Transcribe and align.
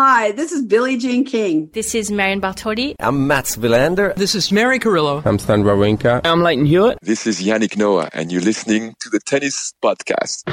Hi, 0.00 0.30
this 0.30 0.52
is 0.52 0.64
Billie 0.64 0.96
Jean 0.96 1.24
King. 1.24 1.70
This 1.72 1.92
is 1.92 2.08
Marion 2.08 2.40
Bartoli. 2.40 2.94
I'm 3.00 3.26
Mats 3.26 3.56
Wilander. 3.56 4.14
This 4.14 4.36
is 4.36 4.52
Mary 4.52 4.78
Carillo. 4.78 5.24
I'm 5.24 5.40
Stan 5.40 5.64
Wawrinka. 5.64 6.20
I'm 6.24 6.40
Lleyton 6.40 6.66
Hewitt. 6.66 6.98
This 7.02 7.26
is 7.26 7.40
Yannick 7.40 7.76
Noah, 7.76 8.08
and 8.12 8.30
you're 8.30 8.40
listening 8.40 8.94
to 9.00 9.10
the 9.10 9.18
Tennis 9.18 9.74
Podcast. 9.82 10.44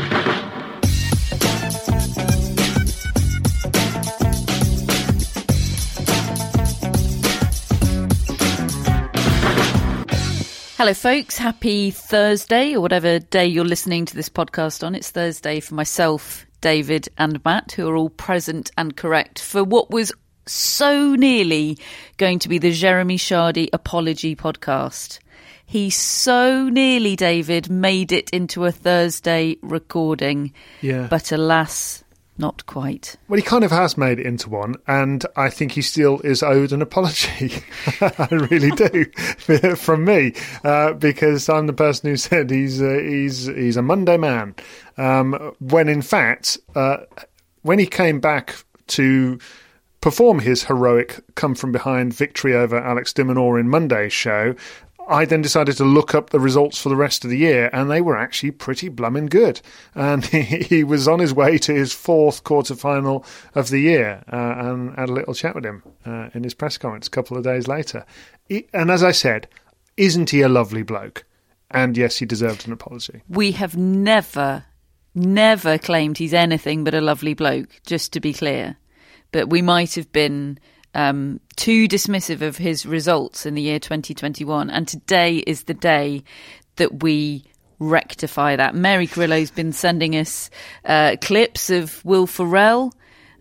Hello, 10.78 10.96
folks. 10.96 11.38
Happy 11.38 11.92
Thursday, 11.92 12.74
or 12.74 12.82
whatever 12.82 13.20
day 13.20 13.46
you're 13.46 13.64
listening 13.64 14.06
to 14.06 14.16
this 14.16 14.28
podcast 14.28 14.84
on. 14.84 14.96
It's 14.96 15.12
Thursday 15.12 15.60
for 15.60 15.76
myself, 15.76 16.45
David, 16.66 17.10
and 17.16 17.46
Matt, 17.46 17.74
who 17.74 17.88
are 17.88 17.96
all 17.96 18.10
present 18.10 18.72
and 18.76 18.98
correct 18.98 19.38
for 19.40 19.64
what 19.64 19.92
was 19.92 20.12
so 20.48 21.14
nearly 21.14 21.78
going 22.18 22.40
to 22.40 22.50
be 22.50 22.58
the 22.58 22.72
Jeremy 22.72 23.20
Chardy 23.20 23.70
apology 23.72 24.36
podcast. 24.36 25.20
He 25.64 25.92
so 25.92 26.68
nearly, 26.68 27.16
David, 27.16 27.70
made 27.70 28.12
it 28.12 28.32
into 28.32 28.66
a 28.66 28.72
Thursday 28.72 29.58
recording. 29.62 30.54
Yeah. 30.82 31.06
But 31.08 31.32
alas, 31.32 32.04
not 32.38 32.66
quite. 32.66 33.16
Well, 33.28 33.38
he 33.38 33.44
kind 33.44 33.64
of 33.64 33.72
has 33.72 33.98
made 33.98 34.20
it 34.20 34.26
into 34.26 34.50
one, 34.50 34.76
and 34.88 35.26
I 35.36 35.50
think 35.50 35.74
he 35.74 35.82
still 35.82 36.20
is 36.22 36.44
owed 36.44 36.72
an 36.74 36.82
apology. 36.82 37.64
I 38.02 38.28
really 38.32 38.72
do, 38.72 39.06
from 39.76 40.06
me, 40.06 40.34
uh, 40.64 40.94
because 40.94 41.48
I'm 41.50 41.68
the 41.68 41.74
person 41.74 42.10
who 42.10 42.18
said 42.18 42.50
he's 42.50 42.82
uh, 42.82 43.00
he's 43.02 43.46
he's 43.46 43.78
a 43.78 43.82
Monday 43.82 44.18
man, 44.18 44.56
um, 44.98 45.54
when 45.60 45.88
in 45.88 46.02
fact, 46.02 46.58
uh, 46.76 46.98
when 47.62 47.80
he 47.80 47.88
came 47.88 48.20
back 48.20 48.64
to 48.88 49.40
perform 50.02 50.38
his 50.38 50.66
heroic 50.66 51.20
come 51.34 51.56
from 51.56 51.72
behind 51.72 52.14
victory 52.14 52.54
over 52.54 52.78
Alex 52.78 53.12
de 53.12 53.24
Minaur 53.24 53.60
in 53.60 53.68
Monday's 53.68 54.14
show, 54.14 54.54
I 55.08 55.26
then 55.26 55.42
decided 55.42 55.78
to 55.78 55.86
look 55.86 56.16
up 56.16 56.30
the 56.30 56.40
results 56.40 56.82
for 56.82 56.90
the 56.90 56.96
rest 56.96 57.24
of 57.24 57.30
the 57.30 57.38
year, 57.38 57.70
and 57.72 57.90
they 57.90 58.02
were 58.02 58.18
actually 58.18 58.52
pretty 58.52 58.90
blooming 58.90 59.28
good. 59.28 59.62
And 59.94 60.26
he, 60.26 60.42
he 60.44 60.84
was 60.84 61.08
on 61.08 61.20
his 61.20 61.34
way 61.34 61.58
to 61.60 61.74
his 61.74 61.94
fourth 61.94 62.44
quarterfinal 62.44 63.26
of 63.54 63.70
the 63.70 63.80
year, 63.80 64.24
uh, 64.32 64.56
and 64.58 64.96
had 64.96 65.10
a 65.10 65.14
little 65.14 65.34
chat 65.34 65.56
with 65.56 65.66
him 65.66 65.84
uh, 66.06 66.30
in 66.34 66.44
his 66.44 66.54
press 66.54 66.78
conference 66.78 67.08
a 67.08 67.12
couple 67.12 67.38
of 67.38 67.44
days 67.44 67.68
later. 67.68 68.06
He, 68.48 68.68
and 68.74 68.90
as 68.90 69.04
I 69.04 69.12
said, 69.12 69.48
isn't 69.98 70.32
he 70.32 70.42
a 70.42 70.50
lovely 70.50 70.84
bloke? 70.84 71.26
And 71.72 71.98
yes, 71.98 72.18
he 72.18 72.26
deserved 72.26 72.68
an 72.68 72.74
apology. 72.74 73.22
We 73.28 73.52
have 73.54 73.76
never, 73.76 74.66
never 75.14 75.78
claimed 75.78 76.18
he's 76.18 76.34
anything 76.34 76.84
but 76.84 76.94
a 76.94 77.02
lovely 77.02 77.34
bloke, 77.34 77.82
just 77.86 78.14
to 78.14 78.20
be 78.20 78.34
clear. 78.34 78.78
But 79.32 79.50
we 79.50 79.62
might 79.62 79.96
have 79.96 80.12
been 80.12 80.60
um, 80.96 81.40
too 81.56 81.88
dismissive 81.88 82.42
of 82.42 82.58
his 82.58 82.86
results 82.86 83.46
in 83.46 83.54
the 83.54 83.62
year 83.62 83.80
2021. 83.80 84.70
And 84.70 84.88
today 84.88 85.38
is 85.38 85.64
the 85.64 85.74
day 85.74 86.24
that 86.78 87.04
we 87.04 87.44
rectify 87.78 88.56
that. 88.56 88.74
Mary 88.74 89.06
Carillo's 89.06 89.52
been 89.52 89.74
sending 89.74 90.16
us 90.16 90.50
uh, 90.86 91.18
clips 91.22 91.70
of 91.70 92.04
Will 92.06 92.26
Ferrell 92.26 92.94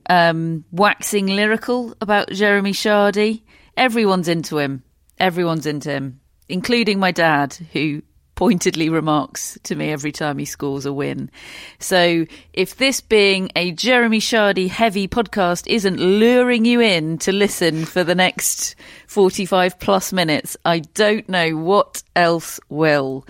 um, 0.09 0.65
waxing 0.71 1.27
lyrical 1.29 1.95
about 2.01 2.31
Jeremy 2.31 2.73
Chardy. 2.73 3.43
Everyone's 3.77 4.29
into 4.29 4.59
him. 4.59 4.83
Everyone's 5.19 5.67
into 5.67 5.91
him, 5.91 6.21
including 6.49 6.99
my 6.99 7.13
dad, 7.13 7.55
who 7.73 8.03
pointedly 8.35 8.89
remarks 8.89 9.59
to 9.65 9.75
me 9.75 9.91
every 9.91 10.13
time 10.13 10.39
he 10.39 10.45
scores 10.45 10.87
a 10.87 10.93
win. 10.93 11.31
So 11.79 12.27
if 12.53 12.77
this 12.77 13.01
being 13.01 13.51
a 13.57 13.73
Jeremy 13.73 14.21
Chardy 14.21 14.69
heavy 14.69 15.09
podcast 15.09 15.67
isn't 15.67 15.99
luring 15.99 16.65
you 16.65 16.81
in 16.81 17.19
to 17.19 17.33
listen 17.33 17.85
for 17.85 18.05
the 18.05 18.15
next 18.15 18.75
45 19.07 19.79
plus 19.79 20.13
minutes, 20.13 20.57
I 20.65 20.81
don't 20.81 21.29
know 21.29 21.57
what 21.57 22.03
else 22.17 22.59
will. 22.69 23.27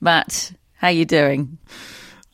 Matt, 0.00 0.52
how 0.74 0.88
you 0.88 1.04
doing? 1.04 1.58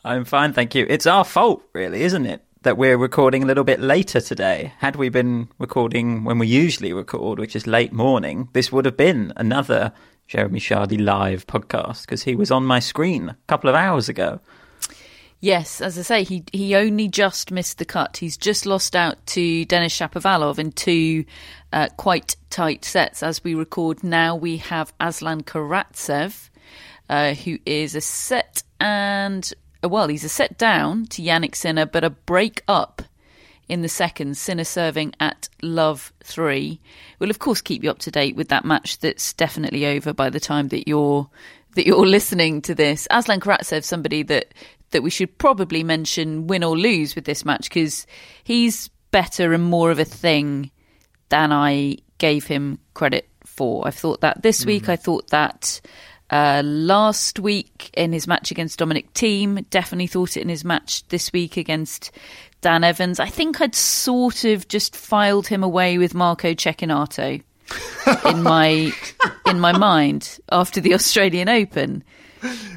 I'm 0.05 0.25
fine, 0.25 0.53
thank 0.53 0.75
you. 0.75 0.85
It's 0.89 1.07
our 1.07 1.23
fault, 1.23 1.63
really, 1.73 2.03
isn't 2.03 2.25
it? 2.25 2.43
That 2.63 2.77
we're 2.77 2.97
recording 2.97 3.43
a 3.43 3.45
little 3.45 3.65
bit 3.65 3.81
later 3.81 4.21
today. 4.21 4.73
Had 4.77 4.95
we 4.95 5.09
been 5.09 5.49
recording 5.59 6.23
when 6.23 6.39
we 6.39 6.47
usually 6.47 6.93
record, 6.93 7.37
which 7.37 7.55
is 7.57 7.67
late 7.67 7.91
morning, 7.91 8.47
this 8.53 8.71
would 8.71 8.85
have 8.85 8.95
been 8.95 9.33
another 9.35 9.91
Jeremy 10.33 10.59
Chardy 10.59 10.99
live 10.99 11.45
podcast 11.45 12.07
because 12.07 12.23
he 12.23 12.35
was 12.35 12.49
on 12.49 12.65
my 12.65 12.79
screen 12.79 13.29
a 13.29 13.37
couple 13.45 13.69
of 13.69 13.75
hours 13.75 14.09
ago. 14.09 14.39
Yes, 15.41 15.79
as 15.79 15.95
I 15.99 16.01
say, 16.01 16.23
he 16.23 16.43
he 16.51 16.75
only 16.75 17.07
just 17.07 17.51
missed 17.51 17.77
the 17.77 17.85
cut. 17.85 18.17
He's 18.17 18.35
just 18.35 18.65
lost 18.65 18.95
out 18.95 19.23
to 19.27 19.63
Denis 19.65 19.95
Shapovalov 19.95 20.57
in 20.57 20.71
two 20.71 21.25
uh, 21.71 21.89
quite 21.97 22.35
tight 22.49 22.83
sets. 22.83 23.21
As 23.21 23.43
we 23.43 23.53
record 23.53 24.03
now, 24.03 24.35
we 24.35 24.57
have 24.57 24.91
Aslan 24.99 25.43
Karatsev, 25.43 26.49
uh, 27.09 27.35
who 27.35 27.59
is 27.67 27.93
a 27.93 28.01
set 28.01 28.63
and 28.79 29.53
well, 29.83 30.07
he's 30.07 30.23
a 30.23 30.29
set 30.29 30.57
down 30.57 31.05
to 31.11 31.21
Jannik 31.21 31.53
Sinner, 31.53 31.85
but 31.85 32.03
a 32.03 32.09
break 32.09 32.63
up 32.67 33.03
in 33.69 33.81
the 33.81 33.89
second, 33.89 34.37
Sinner 34.37 34.63
serving 34.63 35.13
at 35.19 35.49
love 35.61 36.13
three. 36.23 36.79
We'll 37.19 37.29
of 37.29 37.39
course 37.39 37.61
keep 37.61 37.83
you 37.83 37.89
up 37.89 37.99
to 37.99 38.11
date 38.11 38.35
with 38.35 38.49
that 38.49 38.65
match 38.65 38.99
that's 38.99 39.33
definitely 39.33 39.85
over 39.85 40.13
by 40.13 40.29
the 40.29 40.39
time 40.39 40.67
that 40.69 40.87
you're 40.87 41.29
that 41.75 41.85
you're 41.85 42.05
listening 42.05 42.61
to 42.63 42.75
this. 42.75 43.07
Aslan 43.09 43.39
Karatsev, 43.39 43.83
somebody 43.83 44.23
that 44.23 44.53
that 44.91 45.03
we 45.03 45.09
should 45.09 45.37
probably 45.37 45.83
mention 45.83 46.47
win 46.47 46.63
or 46.63 46.77
lose 46.77 47.15
with 47.15 47.25
this 47.25 47.45
match 47.45 47.69
because 47.69 48.05
he's 48.43 48.89
better 49.11 49.53
and 49.53 49.63
more 49.63 49.91
of 49.91 49.99
a 49.99 50.05
thing 50.05 50.71
than 51.29 51.51
I 51.51 51.97
gave 52.19 52.45
him 52.45 52.79
credit 52.93 53.27
for. 53.45 53.87
I've 53.87 53.95
thought 53.95 54.21
that 54.21 54.41
this 54.41 54.63
mm. 54.63 54.67
week. 54.67 54.89
I 54.89 54.95
thought 54.95 55.29
that 55.29 55.81
uh, 56.33 56.63
last 56.65 57.37
week 57.37 57.91
in 57.93 58.11
his 58.11 58.27
match 58.27 58.49
against 58.49 58.79
Dominic 58.79 59.13
Thiem. 59.13 59.69
Definitely 59.69 60.07
thought 60.07 60.35
it 60.35 60.41
in 60.41 60.49
his 60.49 60.65
match 60.65 61.07
this 61.09 61.31
week 61.31 61.57
against 61.57 62.11
Dan 62.61 62.83
Evans. 62.83 63.19
I 63.19 63.27
think 63.27 63.61
I'd 63.61 63.75
sort 63.75 64.43
of 64.43 64.67
just 64.67 64.95
filed 64.95 65.45
him 65.45 65.61
away 65.61 65.99
with 65.99 66.15
Marco 66.15 66.55
Cecchinato 66.55 67.43
in 68.25 68.41
my 68.41 68.91
in 69.47 69.59
my 69.59 69.77
mind 69.77 70.39
after 70.51 70.81
the 70.81 70.95
Australian 70.95 71.49
Open. 71.49 72.03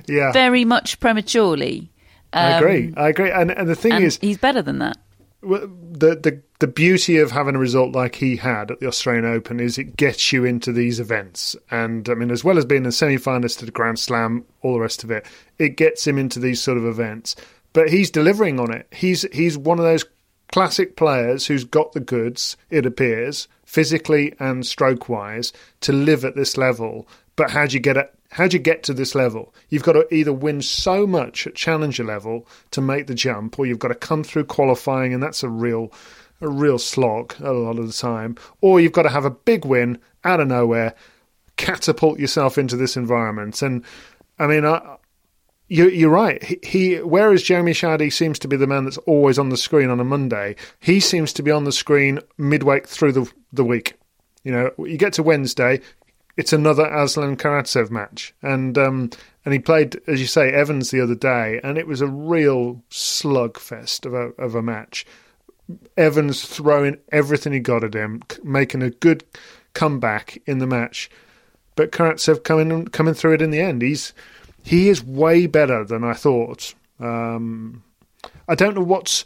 Yeah, 0.07 0.33
very 0.33 0.67
much 0.67 1.01
prematurely. 1.01 1.91
Um, 2.35 2.45
I 2.45 2.59
agree. 2.59 2.95
I 2.95 3.09
agree. 3.09 3.31
And, 3.31 3.51
and 3.51 3.71
the 3.71 3.75
thing 3.75 3.93
and 3.93 4.05
is, 4.05 4.19
he's 4.19 4.37
better 4.37 4.61
than 4.61 4.81
that. 4.81 4.99
The, 5.47 6.17
the 6.17 6.43
the 6.59 6.67
beauty 6.67 7.19
of 7.19 7.31
having 7.31 7.55
a 7.55 7.59
result 7.59 7.95
like 7.95 8.17
he 8.17 8.37
had 8.37 8.71
at 8.71 8.81
the 8.81 8.87
Australian 8.87 9.27
Open 9.27 9.61
is 9.61 9.79
it 9.79 9.97
gets 9.97 10.33
you 10.33 10.45
into 10.45 10.73
these 10.73 10.99
events, 10.99 11.55
and 11.71 12.09
I 12.09 12.15
mean, 12.15 12.31
as 12.31 12.43
well 12.43 12.59
as 12.59 12.65
being 12.65 12.87
a 12.87 12.93
semi-finalist 12.93 13.63
at 13.63 13.69
a 13.69 13.73
Grand 13.73 13.99
Slam, 13.99 14.45
all 14.63 14.75
the 14.75 14.81
rest 14.81 15.05
of 15.05 15.11
it, 15.11 15.27
it 15.59 15.77
gets 15.77 16.07
him 16.07 16.19
into 16.19 16.41
these 16.41 16.61
sort 16.61 16.79
of 16.79 16.87
events 16.87 17.37
but 17.77 17.91
he's 17.91 18.11
delivering 18.11 18.59
on 18.59 18.73
it. 18.73 18.87
He's 18.91 19.27
he's 19.35 19.59
one 19.59 19.79
of 19.79 19.85
those 19.85 20.07
classic 20.51 20.97
players 20.97 21.47
who's 21.47 21.65
got 21.65 21.93
the 21.93 22.01
goods. 22.01 22.57
It 22.71 22.87
appears 22.87 23.49
physically 23.67 24.35
and 24.41 24.65
stroke 24.65 25.11
wise 25.11 25.53
to 25.83 25.93
live 25.93 26.25
at 26.25 26.37
this 26.37 26.57
level. 26.57 27.07
But 27.37 27.51
how 27.51 27.67
do 27.67 27.75
you 27.75 27.81
get 27.81 27.99
it 28.37 28.43
how 28.43 28.49
do 28.49 28.57
you 28.57 28.63
get 28.63 28.83
to 28.85 28.95
this 28.95 29.15
level? 29.15 29.55
You've 29.69 29.83
got 29.83 29.93
to 29.93 30.15
either 30.15 30.33
win 30.33 30.63
so 30.63 31.07
much 31.07 31.47
at 31.47 31.55
challenger 31.55 32.05
level 32.05 32.47
to 32.71 32.81
make 32.81 33.07
the 33.07 33.15
jump, 33.15 33.59
or 33.59 33.67
you've 33.67 33.79
got 33.79 33.89
to 33.89 33.95
come 33.95 34.25
through 34.25 34.45
qualifying, 34.45 35.15
and 35.15 35.23
that's 35.23 35.43
a 35.43 35.49
real 35.49 35.93
a 36.43 36.49
real 36.49 36.79
slog 36.79 37.35
a 37.41 37.53
lot 37.53 37.79
of 37.79 37.87
the 37.87 37.93
time, 37.95 38.37
or 38.61 38.79
you've 38.79 38.93
got 38.93 39.03
to 39.03 39.09
have 39.09 39.25
a 39.25 39.31
big 39.31 39.65
win 39.65 39.99
out 40.23 40.41
of 40.41 40.49
nowhere, 40.49 40.95
catapult 41.57 42.19
yourself 42.19 42.59
into 42.59 42.77
this 42.77 42.97
environment. 42.97 43.63
And 43.63 43.85
I 44.39 44.47
mean, 44.47 44.67
I, 44.67 44.97
you, 45.69 45.89
you're 45.89 46.11
right. 46.11 46.43
He, 46.43 46.59
he, 46.63 46.95
whereas 46.97 47.43
Jeremy 47.43 47.73
Chardy 47.73 48.13
seems 48.13 48.39
to 48.41 48.49
be 48.49 48.57
the 48.57 48.67
man 48.67 48.85
that's 48.85 48.99
always 48.99 49.39
on 49.39 49.49
the 49.49 49.57
screen 49.57 49.89
on 49.89 49.99
a 49.99 50.05
Monday, 50.05 50.57
he 50.79 51.01
seems 51.01 51.33
to 51.33 51.43
be 51.43 51.51
on 51.51 51.65
the 51.65 51.73
screen 51.73 52.21
midway 52.37 52.81
through 52.81 53.13
the 53.13 53.33
the 53.53 53.65
week. 53.65 53.95
You 54.45 54.53
know, 54.53 54.71
you 54.79 54.97
get 54.99 55.15
to 55.15 55.25
Wednesday, 55.25 55.81
it's 56.37 56.53
another 56.53 56.87
Aslan 56.87 57.37
Karatsev 57.37 57.91
match, 57.91 58.35
and 58.43 58.77
um, 58.77 59.11
and 59.45 59.55
he 59.55 59.61
played, 59.61 60.01
as 60.07 60.21
you 60.21 60.27
say, 60.27 60.51
Evans 60.51 60.91
the 60.91 61.01
other 61.01 61.15
day, 61.15 61.61
and 61.65 61.79
it 61.79 61.87
was 61.87 62.01
a 62.01 62.07
real 62.07 62.83
slugfest 62.91 64.05
of 64.05 64.15
a 64.15 64.43
of 64.43 64.55
a 64.55 64.63
match. 64.63 65.07
Evans 65.97 66.45
throwing 66.45 66.99
everything 67.11 67.53
he 67.53 67.61
got 67.61 67.83
at 67.83 67.95
him, 67.95 68.23
making 68.45 68.83
a 68.83 68.91
good 68.91 69.25
comeback 69.73 70.41
in 70.47 70.59
the 70.59 70.67
match, 70.67 71.11
but 71.75 71.91
Karatsev 71.93 72.45
coming 72.45 72.87
coming 72.89 73.15
through 73.15 73.35
it 73.35 73.43
in 73.43 73.51
the 73.51 73.61
end. 73.61 73.83
He's 73.83 74.13
he 74.63 74.89
is 74.89 75.03
way 75.03 75.47
better 75.47 75.85
than 75.85 76.05
I 76.05 76.13
thought. 76.13 76.75
Um, 77.01 77.83
I 78.49 78.55
don't 78.55 78.75
know 78.75 78.83
what's 78.83 79.25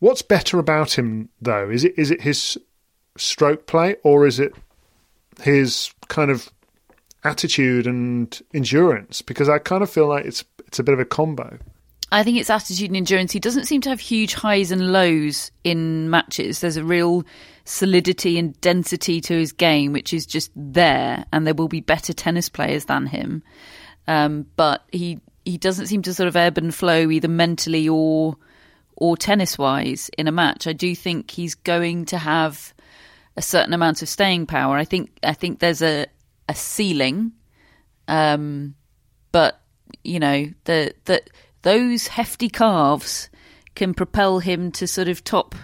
what's 0.00 0.22
better 0.22 0.58
about 0.58 0.98
him 0.98 1.30
though. 1.40 1.70
Is 1.70 1.84
it 1.84 1.94
is 1.96 2.10
it 2.10 2.22
his 2.22 2.58
stroke 3.16 3.66
play 3.66 3.96
or 4.02 4.26
is 4.26 4.38
it 4.38 4.54
his 5.40 5.92
kind 6.08 6.30
of 6.30 6.48
attitude 7.24 7.86
and 7.86 8.40
endurance? 8.52 9.22
Because 9.22 9.48
I 9.48 9.58
kind 9.58 9.82
of 9.82 9.90
feel 9.90 10.08
like 10.08 10.24
it's 10.24 10.44
it's 10.66 10.78
a 10.78 10.82
bit 10.82 10.94
of 10.94 11.00
a 11.00 11.04
combo. 11.04 11.58
I 12.10 12.22
think 12.22 12.38
it's 12.38 12.50
attitude 12.50 12.90
and 12.90 12.96
endurance. 12.96 13.32
He 13.32 13.40
doesn't 13.40 13.64
seem 13.64 13.80
to 13.82 13.88
have 13.88 14.00
huge 14.00 14.34
highs 14.34 14.70
and 14.70 14.92
lows 14.92 15.50
in 15.64 16.10
matches. 16.10 16.60
There's 16.60 16.76
a 16.76 16.84
real 16.84 17.24
solidity 17.64 18.38
and 18.38 18.60
density 18.60 19.20
to 19.22 19.34
his 19.34 19.52
game, 19.52 19.92
which 19.92 20.12
is 20.12 20.26
just 20.26 20.50
there, 20.54 21.24
and 21.32 21.46
there 21.46 21.54
will 21.54 21.68
be 21.68 21.80
better 21.80 22.12
tennis 22.12 22.50
players 22.50 22.84
than 22.84 23.06
him. 23.06 23.42
Um, 24.06 24.46
but 24.56 24.84
he 24.92 25.20
he 25.44 25.56
doesn't 25.56 25.86
seem 25.86 26.02
to 26.02 26.14
sort 26.14 26.28
of 26.28 26.36
ebb 26.36 26.58
and 26.58 26.74
flow 26.74 27.10
either 27.10 27.28
mentally 27.28 27.88
or 27.88 28.36
or 28.96 29.16
tennis 29.16 29.56
wise 29.56 30.10
in 30.18 30.28
a 30.28 30.32
match. 30.32 30.66
I 30.66 30.74
do 30.74 30.94
think 30.94 31.30
he's 31.30 31.54
going 31.54 32.04
to 32.06 32.18
have 32.18 32.74
a 33.36 33.42
certain 33.42 33.72
amount 33.72 34.02
of 34.02 34.08
staying 34.08 34.46
power. 34.46 34.76
I 34.76 34.84
think 34.84 35.10
I 35.22 35.32
think 35.32 35.58
there's 35.58 35.82
a 35.82 36.06
a 36.48 36.54
ceiling, 36.54 37.32
um, 38.08 38.74
but 39.32 39.60
you 40.04 40.18
know 40.20 40.46
the 40.64 40.94
the 41.04 41.22
those 41.62 42.08
hefty 42.08 42.48
calves 42.48 43.28
can 43.74 43.94
propel 43.94 44.38
him 44.38 44.70
to 44.72 44.86
sort 44.86 45.08
of 45.08 45.24
top 45.24 45.54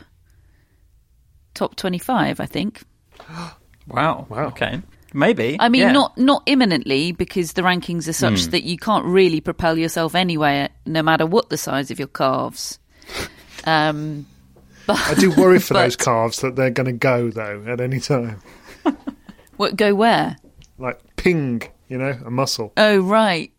top 1.54 1.76
25 1.76 2.40
i 2.40 2.46
think 2.46 2.82
wow 3.88 4.26
wow 4.28 4.46
okay 4.46 4.80
maybe 5.12 5.56
i 5.60 5.68
mean 5.68 5.82
yeah. 5.82 5.92
not 5.92 6.16
not 6.16 6.42
imminently 6.46 7.12
because 7.12 7.54
the 7.54 7.62
rankings 7.62 8.06
are 8.06 8.12
such 8.12 8.44
Hmm. 8.44 8.50
that 8.50 8.62
you 8.64 8.78
can't 8.78 9.04
really 9.04 9.40
propel 9.40 9.76
yourself 9.76 10.14
anywhere 10.14 10.68
no 10.86 11.02
matter 11.02 11.26
what 11.26 11.48
the 11.50 11.58
size 11.58 11.90
of 11.90 11.98
your 11.98 12.08
calves 12.08 12.78
um 13.64 14.26
but 14.88 14.98
I 15.08 15.14
do 15.14 15.30
worry 15.30 15.58
for 15.60 15.74
but- 15.74 15.82
those 15.84 15.96
calves 15.96 16.40
that 16.40 16.56
they're 16.56 16.70
going 16.70 16.86
to 16.86 16.92
go 16.92 17.30
though 17.30 17.62
at 17.68 17.80
any 17.80 18.00
time, 18.00 18.40
what 19.56 19.76
go 19.76 19.94
where 19.94 20.36
like 20.78 20.98
ping, 21.16 21.62
you 21.88 21.98
know, 21.98 22.18
a 22.24 22.30
muscle. 22.30 22.72
Oh 22.76 22.98
right. 22.98 23.52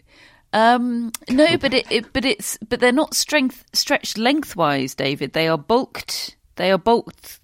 Um, 0.51 1.11
no, 1.29 1.57
but 1.57 1.75
it, 1.75 1.91
it, 1.91 2.11
but 2.11 2.25
it's, 2.25 2.57
but 2.67 2.79
they're 2.79 2.91
not 2.91 3.13
strength 3.13 3.63
stretched 3.73 4.17
lengthwise, 4.17 4.95
David. 4.95 5.33
They 5.33 5.47
are 5.47 5.59
bulked. 5.59 6.37
They 6.55 6.71
are 6.71 6.77
bulked 6.79 7.39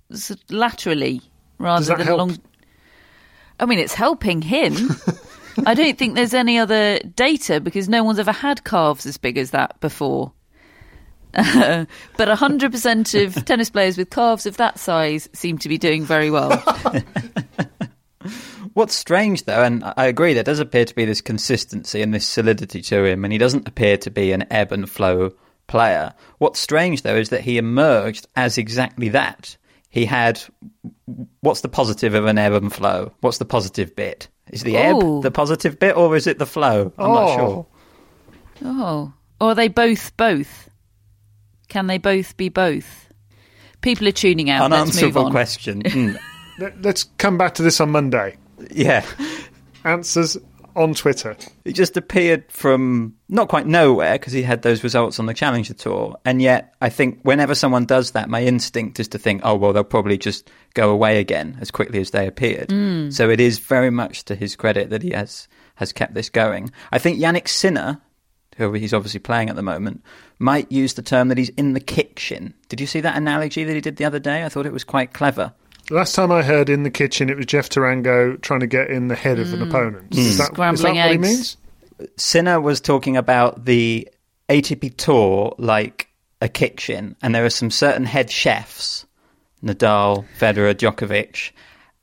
laterally 0.49 1.21
rather 1.59 1.85
than 1.85 2.07
help? 2.07 2.17
long. 2.17 2.39
I 3.59 3.65
mean, 3.67 3.77
it's 3.77 3.93
helping 3.93 4.41
him. 4.41 4.89
I 5.65 5.75
don't 5.75 5.97
think 5.97 6.15
there's 6.15 6.33
any 6.33 6.57
other 6.57 6.97
data 6.99 7.61
because 7.61 7.87
no 7.87 8.03
one's 8.03 8.19
ever 8.19 8.31
had 8.31 8.63
calves 8.63 9.05
as 9.05 9.17
big 9.17 9.37
as 9.37 9.51
that 9.51 9.79
before. 9.79 10.33
but 12.17 12.27
100% 12.29 13.25
of 13.25 13.45
tennis 13.45 13.69
players 13.69 13.97
with 13.97 14.09
calves 14.09 14.45
of 14.45 14.57
that 14.57 14.79
size 14.79 15.27
seem 15.33 15.57
to 15.59 15.69
be 15.69 15.77
doing 15.77 16.03
very 16.03 16.31
well. 16.31 16.51
What's 18.73 18.95
strange, 18.95 19.43
though, 19.45 19.63
and 19.63 19.83
I 19.95 20.05
agree, 20.07 20.33
there 20.33 20.43
does 20.43 20.59
appear 20.59 20.83
to 20.85 20.95
be 20.95 21.05
this 21.05 21.21
consistency 21.21 22.01
and 22.01 22.13
this 22.13 22.27
solidity 22.27 22.81
to 22.83 23.05
him, 23.05 23.23
and 23.23 23.31
he 23.31 23.37
doesn't 23.37 23.67
appear 23.67 23.97
to 23.97 24.09
be 24.11 24.31
an 24.33 24.45
ebb 24.51 24.71
and 24.71 24.89
flow 24.89 25.31
player. 25.67 26.13
What's 26.39 26.59
strange, 26.59 27.03
though, 27.03 27.15
is 27.15 27.29
that 27.29 27.41
he 27.41 27.57
emerged 27.57 28.27
as 28.35 28.57
exactly 28.57 29.09
that. 29.09 29.55
He 29.89 30.05
had 30.05 30.41
what's 31.39 31.61
the 31.61 31.69
positive 31.69 32.15
of 32.15 32.25
an 32.25 32.37
ebb 32.37 32.51
and 32.53 32.73
flow? 32.73 33.13
What's 33.21 33.37
the 33.37 33.45
positive 33.45 33.95
bit? 33.95 34.27
Is 34.51 34.63
the 34.63 34.75
Oh. 34.77 35.17
ebb 35.19 35.23
the 35.23 35.31
positive 35.31 35.79
bit, 35.79 35.95
or 35.95 36.15
is 36.17 36.27
it 36.27 36.37
the 36.37 36.45
flow? 36.45 36.91
I'm 36.97 37.05
Oh. 37.11 37.13
not 37.13 37.35
sure. 37.35 37.65
Oh, 38.65 39.13
or 39.39 39.49
are 39.51 39.55
they 39.55 39.69
both 39.69 40.15
both? 40.17 40.69
Can 41.67 41.87
they 41.87 41.97
both 41.97 42.35
be 42.37 42.49
both? 42.49 43.09
People 43.81 44.07
are 44.07 44.11
tuning 44.11 44.49
out. 44.49 44.69
Let's 44.71 44.81
Unanswerable 44.81 45.31
question. 45.31 45.81
Mm, 45.83 46.17
Let- 46.59 46.81
Let's 46.81 47.03
come 47.17 47.37
back 47.37 47.55
to 47.55 47.63
this 47.63 47.79
on 47.81 47.91
Monday. 47.91 48.37
yeah. 48.71 49.05
Answers 49.83 50.37
on 50.75 50.93
Twitter. 50.93 51.35
He 51.63 51.71
just 51.71 51.95
appeared 51.95 52.51
from 52.51 53.15
not 53.29 53.47
quite 53.49 53.65
nowhere 53.67 54.13
because 54.13 54.33
he 54.33 54.41
had 54.41 54.61
those 54.61 54.83
results 54.83 55.19
on 55.19 55.25
the 55.25 55.33
Challenger 55.33 55.73
Tour. 55.73 56.15
And 56.25 56.41
yet, 56.41 56.73
I 56.81 56.89
think 56.89 57.19
whenever 57.23 57.55
someone 57.55 57.85
does 57.85 58.11
that, 58.11 58.29
my 58.29 58.43
instinct 58.43 58.99
is 58.99 59.07
to 59.09 59.17
think, 59.19 59.41
oh, 59.45 59.55
well, 59.55 59.71
they'll 59.73 59.83
probably 59.83 60.17
just 60.17 60.49
go 60.73 60.89
away 60.89 61.19
again 61.19 61.57
as 61.61 61.71
quickly 61.71 61.99
as 61.99 62.11
they 62.11 62.27
appeared. 62.27 62.71
So 63.13 63.29
it 63.29 63.39
is 63.39 63.59
very 63.59 63.89
much 63.89 64.25
to 64.25 64.35
his 64.35 64.55
credit 64.55 64.89
that 64.89 65.01
he 65.03 65.11
has, 65.11 65.47
has 65.75 65.93
kept 65.93 66.13
this 66.13 66.29
going. 66.29 66.71
I 66.91 66.97
think 66.99 67.19
Jannik 67.19 67.47
Sinner, 67.47 68.01
who 68.57 68.73
he's 68.73 68.93
obviously 68.93 69.19
playing 69.21 69.49
at 69.49 69.55
the 69.55 69.61
moment, 69.63 70.03
might 70.39 70.71
use 70.71 70.93
the 70.93 71.01
term 71.01 71.29
that 71.29 71.37
he's 71.37 71.49
in 71.49 71.73
the 71.73 71.79
kitchen. 71.79 72.53
Did 72.69 72.81
you 72.81 72.87
see 72.87 73.01
that 73.01 73.15
analogy 73.17 73.63
that 73.63 73.73
he 73.73 73.81
did 73.81 73.97
the 73.97 74.05
other 74.05 74.19
day? 74.19 74.43
I 74.43 74.49
thought 74.49 74.65
it 74.65 74.73
was 74.73 74.83
quite 74.83 75.13
clever. 75.13 75.53
Last 75.89 76.15
time 76.15 76.31
I 76.31 76.41
heard 76.41 76.69
in 76.69 76.83
the 76.83 76.89
kitchen, 76.89 77.29
it 77.29 77.37
was 77.37 77.45
Jeff 77.45 77.69
Tarango 77.69 78.41
trying 78.41 78.61
to 78.61 78.67
get 78.67 78.89
in 78.89 79.07
the 79.07 79.15
head 79.15 79.39
of 79.39 79.53
an 79.53 79.59
mm. 79.59 79.69
opponent. 79.69 80.13
Hmm. 80.13 80.19
Is 80.19 80.25
that, 80.25 80.29
is 80.29 80.37
that 80.37 80.53
Scrambling 80.53 80.95
what 80.95 81.11
he 81.11 81.17
means? 81.17 81.57
Sinner 82.17 82.59
was 82.59 82.81
talking 82.81 83.17
about 83.17 83.65
the 83.65 84.09
ATP 84.49 84.97
tour 84.97 85.55
like 85.57 86.09
a 86.41 86.49
kitchen, 86.49 87.15
and 87.21 87.33
there 87.33 87.45
are 87.45 87.51
some 87.51 87.71
certain 87.71 88.05
head 88.05 88.29
chefs 88.31 89.05
Nadal, 89.65 90.25
Federer, 90.39 90.75
Djokovic. 90.75 91.51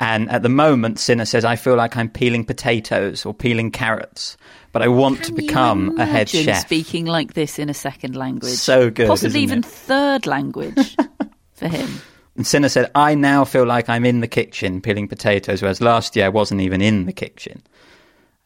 And 0.02 0.28
at 0.30 0.42
the 0.42 0.48
moment, 0.48 0.98
Sinner 0.98 1.24
says, 1.24 1.44
I 1.44 1.54
feel 1.54 1.76
like 1.76 1.96
I'm 1.96 2.08
peeling 2.08 2.44
potatoes 2.44 3.24
or 3.24 3.32
peeling 3.32 3.70
carrots, 3.70 4.36
but 4.72 4.82
I 4.82 4.88
want 4.88 5.18
to 5.18 5.26
Can 5.26 5.36
you 5.36 5.46
become 5.46 5.96
a 6.00 6.04
head 6.04 6.28
chef. 6.28 6.62
Speaking 6.62 7.06
like 7.06 7.34
this 7.34 7.56
in 7.56 7.68
a 7.68 7.74
second 7.74 8.16
language, 8.16 8.54
So 8.54 8.90
good, 8.90 9.06
possibly 9.06 9.38
even 9.42 9.60
it? 9.60 9.64
third 9.64 10.26
language 10.26 10.96
for 11.52 11.68
him. 11.68 11.88
And 12.34 12.44
Sinner 12.44 12.68
said, 12.68 12.90
I 12.96 13.14
now 13.14 13.44
feel 13.44 13.64
like 13.64 13.88
I'm 13.88 14.04
in 14.04 14.18
the 14.18 14.26
kitchen 14.26 14.80
peeling 14.80 15.06
potatoes, 15.06 15.62
whereas 15.62 15.80
last 15.80 16.16
year 16.16 16.26
I 16.26 16.30
wasn't 16.30 16.62
even 16.62 16.82
in 16.82 17.06
the 17.06 17.12
kitchen. 17.12 17.62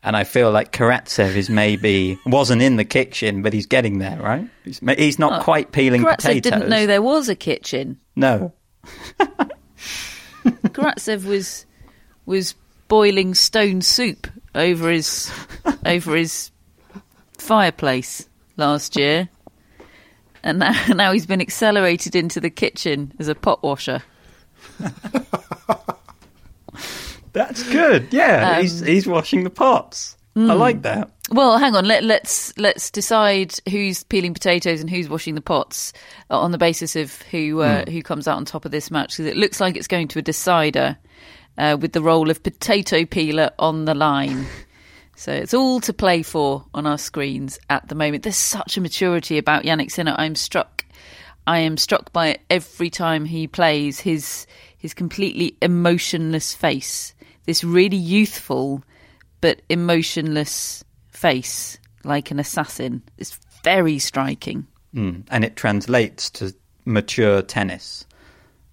And 0.02 0.14
I 0.14 0.24
feel 0.24 0.50
like 0.50 0.72
Karatsev 0.72 1.36
is 1.36 1.48
maybe 1.48 2.18
wasn't 2.26 2.60
in 2.60 2.76
the 2.76 2.84
kitchen, 2.84 3.40
but 3.40 3.54
he's 3.54 3.64
getting 3.64 3.98
there, 3.98 4.20
right? 4.20 4.46
He's, 4.62 4.78
he's 4.98 5.18
not 5.18 5.40
oh, 5.40 5.42
quite 5.42 5.72
peeling 5.72 6.02
Karatsev 6.02 6.16
potatoes. 6.16 6.42
didn't 6.42 6.68
know 6.68 6.84
there 6.84 7.00
was 7.00 7.30
a 7.30 7.34
kitchen. 7.34 7.98
No. 8.14 8.52
Karatsev 10.46 11.24
was 11.24 11.66
was 12.26 12.54
boiling 12.88 13.34
stone 13.34 13.80
soup 13.82 14.26
over 14.54 14.90
his 14.90 15.30
over 15.84 16.16
his 16.16 16.50
fireplace 17.38 18.28
last 18.56 18.96
year, 18.96 19.28
and 20.42 20.58
now, 20.60 20.86
now 20.94 21.12
he's 21.12 21.26
been 21.26 21.40
accelerated 21.40 22.14
into 22.16 22.40
the 22.40 22.50
kitchen 22.50 23.12
as 23.18 23.28
a 23.28 23.34
pot 23.34 23.62
washer. 23.62 24.02
That's 27.32 27.62
good. 27.70 28.08
Yeah, 28.12 28.54
Um, 28.56 28.62
he's 28.62 28.80
he's 28.80 29.06
washing 29.06 29.44
the 29.44 29.50
pots. 29.50 30.16
I 30.34 30.52
like 30.52 30.82
that. 30.82 31.10
Well, 31.30 31.58
hang 31.58 31.74
on. 31.74 31.86
Let, 31.86 32.04
let's 32.04 32.56
let's 32.56 32.90
decide 32.90 33.54
who's 33.68 34.04
peeling 34.04 34.32
potatoes 34.32 34.80
and 34.80 34.88
who's 34.88 35.08
washing 35.08 35.34
the 35.34 35.40
pots 35.40 35.92
uh, 36.30 36.38
on 36.38 36.52
the 36.52 36.58
basis 36.58 36.94
of 36.94 37.20
who 37.22 37.62
uh, 37.62 37.84
who 37.86 38.02
comes 38.02 38.28
out 38.28 38.36
on 38.36 38.44
top 38.44 38.64
of 38.64 38.70
this 38.70 38.90
match 38.90 39.16
because 39.16 39.26
it 39.26 39.36
looks 39.36 39.60
like 39.60 39.76
it's 39.76 39.88
going 39.88 40.06
to 40.08 40.20
a 40.20 40.22
decider 40.22 40.96
uh, 41.58 41.76
with 41.80 41.92
the 41.92 42.02
role 42.02 42.30
of 42.30 42.42
potato 42.42 43.04
peeler 43.04 43.50
on 43.58 43.86
the 43.86 43.94
line. 43.94 44.46
So 45.16 45.32
it's 45.32 45.54
all 45.54 45.80
to 45.80 45.92
play 45.92 46.22
for 46.22 46.64
on 46.74 46.86
our 46.86 46.98
screens 46.98 47.58
at 47.70 47.88
the 47.88 47.94
moment. 47.94 48.22
There's 48.22 48.36
such 48.36 48.76
a 48.76 48.82
maturity 48.82 49.38
about 49.38 49.64
Yannick 49.64 49.90
Sinner. 49.90 50.14
I'm 50.18 50.34
struck. 50.34 50.84
I 51.46 51.60
am 51.60 51.76
struck 51.76 52.12
by 52.12 52.28
it 52.28 52.42
every 52.50 52.90
time 52.90 53.24
he 53.24 53.48
plays. 53.48 53.98
His 53.98 54.46
his 54.76 54.94
completely 54.94 55.56
emotionless 55.60 56.54
face. 56.54 57.14
This 57.46 57.64
really 57.64 57.96
youthful 57.96 58.84
but 59.40 59.62
emotionless 59.68 60.84
face 61.16 61.78
like 62.04 62.30
an 62.30 62.38
assassin. 62.38 63.02
It's 63.18 63.38
very 63.64 63.98
striking. 63.98 64.66
Mm. 64.94 65.24
And 65.30 65.44
it 65.44 65.56
translates 65.56 66.30
to 66.30 66.54
mature 66.84 67.42
tennis. 67.42 68.06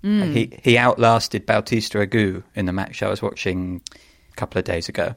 Mm. 0.03 0.33
He 0.33 0.59
he 0.62 0.77
outlasted 0.77 1.45
Bautista 1.45 2.00
Agut 2.00 2.43
in 2.55 2.65
the 2.65 2.73
match 2.73 3.01
I 3.01 3.09
was 3.09 3.21
watching 3.21 3.81
a 4.31 4.35
couple 4.35 4.59
of 4.59 4.65
days 4.65 4.89
ago, 4.89 5.15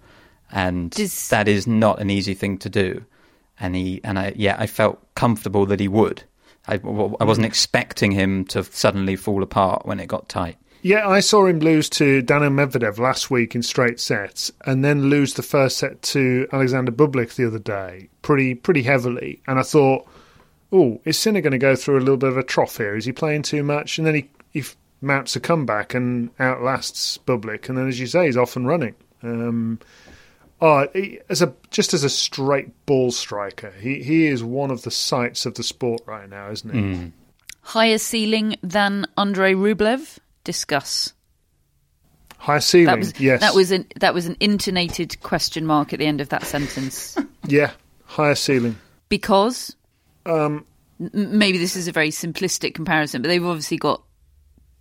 and 0.53 0.91
Does... 0.91 1.29
that 1.29 1.49
is 1.49 1.67
not 1.67 2.01
an 2.01 2.09
easy 2.09 2.35
thing 2.35 2.59
to 2.59 2.71
do. 2.71 3.05
And 3.59 3.75
he 3.75 4.01
and 4.05 4.19
I 4.19 4.33
yeah 4.37 4.57
I 4.59 4.67
felt 4.67 4.99
comfortable 5.15 5.67
that 5.67 5.81
he 5.81 5.89
would. 5.89 6.23
I, 6.69 6.75
I 6.75 7.25
wasn't 7.25 7.47
expecting 7.47 8.11
him 8.11 8.45
to 8.47 8.65
suddenly 8.65 9.15
fall 9.15 9.43
apart 9.43 9.87
when 9.87 10.01
it 10.01 10.07
got 10.09 10.29
tight. 10.29 10.57
Yeah, 10.87 11.09
I 11.09 11.19
saw 11.19 11.47
him 11.47 11.59
lose 11.59 11.91
to 11.91 12.23
Daniil 12.23 12.53
Medvedev 12.53 13.01
last 13.01 13.29
week 13.29 13.57
in 13.57 13.63
straight 13.65 13.99
sets, 13.99 14.53
and 14.65 14.85
then 14.85 15.11
lose 15.11 15.35
the 15.35 15.43
first 15.43 15.79
set 15.79 16.01
to 16.03 16.47
Alexander 16.53 16.93
Bublik 16.93 17.35
the 17.35 17.45
other 17.45 17.59
day, 17.59 18.09
pretty 18.23 18.55
pretty 18.55 18.85
heavily. 18.85 19.43
And 19.49 19.59
I 19.59 19.65
thought, 19.65 20.07
oh, 20.71 21.01
is 21.05 21.19
Sinner 21.19 21.41
going 21.41 21.51
to 21.51 21.59
go 21.59 21.75
through 21.75 21.99
a 21.99 22.07
little 22.07 22.17
bit 22.17 22.29
of 22.29 22.37
a 22.37 22.45
trough 22.45 22.77
here? 22.77 22.95
Is 22.95 23.05
he 23.05 23.11
playing 23.11 23.43
too 23.43 23.65
much? 23.65 23.99
And 23.99 24.07
then 24.07 24.15
he, 24.15 24.31
he 24.53 24.63
mounts 25.01 25.35
a 25.35 25.41
comeback 25.41 25.93
and 25.93 26.31
outlasts 26.39 27.19
Bublik, 27.19 27.69
and 27.69 27.77
then 27.77 27.89
as 27.89 27.99
you 27.99 28.07
say, 28.07 28.27
he's 28.27 28.37
off 28.37 28.55
and 28.55 28.69
running. 28.69 28.95
Um, 29.25 29.81
oh, 30.61 30.87
he, 30.93 31.19
as 31.29 31.43
a 31.43 31.53
just 31.73 31.95
as 31.95 32.05
a 32.05 32.09
straight 32.09 32.87
ball 32.87 33.11
striker, 33.11 33.73
he 33.81 34.05
he 34.05 34.29
is 34.29 34.45
one 34.45 34.71
of 34.71 34.83
the 34.83 34.93
sights 34.93 35.47
of 35.47 35.55
the 35.55 35.65
sport 35.65 36.03
right 36.07 36.31
now, 36.31 36.49
isn't 36.53 36.73
he? 36.73 36.81
Mm. 36.81 37.13
Higher 37.63 37.99
ceiling 37.99 38.55
than 38.63 39.09
Andrei 39.19 39.55
Rublev 39.55 40.21
discuss? 40.47 41.13
High 42.39 42.61
ceiling, 42.61 42.87
that 42.87 42.99
was, 42.99 43.21
yes. 43.21 43.41
That 43.41 43.55
was 43.55 43.71
an 43.73 43.87
that 43.97 44.15
was 44.15 44.27
an 44.27 44.37
intonated 44.41 45.21
question 45.21 45.67
mark 45.67 45.93
at 45.93 45.99
the 45.99 46.07
end 46.07 46.21
of 46.21 46.29
that 46.31 46.45
sentence. 46.45 47.17
yeah, 47.47 47.73
higher 48.05 48.35
ceiling. 48.35 48.77
Because 49.09 49.75
um, 50.25 50.65
maybe 50.99 51.59
this 51.59 51.77
is 51.77 51.89
a 51.89 51.93
very 51.93 52.11
simplistic 52.11 52.75
comparison, 52.75 53.23
but 53.23 53.29
they've 53.29 53.45
obviously 53.45 53.79
got 53.79 54.03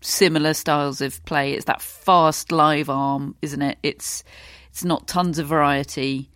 similar 0.01 0.53
styles 0.53 1.01
of 1.01 1.23
play. 1.25 1.53
It's 1.53 1.65
that 1.65 1.81
fast 1.81 2.51
live 2.51 2.89
arm, 2.89 3.35
isn't 3.41 3.61
it? 3.61 3.77
It's 3.83 4.23
it's 4.69 4.83
not 4.83 5.07
tons 5.07 5.39
of 5.39 5.47
variety, 5.47 6.29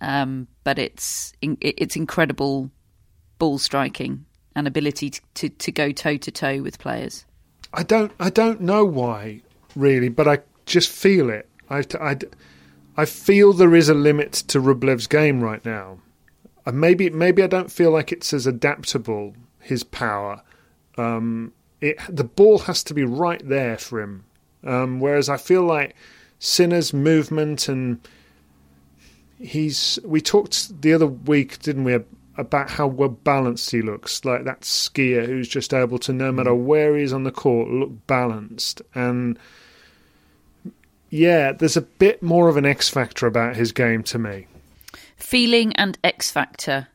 um, 0.00 0.46
but 0.64 0.78
it's 0.78 1.32
it's 1.40 1.96
incredible 1.96 2.70
ball 3.38 3.58
striking 3.58 4.26
and 4.54 4.66
ability 4.66 5.10
to, 5.10 5.20
to, 5.34 5.48
to 5.48 5.72
go 5.72 5.92
toe 5.92 6.16
to 6.16 6.30
toe 6.30 6.60
with 6.62 6.78
players. 6.78 7.24
I 7.72 7.82
don't 7.82 8.12
I 8.18 8.30
don't 8.30 8.60
know 8.60 8.84
why 8.84 9.42
really, 9.76 10.08
but 10.08 10.28
I 10.28 10.38
just 10.66 10.90
feel 10.90 11.30
it. 11.30 11.48
I, 11.70 11.84
I, 12.00 12.16
I 12.96 13.04
feel 13.04 13.52
there 13.52 13.74
is 13.74 13.88
a 13.88 13.94
limit 13.94 14.32
to 14.32 14.60
Rublev's 14.60 15.06
game 15.06 15.40
right 15.40 15.64
now. 15.64 15.98
And 16.66 16.80
maybe 16.80 17.08
maybe 17.10 17.42
I 17.42 17.46
don't 17.46 17.72
feel 17.72 17.90
like 17.90 18.12
it's 18.12 18.32
as 18.32 18.46
adaptable 18.46 19.34
his 19.60 19.84
power. 19.84 20.42
Um, 20.96 21.52
it 21.80 21.98
the 22.08 22.24
ball 22.24 22.58
has 22.60 22.82
to 22.84 22.94
be 22.94 23.04
right 23.04 23.46
there 23.46 23.78
for 23.78 24.00
him. 24.00 24.24
Um, 24.64 25.00
whereas 25.00 25.28
I 25.28 25.36
feel 25.36 25.62
like 25.62 25.94
Sinner's 26.38 26.92
movement 26.92 27.68
and 27.68 28.00
he's 29.38 29.98
we 30.04 30.20
talked 30.20 30.82
the 30.82 30.92
other 30.92 31.06
week, 31.06 31.60
didn't 31.60 31.84
we, 31.84 31.98
about 32.38 32.70
how 32.70 32.86
well 32.86 33.08
balanced 33.08 33.70
he 33.70 33.82
looks, 33.82 34.24
like 34.24 34.44
that 34.44 34.60
skier 34.60 35.26
who's 35.26 35.48
just 35.48 35.74
able 35.74 35.98
to, 35.98 36.12
no 36.12 36.32
matter 36.32 36.52
mm. 36.52 36.64
where 36.64 36.96
he 36.96 37.02
is 37.02 37.12
on 37.12 37.24
the 37.24 37.32
court, 37.32 37.68
look 37.68 38.06
balanced. 38.06 38.80
And 38.94 39.38
yeah, 41.10 41.52
there's 41.52 41.76
a 41.76 41.82
bit 41.82 42.22
more 42.22 42.48
of 42.48 42.56
an 42.56 42.64
X 42.64 42.88
factor 42.88 43.26
about 43.26 43.56
his 43.56 43.72
game 43.72 44.02
to 44.04 44.18
me. 44.18 44.46
Feeling 45.16 45.74
and 45.74 45.98
X 46.04 46.30
factor. 46.30 46.88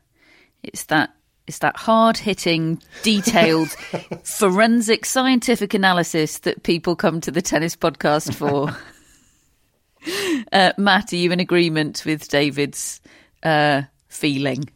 It's 0.62 0.84
that 0.84 1.14
it's 1.46 1.58
that 1.58 1.76
hard 1.76 2.16
hitting, 2.16 2.80
detailed, 3.02 3.68
forensic 4.24 5.04
scientific 5.04 5.74
analysis 5.74 6.38
that 6.38 6.62
people 6.62 6.96
come 6.96 7.20
to 7.20 7.30
the 7.30 7.42
tennis 7.42 7.76
podcast 7.76 8.34
for. 8.34 8.74
uh, 10.52 10.72
Matt, 10.78 11.12
are 11.12 11.16
you 11.16 11.32
in 11.32 11.40
agreement 11.40 12.02
with 12.06 12.28
David's 12.28 13.02
uh, 13.42 13.82
feeling? 14.08 14.70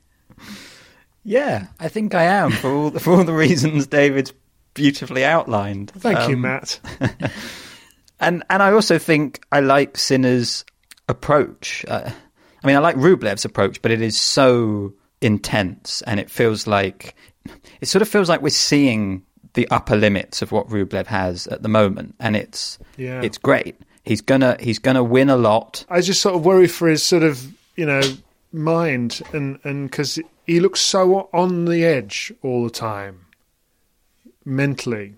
Yeah, 1.28 1.66
I 1.78 1.88
think 1.88 2.14
I 2.14 2.23
am 2.23 2.50
for 2.52 2.70
all 2.73 2.90
the, 2.90 3.00
for 3.00 3.12
all 3.12 3.25
the 3.25 3.35
reasons 3.35 3.87
David's 3.87 4.32
beautifully 4.73 5.26
outlined. 5.26 5.90
Thank 5.90 6.20
um, 6.20 6.30
you, 6.30 6.37
Matt. 6.38 6.80
and 8.20 8.42
and 8.49 8.62
I 8.62 8.73
also 8.73 8.99
think 8.99 9.44
I 9.52 9.61
like 9.61 9.99
Sinner's 9.99 10.64
approach. 11.06 11.85
Uh, 11.87 12.11
I 12.64 12.66
mean, 12.66 12.76
I 12.76 12.78
like 12.78 12.97
Rublev's 12.97 13.44
approach, 13.44 13.82
but 13.82 13.90
it 13.90 14.00
is 14.00 14.18
so 14.18 14.94
intense, 15.20 16.00
and 16.06 16.18
it 16.18 16.30
feels 16.30 16.66
like 16.66 17.14
it 17.82 17.88
sort 17.88 18.00
of 18.00 18.08
feels 18.08 18.30
like 18.30 18.40
we're 18.40 18.49
seeing 18.49 19.23
the 19.52 19.68
upper 19.70 19.97
limits 19.97 20.40
of 20.40 20.50
what 20.50 20.68
Rublev 20.68 21.06
has 21.08 21.47
at 21.49 21.62
the 21.62 21.68
moment, 21.68 22.14
and 22.20 22.37
it's 22.37 22.78
yeah. 22.97 23.20
it's 23.20 23.37
great. 23.37 23.76
He's 24.02 24.23
gonna 24.23 24.56
he's 24.61 24.78
gonna 24.78 25.04
win 25.04 25.28
a 25.28 25.37
lot. 25.37 25.85
I 25.90 26.00
just 26.00 26.23
sort 26.23 26.37
of 26.37 26.47
worry 26.47 26.68
for 26.68 26.88
his 26.88 27.02
sort 27.02 27.23
of 27.23 27.47
you 27.76 27.85
know 27.85 28.00
mind 28.50 29.20
and 29.35 29.58
and 29.64 29.90
because 29.90 30.18
he 30.49 30.61
looks 30.61 30.81
so 30.81 31.28
on 31.33 31.67
the 31.67 31.85
edge 31.85 32.33
all 32.43 32.64
the 32.64 32.71
time 32.71 33.26
mentally 34.45 35.14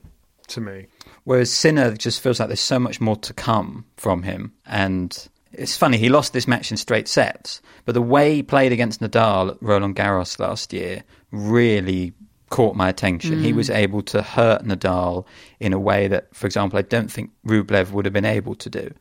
to 0.49 0.60
me. 0.60 0.88
Whereas 1.22 1.52
sinner 1.52 1.94
just 1.96 2.20
feels 2.20 2.40
like 2.40 2.49
there's 2.49 2.60
so 2.60 2.80
much 2.80 3.00
more 3.00 3.16
to 3.16 3.32
come 3.32 3.84
from 3.96 4.25
him. 4.25 4.52
And 4.66 5.28
it's 5.52 5.76
funny 5.76 5.99
he 5.99 6.08
lost 6.08 6.32
this 6.32 6.49
match 6.49 6.70
in 6.70 6.76
straight 6.76 7.08
sets 7.08 7.60
but 7.84 7.92
the 7.92 8.02
way 8.02 8.37
he 8.37 8.42
played 8.42 8.70
against 8.70 9.00
nadal 9.00 9.50
at 9.50 9.56
roland 9.60 9.96
garros 9.96 10.38
last 10.38 10.72
year 10.72 11.02
really 11.32 12.12
caught 12.50 12.76
my 12.76 12.88
attention. 12.88 13.37
Mm. 13.37 13.42
he 13.42 13.52
was 13.52 13.68
able 13.68 14.00
to 14.00 14.22
hurt 14.22 14.62
nadal 14.62 15.26
in 15.58 15.72
a 15.72 15.78
way 15.78 16.06
that 16.06 16.32
for 16.34 16.46
example 16.46 16.78
i 16.78 16.82
don't 16.82 17.10
think 17.10 17.30
rublev 17.44 17.90
would 17.90 18.04
have 18.04 18.14
been 18.14 18.25
able 18.25 18.54
to 18.54 18.70
do. 18.70 18.92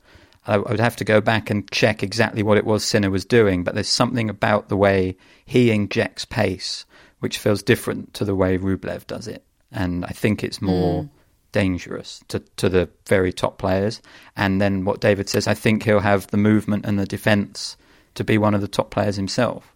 I 0.48 0.58
would 0.58 0.80
have 0.80 0.96
to 0.96 1.04
go 1.04 1.22
back 1.22 1.52
and 1.52 1.70
check 1.70 2.02
exactly 2.02 2.42
what 2.42 2.58
it 2.58 2.66
was 2.66 2.84
Sinner 2.84 3.12
was 3.12 3.24
doing, 3.26 3.64
but 3.64 3.76
there's 3.76 3.90
something 3.90 4.30
about 4.30 4.70
the 4.70 4.78
way 4.78 5.16
he 5.50 5.72
injects 5.72 6.26
pace 6.26 6.86
which 7.20 7.38
feels 7.38 7.62
different 7.62 8.14
to 8.16 8.26
the 8.26 8.36
way 8.36 8.58
Rublev 8.58 9.06
does 9.08 9.28
it. 9.28 9.44
And 9.72 10.06
I 10.06 10.10
think 10.10 10.44
it's 10.44 10.62
more 10.62 11.04
mm. 11.04 11.10
dangerous 11.52 12.24
to, 12.30 12.40
to 12.58 12.70
the 12.70 12.90
very 13.08 13.32
top 13.32 13.58
players. 13.58 14.02
And 14.36 14.60
then 14.62 14.86
what 14.86 15.02
David 15.02 15.30
says, 15.30 15.48
I 15.48 15.54
think 15.54 15.84
he'll 15.84 16.00
have 16.00 16.28
the 16.28 16.38
movement 16.38 16.86
and 16.86 16.98
the 16.98 17.06
defence 17.06 17.78
to 18.16 18.24
be 18.24 18.38
one 18.38 18.54
of 18.54 18.62
the 18.62 18.68
top 18.68 18.90
players 18.90 19.16
himself. 19.16 19.76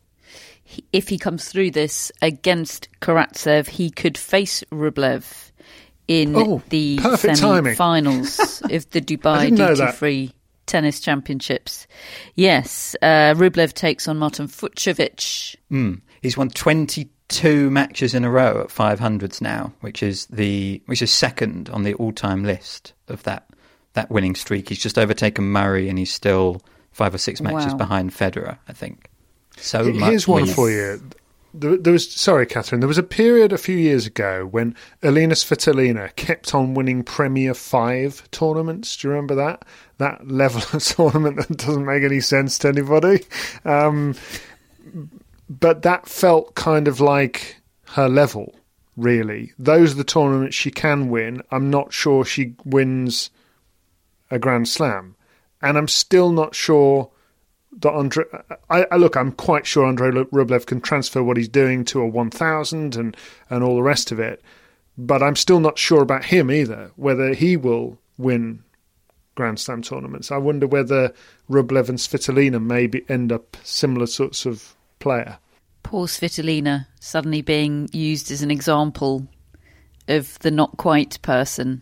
If 0.91 1.09
he 1.09 1.17
comes 1.17 1.49
through 1.49 1.71
this 1.71 2.11
against 2.21 2.87
Karatsev, 3.01 3.67
he 3.67 3.89
could 3.89 4.17
face 4.17 4.63
Rublev 4.71 5.51
in 6.07 6.35
oh, 6.35 6.61
the 6.69 6.97
semi-finals 7.17 8.61
of 8.69 8.89
the 8.89 9.01
Dubai 9.01 9.55
duty-free 9.55 10.33
tennis 10.65 10.99
championships. 10.99 11.87
Yes, 12.35 12.95
uh, 13.01 13.33
Rublev 13.35 13.73
takes 13.73 14.07
on 14.07 14.17
Martin 14.17 14.47
Fucsovics. 14.47 15.55
Mm. 15.71 16.01
He's 16.21 16.37
won 16.37 16.49
22 16.49 17.69
matches 17.69 18.13
in 18.13 18.23
a 18.23 18.29
row 18.29 18.61
at 18.61 18.67
500s 18.67 19.41
now, 19.41 19.73
which 19.81 20.01
is 20.01 20.25
the 20.27 20.81
which 20.85 21.01
is 21.01 21.11
second 21.11 21.69
on 21.69 21.83
the 21.83 21.93
all-time 21.95 22.43
list 22.43 22.93
of 23.07 23.23
that 23.23 23.49
that 23.93 24.09
winning 24.09 24.35
streak. 24.35 24.69
He's 24.69 24.81
just 24.81 24.97
overtaken 24.97 25.45
Murray, 25.45 25.89
and 25.89 25.97
he's 25.99 26.13
still 26.13 26.61
five 26.91 27.13
or 27.13 27.17
six 27.17 27.41
matches 27.41 27.73
wow. 27.73 27.77
behind 27.77 28.11
Federer, 28.11 28.57
I 28.67 28.73
think. 28.73 29.09
So 29.57 29.83
much. 29.83 30.09
here's 30.09 30.27
one 30.27 30.47
for 30.47 30.69
you 30.69 31.01
there, 31.53 31.77
there, 31.77 31.93
was 31.93 32.11
sorry, 32.11 32.45
Catherine. 32.45 32.81
There 32.81 32.87
was 32.87 32.97
a 32.97 33.03
period 33.03 33.53
a 33.53 33.57
few 33.57 33.77
years 33.77 34.07
ago 34.07 34.47
when 34.49 34.75
Elina 35.01 35.35
Svitolina 35.35 36.15
kept 36.15 36.55
on 36.55 36.73
winning 36.73 37.03
Premier 37.03 37.53
Five 37.53 38.29
tournaments. 38.31 38.97
Do 38.97 39.07
you 39.07 39.13
remember 39.13 39.35
that? 39.35 39.63
That 39.99 40.27
level 40.27 40.61
of 40.73 40.83
tournament 40.83 41.37
that 41.37 41.57
doesn't 41.57 41.85
make 41.85 42.03
any 42.03 42.19
sense 42.19 42.57
to 42.59 42.69
anybody. 42.69 43.25
Um, 43.65 44.15
but 45.49 45.83
that 45.83 46.07
felt 46.07 46.55
kind 46.55 46.87
of 46.87 46.99
like 46.99 47.57
her 47.89 48.09
level. 48.09 48.55
Really, 48.95 49.53
those 49.57 49.93
are 49.93 49.97
the 49.97 50.03
tournaments 50.03 50.55
she 50.55 50.69
can 50.69 51.09
win. 51.09 51.41
I'm 51.49 51.71
not 51.71 51.93
sure 51.93 52.23
she 52.23 52.55
wins 52.63 53.31
a 54.29 54.37
Grand 54.37 54.67
Slam, 54.67 55.15
and 55.63 55.79
I'm 55.79 55.87
still 55.87 56.31
not 56.31 56.53
sure 56.53 57.09
that 57.79 57.91
Andre, 57.91 58.25
I, 58.69 58.85
I, 58.91 58.95
look, 58.97 59.15
I'm 59.15 59.31
quite 59.31 59.65
sure 59.65 59.85
Andrei 59.85 60.11
Rublev 60.11 60.65
can 60.65 60.81
transfer 60.81 61.23
what 61.23 61.37
he's 61.37 61.47
doing 61.47 61.85
to 61.85 62.01
a 62.01 62.07
1000 62.07 62.95
and 62.95 63.17
and 63.49 63.63
all 63.63 63.75
the 63.75 63.83
rest 63.83 64.11
of 64.11 64.19
it, 64.19 64.41
but 64.97 65.23
I'm 65.23 65.35
still 65.35 65.59
not 65.59 65.77
sure 65.77 66.01
about 66.01 66.25
him 66.25 66.51
either. 66.51 66.91
Whether 66.95 67.33
he 67.33 67.57
will 67.57 67.99
win 68.17 68.63
Grand 69.35 69.59
Slam 69.59 69.81
tournaments, 69.81 70.31
I 70.31 70.37
wonder 70.37 70.67
whether 70.67 71.13
Rublev 71.49 71.89
and 71.89 71.97
Svitolina 71.97 72.63
maybe 72.63 73.05
end 73.09 73.31
up 73.31 73.57
similar 73.63 74.05
sorts 74.05 74.45
of 74.45 74.75
player. 74.99 75.37
Poor 75.81 76.07
Svitolina 76.07 76.87
suddenly 76.99 77.41
being 77.41 77.89
used 77.91 78.31
as 78.31 78.41
an 78.41 78.51
example 78.51 79.27
of 80.07 80.37
the 80.39 80.51
not 80.51 80.77
quite 80.77 81.21
person, 81.21 81.81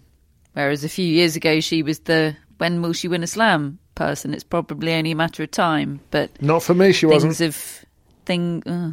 whereas 0.53 0.83
a 0.83 0.89
few 0.89 1.05
years 1.05 1.35
ago 1.35 1.59
she 1.59 1.83
was 1.83 1.99
the 1.99 2.35
when 2.57 2.81
will 2.81 2.93
she 2.93 3.07
win 3.07 3.23
a 3.23 3.27
slam 3.27 3.79
person. 3.95 4.33
It's 4.33 4.43
probably 4.43 4.93
only 4.93 5.11
a 5.11 5.15
matter 5.15 5.43
of 5.43 5.51
time. 5.51 6.01
But 6.11 6.41
not 6.41 6.63
for 6.63 6.73
me. 6.73 6.91
She 6.91 7.07
things 7.07 7.23
wasn't. 7.23 7.39
Have, 7.39 7.85
thing. 8.25 8.63
Uh. 8.65 8.91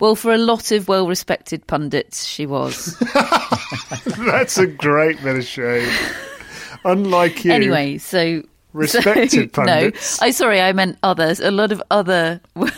Well, 0.00 0.16
for 0.16 0.32
a 0.32 0.38
lot 0.38 0.70
of 0.72 0.88
well 0.88 1.06
respected 1.06 1.66
pundits, 1.66 2.24
she 2.24 2.46
was. 2.46 2.98
That's 4.16 4.58
a 4.58 4.66
great 4.66 5.22
bit 5.22 5.36
of 5.36 5.44
shade. 5.44 5.92
Unlike 6.84 7.44
you. 7.44 7.52
Anyway, 7.52 7.98
so. 7.98 8.42
Respected 8.72 9.30
so, 9.30 9.46
pundits. 9.64 10.20
No, 10.20 10.26
I 10.26 10.30
sorry, 10.32 10.60
I 10.60 10.72
meant 10.72 10.98
others. 11.04 11.38
A 11.38 11.52
lot 11.52 11.70
of 11.70 11.80
other 11.92 12.40
well 12.56 12.70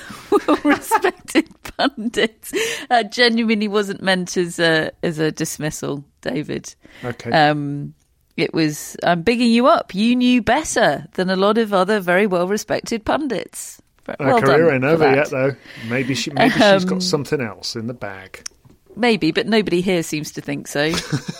respected 0.63 1.49
pundits. 1.63 2.53
Uh, 2.91 3.03
genuinely 3.05 3.67
wasn't 3.67 4.03
meant 4.03 4.37
as 4.37 4.59
a 4.59 4.93
as 5.03 5.19
a 5.19 5.33
dismissal, 5.33 6.05
David. 6.21 6.75
Okay. 7.03 7.31
Um, 7.31 7.95
it 8.37 8.53
was. 8.55 8.97
I'm 9.03 9.23
bigging 9.23 9.51
you 9.51 9.67
up. 9.67 9.95
You 9.95 10.15
knew 10.17 10.43
better 10.43 11.07
than 11.15 11.31
a 11.31 11.37
lot 11.37 11.59
of 11.59 11.73
other 11.73 12.01
very 12.01 12.27
well 12.27 12.49
respected 12.49 13.05
pundits. 13.05 13.81
Her 14.07 14.17
Well 14.21 14.41
career 14.41 14.73
ain't 14.73 14.85
over 14.85 15.13
yet, 15.15 15.31
though. 15.31 15.57
Maybe 15.89 16.15
she, 16.15 16.31
maybe 16.31 16.53
she's 16.53 16.63
Um, 16.63 16.85
got 16.85 17.03
something 17.03 17.41
else 17.41 17.75
in 17.75 17.89
the 17.89 17.95
bag. 17.95 18.47
Maybe, 18.95 19.33
but 19.33 19.47
nobody 19.47 19.81
here 19.81 20.03
seems 20.03 20.31
to 20.33 20.41
think 20.41 20.69
so. 20.69 20.93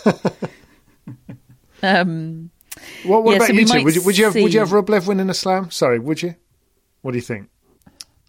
um, 1.83 2.49
What, 3.03 3.23
what 3.23 3.31
yeah, 3.31 3.37
about 3.37 3.47
so 3.47 3.53
you 3.53 3.65
two? 3.65 3.83
Would 3.83 3.95
you, 3.95 4.01
would 4.03 4.17
you 4.17 4.25
have 4.25 4.35
would 4.35 4.53
you 4.53 4.59
have 4.59 4.69
Rublev 4.69 5.07
winning 5.07 5.29
a 5.29 5.33
slam? 5.33 5.71
Sorry, 5.71 5.99
would 5.99 6.21
you? 6.21 6.35
What 7.01 7.11
do 7.11 7.17
you 7.17 7.21
think? 7.23 7.49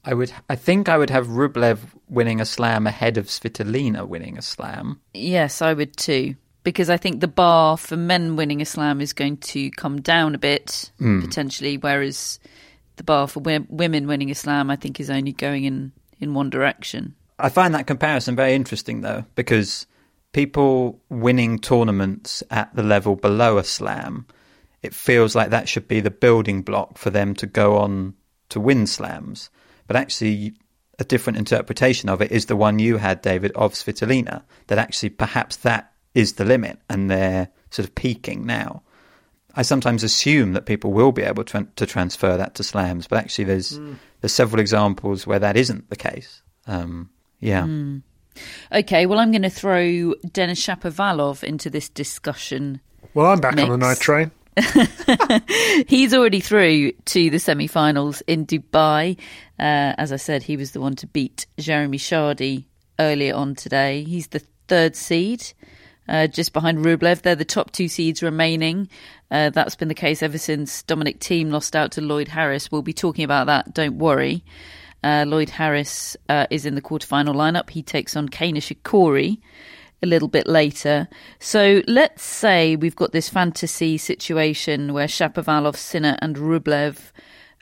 I 0.04 0.14
would. 0.14 0.32
I 0.48 0.56
think 0.56 0.88
I 0.88 0.96
would 0.96 1.10
have 1.10 1.26
Rublev 1.26 1.80
winning 2.08 2.40
a 2.40 2.44
slam 2.46 2.86
ahead 2.86 3.18
of 3.18 3.26
Svitolina 3.26 4.06
winning 4.06 4.38
a 4.38 4.42
slam. 4.42 5.00
yes, 5.14 5.60
I 5.60 5.74
would 5.74 5.96
too, 5.96 6.36
because 6.68 6.90
I 6.90 6.98
think 6.98 7.20
the 7.20 7.28
bar 7.28 7.78
for 7.78 7.96
men 7.96 8.36
winning 8.36 8.60
a 8.60 8.66
slam 8.66 9.00
is 9.00 9.14
going 9.14 9.38
to 9.38 9.70
come 9.70 10.02
down 10.02 10.34
a 10.34 10.38
bit 10.38 10.92
hmm. 10.98 11.22
potentially, 11.22 11.78
whereas 11.78 12.38
the 12.96 13.04
bar 13.04 13.26
for 13.26 13.40
women 13.40 14.06
winning 14.06 14.30
a 14.30 14.34
slam, 14.34 14.70
I 14.70 14.76
think, 14.76 15.00
is 15.00 15.08
only 15.08 15.32
going 15.32 15.64
in 15.64 15.92
in 16.20 16.34
one 16.34 16.50
direction. 16.50 17.14
I 17.38 17.48
find 17.48 17.74
that 17.74 17.86
comparison 17.86 18.36
very 18.36 18.52
interesting, 18.52 19.00
though, 19.00 19.24
because 19.34 19.86
people 20.32 21.00
winning 21.08 21.58
tournaments 21.58 22.42
at 22.50 22.74
the 22.76 22.82
level 22.82 23.16
below 23.16 23.56
a 23.56 23.64
slam, 23.64 24.26
it 24.82 24.92
feels 24.92 25.34
like 25.34 25.48
that 25.48 25.70
should 25.70 25.88
be 25.88 26.00
the 26.00 26.10
building 26.10 26.60
block 26.60 26.98
for 26.98 27.08
them 27.08 27.32
to 27.36 27.46
go 27.46 27.78
on 27.78 28.12
to 28.50 28.60
win 28.60 28.86
slams. 28.86 29.48
But 29.86 29.96
actually, 29.96 30.52
a 30.98 31.04
different 31.04 31.38
interpretation 31.38 32.10
of 32.10 32.20
it 32.20 32.30
is 32.30 32.44
the 32.44 32.56
one 32.56 32.78
you 32.78 32.98
had, 32.98 33.22
David, 33.22 33.52
of 33.52 33.72
Svitolina, 33.72 34.42
that 34.66 34.76
actually 34.76 35.08
perhaps 35.08 35.56
that 35.56 35.94
is 36.14 36.34
the 36.34 36.44
limit 36.44 36.78
and 36.88 37.10
they're 37.10 37.48
sort 37.70 37.88
of 37.88 37.94
peaking 37.94 38.46
now. 38.46 38.82
I 39.54 39.62
sometimes 39.62 40.04
assume 40.04 40.52
that 40.52 40.66
people 40.66 40.92
will 40.92 41.10
be 41.12 41.22
able 41.22 41.44
to, 41.44 41.66
to 41.76 41.86
transfer 41.86 42.36
that 42.36 42.54
to 42.56 42.62
slams, 42.62 43.06
but 43.08 43.18
actually, 43.18 43.44
there's 43.44 43.78
there's 44.20 44.32
several 44.32 44.60
examples 44.60 45.26
where 45.26 45.38
that 45.40 45.56
isn't 45.56 45.90
the 45.90 45.96
case. 45.96 46.42
Um, 46.66 47.10
yeah, 47.40 47.66
Okay, 48.72 49.06
well, 49.06 49.18
I'm 49.18 49.30
going 49.30 49.42
to 49.42 49.50
throw 49.50 50.14
Denis 50.32 50.64
Shapovalov 50.64 51.42
into 51.42 51.70
this 51.70 51.88
discussion 51.88 52.80
Well, 53.14 53.26
I'm 53.26 53.40
back 53.40 53.58
on 53.58 53.68
the 53.68 53.76
night 53.76 53.98
train. 53.98 54.30
He's 55.88 56.12
already 56.14 56.40
through 56.40 56.92
to 56.92 57.30
the 57.30 57.38
semi-finals 57.38 58.22
in 58.26 58.46
Dubai. 58.46 59.16
Uh, 59.58 59.94
as 59.98 60.12
I 60.12 60.16
said, 60.16 60.42
he 60.42 60.56
was 60.56 60.72
the 60.72 60.80
one 60.80 60.96
to 60.96 61.06
beat 61.06 61.46
Jeremy 61.58 61.98
Chardy 61.98 62.64
earlier 62.98 63.34
on 63.34 63.54
today. 63.54 64.02
He's 64.02 64.28
the 64.28 64.42
third 64.66 64.96
seed, 64.96 65.52
uh, 66.08 66.26
just 66.26 66.52
behind 66.52 66.78
Rublev. 66.78 67.22
They're 67.22 67.34
the 67.34 67.44
top 67.44 67.72
two 67.72 67.88
seeds 67.88 68.22
remaining. 68.22 68.88
Uh, 69.30 69.50
that's 69.50 69.76
been 69.76 69.88
the 69.88 69.94
case 69.94 70.22
ever 70.22 70.38
since 70.38 70.82
Dominic 70.82 71.20
Thiem 71.20 71.50
lost 71.50 71.76
out 71.76 71.92
to 71.92 72.00
Lloyd 72.00 72.28
Harris. 72.28 72.72
We'll 72.72 72.82
be 72.82 72.92
talking 72.92 73.24
about 73.24 73.46
that. 73.46 73.74
Don't 73.74 73.98
worry. 73.98 74.44
Uh, 75.04 75.24
Lloyd 75.26 75.50
Harris 75.50 76.16
uh, 76.28 76.46
is 76.50 76.66
in 76.66 76.74
the 76.74 76.82
quarterfinal 76.82 77.34
lineup. 77.34 77.70
He 77.70 77.82
takes 77.82 78.16
on 78.16 78.28
Kei 78.28 78.52
Nishikori 78.52 79.38
a 80.02 80.06
little 80.06 80.28
bit 80.28 80.46
later. 80.46 81.08
So 81.38 81.82
let's 81.86 82.22
say 82.22 82.76
we've 82.76 82.96
got 82.96 83.12
this 83.12 83.28
fantasy 83.28 83.98
situation 83.98 84.92
where 84.92 85.06
Shapovalov, 85.06 85.76
Sinner, 85.76 86.16
and 86.20 86.36
Rublev 86.36 87.12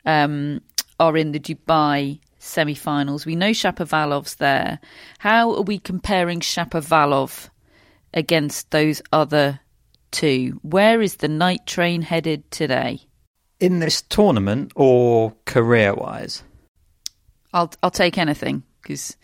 um, 0.05 0.61
are 0.99 1.17
in 1.17 1.31
the 1.31 1.39
Dubai 1.39 2.19
semi-finals. 2.39 3.25
We 3.25 3.35
know 3.35 3.51
Shapovalov's 3.51 4.35
there. 4.35 4.79
How 5.19 5.53
are 5.55 5.61
we 5.61 5.79
comparing 5.79 6.39
Shapovalov 6.39 7.49
against 8.13 8.71
those 8.71 9.01
other 9.11 9.59
two? 10.11 10.59
Where 10.63 11.01
is 11.01 11.15
the 11.17 11.27
night 11.27 11.65
train 11.65 12.01
headed 12.01 12.49
today? 12.51 13.01
in 13.59 13.79
this 13.79 14.03
tournament 14.03 14.71
or 14.75 15.33
career-wise. 15.45 16.43
I'll 17.53 17.71
I'll 17.81 17.89
take 17.91 18.17
anything 18.19 18.61
because. 18.81 19.17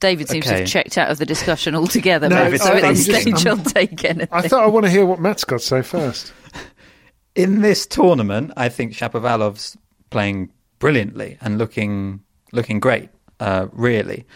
David 0.00 0.28
seems 0.28 0.44
to 0.44 0.56
have 0.58 0.66
checked 0.68 0.98
out 0.98 1.10
of 1.10 1.16
the 1.16 1.24
discussion 1.24 1.74
altogether. 1.80 2.28
No, 2.28 2.50
but 2.50 2.60
so 2.60 2.72
I- 2.74 2.76
at 2.78 2.84
I'm 2.84 2.94
this 2.94 3.06
just- 3.06 3.22
stage, 3.22 3.46
I'm- 3.46 3.58
I'll 3.60 3.64
take 3.64 4.04
anything. 4.04 4.28
I 4.30 4.46
thought 4.46 4.64
I 4.64 4.66
want 4.66 4.84
to 4.84 4.90
hear 4.90 5.06
what 5.06 5.18
Matt's 5.18 5.44
got 5.44 5.60
to 5.60 5.64
say 5.64 5.80
first. 5.80 6.34
In 7.34 7.62
this 7.62 7.86
tournament, 7.86 8.52
I 8.56 8.68
think 8.68 8.92
Shapovalov's 8.92 9.78
playing 10.10 10.50
brilliantly 10.78 11.38
and 11.40 11.56
looking 11.56 12.20
looking 12.52 12.80
great. 12.80 13.08
Uh, 13.40 13.68
really, 13.72 14.26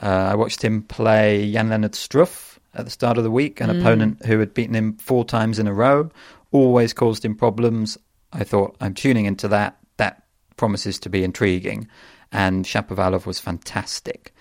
uh, 0.00 0.06
I 0.30 0.34
watched 0.36 0.62
him 0.62 0.82
play 0.82 1.50
Jan 1.50 1.70
Lennard 1.70 1.92
Struff 1.94 2.55
at 2.76 2.84
the 2.84 2.90
start 2.90 3.18
of 3.18 3.24
the 3.24 3.30
week, 3.30 3.60
an 3.60 3.70
mm. 3.70 3.80
opponent 3.80 4.24
who 4.26 4.38
had 4.38 4.54
beaten 4.54 4.74
him 4.74 4.96
four 4.98 5.24
times 5.24 5.58
in 5.58 5.66
a 5.66 5.72
row, 5.72 6.10
always 6.52 6.92
caused 6.92 7.24
him 7.24 7.34
problems. 7.34 7.98
I 8.32 8.44
thought 8.44 8.76
I'm 8.80 8.94
tuning 8.94 9.24
into 9.24 9.48
that. 9.48 9.78
That 9.96 10.24
promises 10.56 10.98
to 11.00 11.08
be 11.08 11.24
intriguing, 11.24 11.88
and 12.32 12.64
Shapovalov 12.64 13.26
was 13.26 13.40
fantastic. 13.40 14.34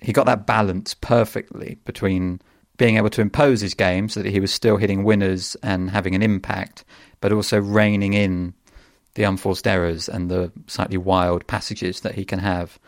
He 0.00 0.12
got 0.12 0.26
that 0.26 0.46
balance 0.46 0.94
perfectly 0.94 1.78
between 1.84 2.40
being 2.76 2.96
able 2.96 3.10
to 3.10 3.20
impose 3.20 3.60
his 3.60 3.74
game 3.74 4.08
so 4.08 4.22
that 4.22 4.30
he 4.30 4.40
was 4.40 4.52
still 4.52 4.76
hitting 4.76 5.02
winners 5.02 5.56
and 5.62 5.90
having 5.90 6.14
an 6.14 6.22
impact, 6.22 6.84
but 7.20 7.32
also 7.32 7.58
reining 7.58 8.12
in 8.12 8.54
the 9.14 9.24
unforced 9.24 9.66
errors 9.66 10.08
and 10.08 10.30
the 10.30 10.52
slightly 10.68 10.96
wild 10.96 11.46
passages 11.48 12.00
that 12.00 12.14
he 12.14 12.24
can 12.24 12.38
have. 12.38 12.78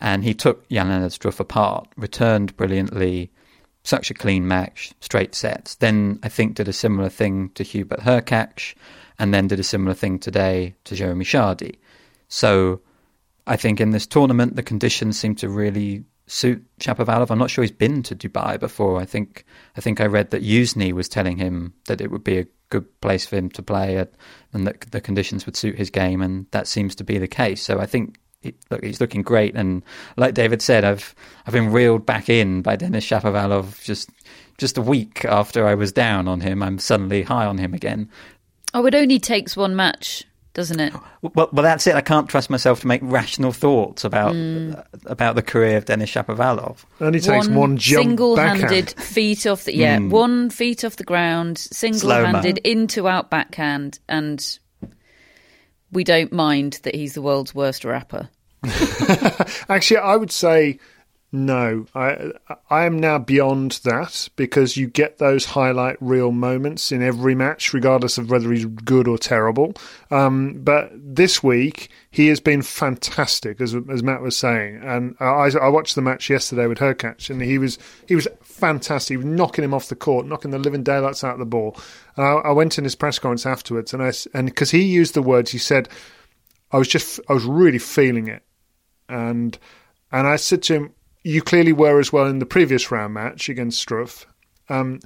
And 0.00 0.24
he 0.24 0.32
took 0.32 0.68
Jan 0.68 0.88
Lennard 0.88 1.40
apart, 1.40 1.88
returned 1.96 2.56
brilliantly, 2.56 3.30
such 3.84 4.10
a 4.10 4.14
clean 4.14 4.48
match, 4.48 4.92
straight 5.00 5.34
sets. 5.34 5.76
Then 5.76 6.18
I 6.22 6.28
think 6.28 6.56
did 6.56 6.68
a 6.68 6.72
similar 6.72 7.08
thing 7.08 7.50
to 7.50 7.62
Hubert 7.62 8.00
Hurkacz, 8.00 8.74
and 9.18 9.32
then 9.32 9.46
did 9.46 9.60
a 9.60 9.64
similar 9.64 9.94
thing 9.94 10.18
today 10.18 10.74
to 10.84 10.96
Jeremy 10.96 11.24
Chardy. 11.24 11.76
So 12.28 12.80
I 13.46 13.56
think 13.56 13.80
in 13.80 13.90
this 13.90 14.06
tournament 14.06 14.56
the 14.56 14.62
conditions 14.62 15.18
seem 15.18 15.34
to 15.36 15.48
really 15.48 16.04
suit 16.26 16.64
Shapovalov. 16.80 17.30
I'm 17.30 17.38
not 17.38 17.50
sure 17.50 17.62
he's 17.62 17.70
been 17.70 18.02
to 18.04 18.16
Dubai 18.16 18.58
before. 18.58 18.98
I 18.98 19.04
think 19.04 19.44
I 19.76 19.80
think 19.80 20.00
I 20.00 20.06
read 20.06 20.30
that 20.30 20.42
Youzhny 20.42 20.92
was 20.92 21.08
telling 21.08 21.36
him 21.36 21.74
that 21.86 22.00
it 22.00 22.10
would 22.10 22.24
be 22.24 22.38
a 22.38 22.46
good 22.70 23.00
place 23.02 23.26
for 23.26 23.36
him 23.36 23.50
to 23.50 23.62
play 23.62 23.96
and 24.52 24.66
that 24.66 24.80
the 24.90 25.00
conditions 25.00 25.44
would 25.46 25.56
suit 25.56 25.76
his 25.76 25.90
game, 25.90 26.22
and 26.22 26.46
that 26.50 26.66
seems 26.66 26.94
to 26.96 27.04
be 27.04 27.18
the 27.18 27.28
case. 27.28 27.62
So 27.62 27.78
I 27.78 27.86
think. 27.86 28.16
He, 28.44 28.54
look, 28.70 28.84
he's 28.84 29.00
looking 29.00 29.22
great, 29.22 29.56
and 29.56 29.82
like 30.16 30.34
David 30.34 30.62
said, 30.62 30.84
I've 30.84 31.14
I've 31.46 31.52
been 31.52 31.72
reeled 31.72 32.06
back 32.06 32.28
in 32.28 32.62
by 32.62 32.76
Denis 32.76 33.04
Shapovalov 33.04 33.82
just 33.82 34.10
just 34.58 34.78
a 34.78 34.82
week 34.82 35.24
after 35.24 35.66
I 35.66 35.74
was 35.74 35.92
down 35.92 36.28
on 36.28 36.40
him. 36.40 36.62
I'm 36.62 36.78
suddenly 36.78 37.22
high 37.22 37.46
on 37.46 37.58
him 37.58 37.74
again. 37.74 38.08
Oh, 38.74 38.84
it 38.86 38.94
only 38.94 39.18
takes 39.18 39.56
one 39.56 39.74
match, 39.74 40.24
doesn't 40.52 40.78
it? 40.78 40.92
Oh, 40.94 41.04
well, 41.34 41.48
well, 41.52 41.62
that's 41.62 41.86
it. 41.86 41.94
I 41.94 42.00
can't 42.00 42.28
trust 42.28 42.50
myself 42.50 42.80
to 42.80 42.86
make 42.86 43.00
rational 43.02 43.52
thoughts 43.52 44.04
about 44.04 44.34
hmm. 44.34 44.74
uh, 44.76 44.82
about 45.06 45.36
the 45.36 45.42
career 45.42 45.76
of 45.78 45.86
Denis 45.86 46.10
Shapovalov. 46.10 46.84
Only 47.00 47.20
takes 47.20 47.48
one, 47.48 47.78
jump 47.78 48.04
single-handed 48.04 48.86
backhand. 48.86 48.90
feet 49.02 49.46
off 49.46 49.64
the 49.64 49.74
yeah, 49.74 49.98
hmm. 49.98 50.10
one 50.10 50.50
feet 50.50 50.84
off 50.84 50.96
the 50.96 51.04
ground, 51.04 51.58
single-handed 51.58 52.58
into 52.58 53.08
out 53.08 53.30
backhand, 53.30 53.98
and 54.08 54.58
we 55.94 56.04
don't 56.04 56.32
mind 56.32 56.80
that 56.82 56.94
he's 56.94 57.14
the 57.14 57.22
world's 57.22 57.54
worst 57.54 57.84
rapper. 57.84 58.28
Actually, 59.68 59.98
I 59.98 60.16
would 60.16 60.30
say 60.30 60.78
no. 61.32 61.86
I 61.94 62.32
I 62.70 62.84
am 62.84 62.98
now 62.98 63.18
beyond 63.18 63.80
that 63.84 64.28
because 64.36 64.76
you 64.76 64.86
get 64.86 65.18
those 65.18 65.44
highlight 65.44 65.96
reel 66.00 66.32
moments 66.32 66.92
in 66.92 67.02
every 67.02 67.34
match, 67.34 67.74
regardless 67.74 68.18
of 68.18 68.30
whether 68.30 68.52
he's 68.52 68.66
good 68.66 69.08
or 69.08 69.18
terrible. 69.18 69.74
Um, 70.10 70.60
but 70.62 70.92
this 70.94 71.42
week 71.42 71.90
he 72.14 72.28
has 72.28 72.38
been 72.38 72.62
fantastic, 72.62 73.60
as 73.60 73.74
as 73.90 74.02
Matt 74.02 74.22
was 74.22 74.36
saying. 74.36 74.80
And 74.82 75.16
I, 75.18 75.50
I 75.60 75.68
watched 75.68 75.96
the 75.96 76.02
match 76.02 76.30
yesterday 76.30 76.66
with 76.66 76.78
Hurkacz, 76.78 77.28
and 77.28 77.42
he 77.42 77.58
was 77.58 77.78
he 78.06 78.14
was 78.14 78.28
fantastic. 78.42 79.14
He 79.14 79.16
was 79.16 79.26
knocking 79.26 79.64
him 79.64 79.74
off 79.74 79.88
the 79.88 79.96
court, 79.96 80.26
knocking 80.26 80.52
the 80.52 80.58
living 80.58 80.84
daylights 80.84 81.24
out 81.24 81.34
of 81.34 81.38
the 81.40 81.44
ball. 81.44 81.76
And 82.16 82.24
I, 82.24 82.30
I 82.30 82.52
went 82.52 82.78
in 82.78 82.84
his 82.84 82.94
press 82.94 83.18
conference 83.18 83.46
afterwards, 83.46 83.92
and 83.92 84.02
I 84.02 84.12
and 84.32 84.46
because 84.46 84.70
he 84.70 84.82
used 84.82 85.14
the 85.14 85.22
words, 85.22 85.50
he 85.50 85.58
said, 85.58 85.88
"I 86.70 86.78
was 86.78 86.88
just 86.88 87.18
I 87.28 87.32
was 87.32 87.44
really 87.44 87.78
feeling 87.78 88.28
it." 88.28 88.44
and 89.08 89.58
and 90.12 90.26
I 90.26 90.36
said 90.36 90.62
to 90.64 90.74
him, 90.74 90.94
"You 91.22 91.42
clearly 91.42 91.72
were 91.72 91.98
as 91.98 92.12
well 92.12 92.26
in 92.26 92.38
the 92.38 92.46
previous 92.46 92.90
round 92.90 93.14
match 93.14 93.48
against 93.48 93.86
Struff. 93.86 94.24
Um, 94.68 95.00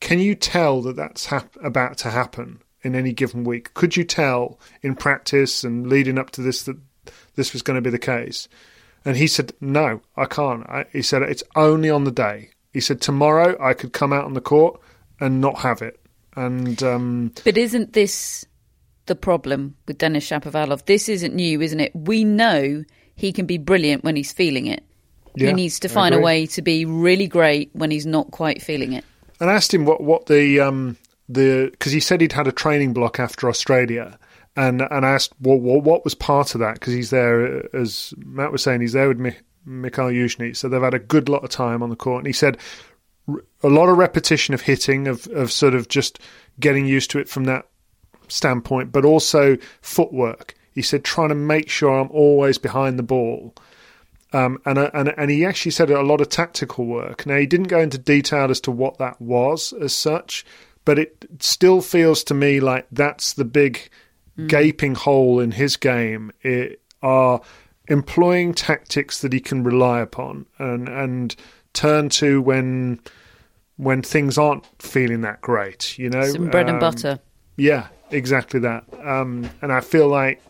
can 0.00 0.18
you 0.18 0.34
tell 0.34 0.82
that 0.82 0.96
that's 0.96 1.26
hap- 1.26 1.56
about 1.62 1.98
to 1.98 2.10
happen 2.10 2.62
in 2.82 2.94
any 2.94 3.12
given 3.12 3.44
week? 3.44 3.74
Could 3.74 3.96
you 3.96 4.04
tell 4.04 4.58
in 4.82 4.94
practice 4.94 5.64
and 5.64 5.88
leading 5.88 6.18
up 6.18 6.30
to 6.30 6.42
this 6.42 6.62
that 6.64 6.76
this 7.36 7.52
was 7.52 7.62
going 7.62 7.76
to 7.76 7.82
be 7.82 7.90
the 7.90 7.98
case?" 7.98 8.48
And 9.04 9.16
he 9.16 9.26
said, 9.26 9.52
"No, 9.60 10.00
I 10.16 10.26
can't." 10.26 10.66
I, 10.68 10.84
he 10.92 11.02
said, 11.02 11.22
"It's 11.22 11.44
only 11.56 11.90
on 11.90 12.04
the 12.04 12.10
day." 12.10 12.50
He 12.72 12.80
said, 12.80 13.00
"Tomorrow 13.00 13.56
I 13.60 13.74
could 13.74 13.92
come 13.92 14.12
out 14.12 14.24
on 14.24 14.34
the 14.34 14.40
court 14.40 14.80
and 15.18 15.40
not 15.40 15.58
have 15.60 15.82
it." 15.82 15.98
And 16.36 16.82
um, 16.82 17.32
But 17.44 17.58
isn't 17.58 17.92
this 17.92 18.46
the 19.06 19.16
problem 19.16 19.76
with 19.86 19.98
Denis 19.98 20.28
Shapovalov? 20.28 20.86
This 20.86 21.08
isn't 21.08 21.34
new, 21.34 21.60
isn't 21.60 21.80
it? 21.80 21.90
We 21.94 22.22
know 22.24 22.84
he 23.16 23.32
can 23.32 23.46
be 23.46 23.58
brilliant 23.58 24.04
when 24.04 24.14
he's 24.16 24.32
feeling 24.32 24.66
it. 24.66 24.84
Yeah, 25.34 25.48
he 25.48 25.52
needs 25.54 25.80
to 25.80 25.88
find 25.88 26.14
a 26.14 26.20
way 26.20 26.46
to 26.46 26.62
be 26.62 26.84
really 26.84 27.26
great 27.26 27.70
when 27.72 27.90
he's 27.90 28.06
not 28.06 28.30
quite 28.32 28.60
feeling 28.62 28.92
it. 28.92 29.04
and 29.40 29.48
I 29.48 29.54
asked 29.54 29.72
him 29.72 29.84
what 29.84 30.02
what 30.02 30.26
the 30.26 30.60
um 30.60 30.96
the 31.30 31.68
because 31.70 31.92
he 31.92 32.00
said 32.00 32.20
he'd 32.20 32.32
had 32.32 32.48
a 32.48 32.52
training 32.52 32.92
block 32.92 33.20
after 33.20 33.48
Australia, 33.48 34.18
and 34.56 34.82
and 34.82 35.06
I 35.06 35.10
asked 35.10 35.32
what 35.38 35.60
what, 35.60 35.84
what 35.84 36.04
was 36.04 36.14
part 36.14 36.54
of 36.54 36.60
that 36.60 36.74
because 36.74 36.92
he's 36.92 37.10
there 37.10 37.58
uh, 37.58 37.62
as 37.72 38.12
Matt 38.18 38.52
was 38.52 38.62
saying 38.62 38.80
he's 38.80 38.92
there 38.92 39.08
with 39.08 39.18
Mi- 39.18 39.36
Mikhail 39.64 40.08
Youzhny, 40.08 40.56
so 40.56 40.68
they've 40.68 40.82
had 40.82 40.94
a 40.94 40.98
good 40.98 41.28
lot 41.28 41.44
of 41.44 41.50
time 41.50 41.82
on 41.82 41.90
the 41.90 41.96
court, 41.96 42.20
and 42.20 42.26
he 42.26 42.32
said 42.32 42.58
a 43.62 43.68
lot 43.68 43.88
of 43.88 43.96
repetition 43.96 44.54
of 44.54 44.62
hitting 44.62 45.06
of 45.06 45.26
of 45.28 45.52
sort 45.52 45.74
of 45.74 45.88
just 45.88 46.18
getting 46.58 46.86
used 46.86 47.10
to 47.12 47.18
it 47.18 47.28
from 47.28 47.44
that 47.44 47.66
standpoint, 48.28 48.92
but 48.92 49.04
also 49.04 49.56
footwork. 49.80 50.54
He 50.72 50.82
said 50.82 51.04
trying 51.04 51.30
to 51.30 51.34
make 51.34 51.68
sure 51.68 51.98
I'm 51.98 52.10
always 52.10 52.58
behind 52.58 52.98
the 52.98 53.04
ball. 53.04 53.54
Um, 54.32 54.60
and, 54.64 54.78
uh, 54.78 54.90
and 54.94 55.12
and 55.16 55.28
he 55.30 55.44
actually 55.44 55.72
said 55.72 55.90
a 55.90 56.02
lot 56.02 56.20
of 56.20 56.28
tactical 56.28 56.86
work. 56.86 57.26
Now 57.26 57.36
he 57.36 57.46
didn't 57.46 57.66
go 57.66 57.80
into 57.80 57.98
detail 57.98 58.50
as 58.50 58.60
to 58.60 58.70
what 58.70 58.98
that 58.98 59.20
was 59.20 59.72
as 59.72 59.92
such, 59.92 60.44
but 60.84 60.98
it 60.98 61.24
still 61.40 61.80
feels 61.80 62.24
to 62.24 62.34
me 62.34 62.60
like 62.60 62.86
that's 62.92 63.34
the 63.34 63.44
big 63.44 63.88
gaping 64.46 64.94
hole 64.94 65.38
in 65.40 65.50
his 65.52 65.76
game. 65.76 66.32
It 66.42 66.80
are 67.02 67.40
employing 67.88 68.54
tactics 68.54 69.20
that 69.20 69.32
he 69.32 69.40
can 69.40 69.62
rely 69.64 70.00
upon 70.00 70.46
and 70.58 70.88
and 70.88 71.34
turn 71.72 72.08
to 72.10 72.40
when 72.40 73.00
when 73.76 74.02
things 74.02 74.36
aren't 74.38 74.64
feeling 74.82 75.22
that 75.22 75.40
great. 75.40 75.98
You 75.98 76.10
know, 76.10 76.24
Some 76.24 76.50
bread 76.50 76.68
and 76.68 76.76
Um, 76.76 76.80
butter. 76.80 77.18
yeah, 77.56 77.88
exactly 78.10 78.60
that. 78.60 78.84
Um, 79.04 79.48
and 79.62 79.72
I 79.72 79.80
feel 79.80 80.08
like 80.08 80.42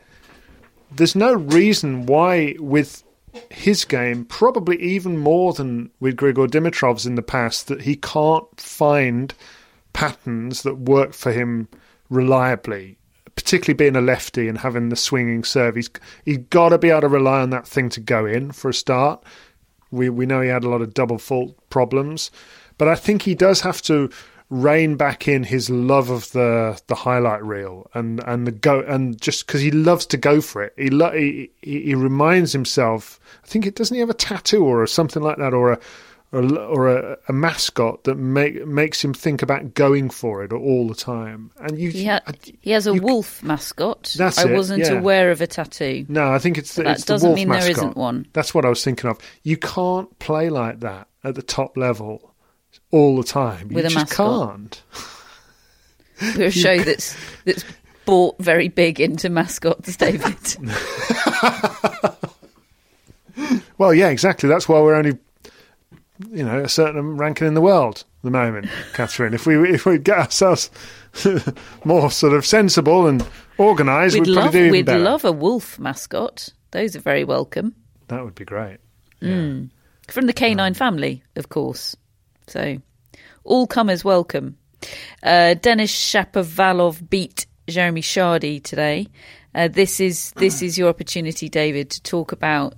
there's 0.95 1.15
no 1.15 1.35
reason 1.35 2.07
why, 2.07 2.57
with 2.59 3.05
his 3.51 3.85
game, 3.85 4.25
probably 4.25 4.81
even 4.83 5.17
more 5.17 5.53
than 5.53 5.91
with 6.01 6.17
Grigor 6.17 6.51
Dimitrov's 6.51 7.07
in 7.07 7.15
the 7.15 7.23
past, 7.23 7.69
that 7.69 7.83
he 7.83 7.95
can't 7.95 8.45
find 8.61 9.33
patterns 9.93 10.63
that 10.63 10.79
work 10.79 11.13
for 11.13 11.33
him 11.33 11.69
reliably. 12.09 12.97
Particularly 13.37 13.77
being 13.77 13.97
a 13.97 14.01
lefty 14.01 14.49
and 14.49 14.59
having 14.59 14.89
the 14.89 14.97
swinging 14.97 15.45
serve, 15.45 15.77
he's 15.77 15.89
he's 16.25 16.39
got 16.39 16.71
to 16.71 16.79
be 16.79 16.91
able 16.91 17.03
to 17.03 17.09
rely 17.09 17.41
on 17.41 17.51
that 17.51 17.67
thing 17.67 17.89
to 17.91 18.01
go 18.01 18.27
in 18.27 18.53
for 18.53 18.69
a 18.69 18.75
start. 18.75 19.25
We 19.91 20.11
we 20.11 20.27
know 20.27 20.41
he 20.41 20.49
had 20.49 20.65
a 20.65 20.69
lot 20.69 20.83
of 20.83 20.93
double 20.93 21.19
fault 21.19 21.57
problems, 21.71 22.31
but 22.77 22.89
I 22.89 22.97
think 22.97 23.23
he 23.23 23.35
does 23.35 23.61
have 23.63 23.81
to 23.83 24.11
rein 24.51 24.97
back 24.97 25.29
in 25.29 25.45
his 25.45 25.71
love 25.71 26.11
of 26.11 26.31
the 26.33 26.79
the 26.89 26.97
highlight 26.97 27.43
reel 27.45 27.89
and 27.95 28.21
and 28.27 28.47
the 28.47 28.53
go 28.53 28.81
and 28.81 29.19
just 29.21 29.47
because 29.47 29.61
he 29.61 29.71
loves 29.71 30.05
to 30.07 30.17
go 30.17 30.41
for 30.41 30.63
it. 30.63 30.75
He, 30.77 30.91
lo- 30.91 31.13
he 31.13 31.51
he 31.63 31.83
he 31.83 31.95
reminds 31.95 32.53
himself. 32.53 33.21
I 33.45 33.47
think 33.47 33.65
it 33.65 33.77
doesn't 33.77 33.95
he 33.95 34.01
have 34.01 34.11
a 34.11 34.15
tattoo 34.15 34.65
or 34.65 34.87
something 34.87 35.23
like 35.23 35.39
that 35.39 35.55
or 35.55 35.73
a 35.73 35.81
or, 36.33 36.41
a- 36.43 36.55
or 36.67 36.89
a, 36.97 37.19
a 37.29 37.33
mascot 37.33 38.05
that 38.05 38.15
make, 38.17 38.67
makes 38.67 39.03
him 39.05 39.13
think 39.13 39.43
about 39.43 39.75
going 39.75 40.11
for 40.11 40.45
it 40.45 40.53
all 40.53 40.87
the 40.89 40.95
time. 40.95 41.51
And 41.59 41.79
you, 41.79 41.91
He, 41.91 42.05
ha- 42.07 42.21
he 42.61 42.71
has 42.71 42.87
a 42.87 42.95
you- 42.95 43.01
wolf 43.03 43.43
mascot. 43.43 44.15
That's 44.17 44.39
I 44.39 44.49
it, 44.51 44.55
wasn't 44.55 44.85
yeah. 44.85 44.93
aware 44.93 45.31
of 45.31 45.41
a 45.41 45.47
tattoo. 45.47 46.07
No, 46.09 46.33
I 46.33 46.39
think 46.39 46.57
it's 46.59 46.75
the, 46.77 46.85
That 46.85 46.93
it's 46.97 47.05
the 47.05 47.15
doesn't 47.15 47.29
wolf 47.31 47.37
mean 47.37 47.49
there 47.49 47.59
mascot. 47.59 47.77
isn't 47.77 47.97
one. 47.97 48.27
That's 48.33 48.55
what 48.55 48.65
I 48.65 48.69
was 48.69 48.85
thinking 48.85 49.11
of. 49.11 49.19
You 49.43 49.57
can't 49.57 50.17
play 50.19 50.51
like 50.51 50.81
that 50.81 51.09
at 51.25 51.35
the 51.35 51.43
top 51.43 51.77
level 51.77 52.33
all 52.93 53.17
the 53.17 53.25
time. 53.25 53.69
With 53.69 53.79
you 53.79 53.79
a 53.79 53.83
just 53.91 53.95
mascot. 53.97 54.51
can't. 54.51 54.83
We're 56.37 56.47
a 56.47 56.51
show 56.51 56.79
that's 56.79 57.17
that's 57.45 57.65
bought 58.05 58.39
very 58.39 58.69
big 58.69 59.01
into 59.01 59.29
mascots, 59.31 59.97
David. 59.97 60.37
Well, 63.79 63.95
yeah, 63.95 64.09
exactly. 64.11 64.49
That's 64.49 64.69
why 64.69 64.81
we're 64.81 64.95
only, 64.95 65.17
you 66.31 66.45
know, 66.45 66.61
a 66.61 66.69
certain 66.69 67.17
ranking 67.17 67.47
in 67.47 67.55
the 67.55 67.61
world 67.61 68.05
at 68.19 68.23
the 68.23 68.31
moment, 68.31 68.69
Catherine. 68.93 69.35
If 69.35 69.47
we 69.47 69.57
if 69.73 69.87
we 69.87 69.99
get 69.99 70.19
ourselves 70.19 70.71
more 71.85 72.11
sort 72.11 72.35
of 72.35 72.45
sensible 72.45 73.07
and 73.07 73.27
organised, 73.59 74.15
we'd 74.15 74.21
we'd 74.27 74.29
love 74.29 74.45
probably 74.45 74.67
do 74.67 74.71
we'd 74.73 74.87
better. 74.87 74.99
love 74.99 75.25
a 75.25 75.33
wolf 75.33 75.79
mascot. 75.79 76.51
Those 76.73 76.95
are 76.97 77.01
very 77.01 77.25
welcome. 77.25 77.75
that 78.09 78.25
would 78.25 78.35
be 78.35 78.45
great. 78.45 78.79
From 79.21 80.27
the 80.27 80.33
canine 80.33 80.75
family, 80.75 81.23
of 81.37 81.49
course. 81.49 81.97
So 82.47 82.79
all 83.45 83.67
comers 83.67 84.05
welcome. 84.05 84.57
Uh, 85.23 85.55
Denis 85.55 85.93
Shapovalov 85.93 87.09
beat 87.11 87.47
Jeremy 87.69 88.01
Chardy 88.01 88.63
today. 88.63 89.07
Uh, 89.55 89.69
this 89.69 90.01
is 90.01 90.33
this 90.33 90.63
is 90.63 90.79
your 90.79 90.89
opportunity, 90.89 91.49
David, 91.49 91.91
to 91.91 92.03
talk 92.03 92.33
about 92.33 92.75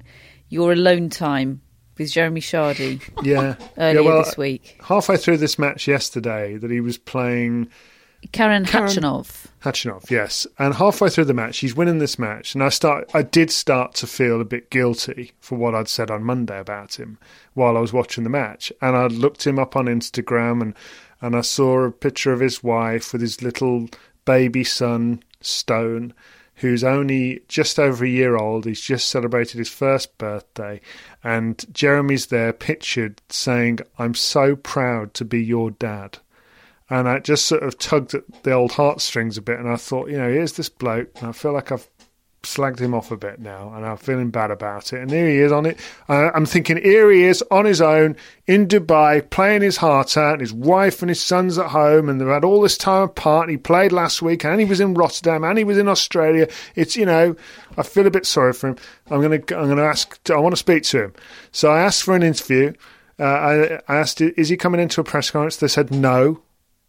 your 0.48 0.72
alone 0.72 1.08
time 1.10 1.60
with 2.02 2.12
Jeremy 2.12 2.40
Chardy 2.40 3.00
Yeah. 3.22 3.56
earlier 3.78 4.00
yeah, 4.02 4.06
well, 4.06 4.24
this 4.24 4.36
week. 4.36 4.78
Halfway 4.84 5.16
through 5.16 5.38
this 5.38 5.58
match 5.58 5.88
yesterday, 5.88 6.56
that 6.56 6.70
he 6.70 6.80
was 6.80 6.98
playing 6.98 7.68
Karen, 8.32 8.64
Karen- 8.64 8.88
Khachanov. 8.88 9.46
Hachinov, 9.64 10.10
yes. 10.10 10.46
And 10.58 10.74
halfway 10.74 11.08
through 11.08 11.24
the 11.26 11.34
match, 11.34 11.58
he's 11.58 11.74
winning 11.74 11.98
this 11.98 12.18
match, 12.18 12.54
and 12.54 12.62
I 12.62 12.68
start, 12.68 13.10
I 13.14 13.22
did 13.22 13.50
start 13.50 13.94
to 13.96 14.06
feel 14.06 14.40
a 14.40 14.44
bit 14.44 14.70
guilty 14.70 15.32
for 15.40 15.56
what 15.56 15.74
I'd 15.74 15.88
said 15.88 16.10
on 16.10 16.24
Monday 16.24 16.58
about 16.58 16.98
him 16.98 17.18
while 17.54 17.76
I 17.76 17.80
was 17.80 17.92
watching 17.92 18.24
the 18.24 18.30
match. 18.30 18.72
And 18.80 18.96
I 18.96 19.06
looked 19.06 19.46
him 19.46 19.58
up 19.58 19.76
on 19.76 19.86
Instagram, 19.86 20.62
and 20.62 20.74
and 21.20 21.36
I 21.36 21.40
saw 21.42 21.82
a 21.82 21.92
picture 21.92 22.32
of 22.32 22.40
his 22.40 22.64
wife 22.64 23.12
with 23.12 23.22
his 23.22 23.42
little 23.42 23.88
baby 24.24 24.64
son 24.64 25.22
Stone, 25.40 26.14
who's 26.62 26.82
only 26.82 27.42
just 27.48 27.78
over 27.78 28.04
a 28.04 28.08
year 28.08 28.36
old. 28.36 28.64
He's 28.64 28.80
just 28.80 29.08
celebrated 29.08 29.58
his 29.58 29.68
first 29.68 30.16
birthday, 30.16 30.80
and 31.22 31.64
Jeremy's 31.72 32.26
there 32.26 32.52
pictured 32.52 33.20
saying, 33.28 33.80
"I'm 33.98 34.14
so 34.14 34.56
proud 34.56 35.12
to 35.14 35.24
be 35.24 35.44
your 35.44 35.70
dad." 35.70 36.18
and 36.92 37.08
I 37.08 37.20
just 37.20 37.46
sort 37.46 37.62
of 37.62 37.78
tugged 37.78 38.12
at 38.12 38.42
the 38.42 38.52
old 38.52 38.72
heartstrings 38.72 39.38
a 39.38 39.42
bit, 39.42 39.58
and 39.58 39.66
I 39.66 39.76
thought, 39.76 40.10
you 40.10 40.18
know, 40.18 40.30
here's 40.30 40.52
this 40.52 40.68
bloke, 40.68 41.08
and 41.20 41.28
I 41.30 41.32
feel 41.32 41.54
like 41.54 41.72
I've 41.72 41.88
slagged 42.42 42.80
him 42.80 42.94
off 42.94 43.10
a 43.10 43.16
bit 43.16 43.38
now, 43.38 43.72
and 43.74 43.86
I'm 43.86 43.96
feeling 43.96 44.30
bad 44.30 44.50
about 44.50 44.92
it. 44.92 45.00
And 45.00 45.10
here 45.10 45.28
he 45.28 45.38
is 45.38 45.52
on 45.52 45.66
it. 45.66 45.78
Uh, 46.08 46.30
I'm 46.34 46.46
thinking, 46.46 46.76
here 46.76 47.10
he 47.10 47.22
is 47.24 47.42
on 47.50 47.64
his 47.64 47.80
own 47.80 48.16
in 48.46 48.66
Dubai, 48.66 49.28
playing 49.30 49.62
his 49.62 49.76
heart 49.76 50.16
out, 50.16 50.40
his 50.40 50.52
wife 50.52 51.02
and 51.02 51.08
his 51.08 51.22
sons 51.22 51.56
at 51.58 51.68
home, 51.68 52.08
and 52.08 52.20
they've 52.20 52.28
had 52.28 52.44
all 52.44 52.60
this 52.60 52.76
time 52.76 53.04
apart. 53.04 53.48
He 53.48 53.56
played 53.56 53.92
last 53.92 54.22
week, 54.22 54.44
and 54.44 54.60
he 54.60 54.66
was 54.66 54.80
in 54.80 54.94
Rotterdam, 54.94 55.44
and 55.44 55.56
he 55.56 55.64
was 55.64 55.78
in 55.78 55.88
Australia. 55.88 56.48
It's 56.74 56.96
you 56.96 57.06
know, 57.06 57.36
I 57.76 57.82
feel 57.82 58.06
a 58.06 58.10
bit 58.10 58.26
sorry 58.26 58.52
for 58.52 58.68
him. 58.70 58.76
I'm 59.10 59.22
gonna, 59.22 59.36
I'm 59.36 59.68
gonna 59.68 59.84
ask. 59.84 60.18
I 60.30 60.38
want 60.38 60.52
to 60.52 60.58
speak 60.58 60.82
to 60.84 61.04
him, 61.04 61.14
so 61.52 61.70
I 61.70 61.80
asked 61.80 62.02
for 62.02 62.16
an 62.16 62.22
interview. 62.22 62.72
Uh, 63.20 63.24
I, 63.24 63.80
I 63.86 63.96
asked, 63.98 64.20
is 64.20 64.48
he 64.48 64.56
coming 64.56 64.80
into 64.80 65.00
a 65.00 65.04
press 65.04 65.30
conference? 65.30 65.56
They 65.58 65.68
said 65.68 65.92
no. 65.92 66.42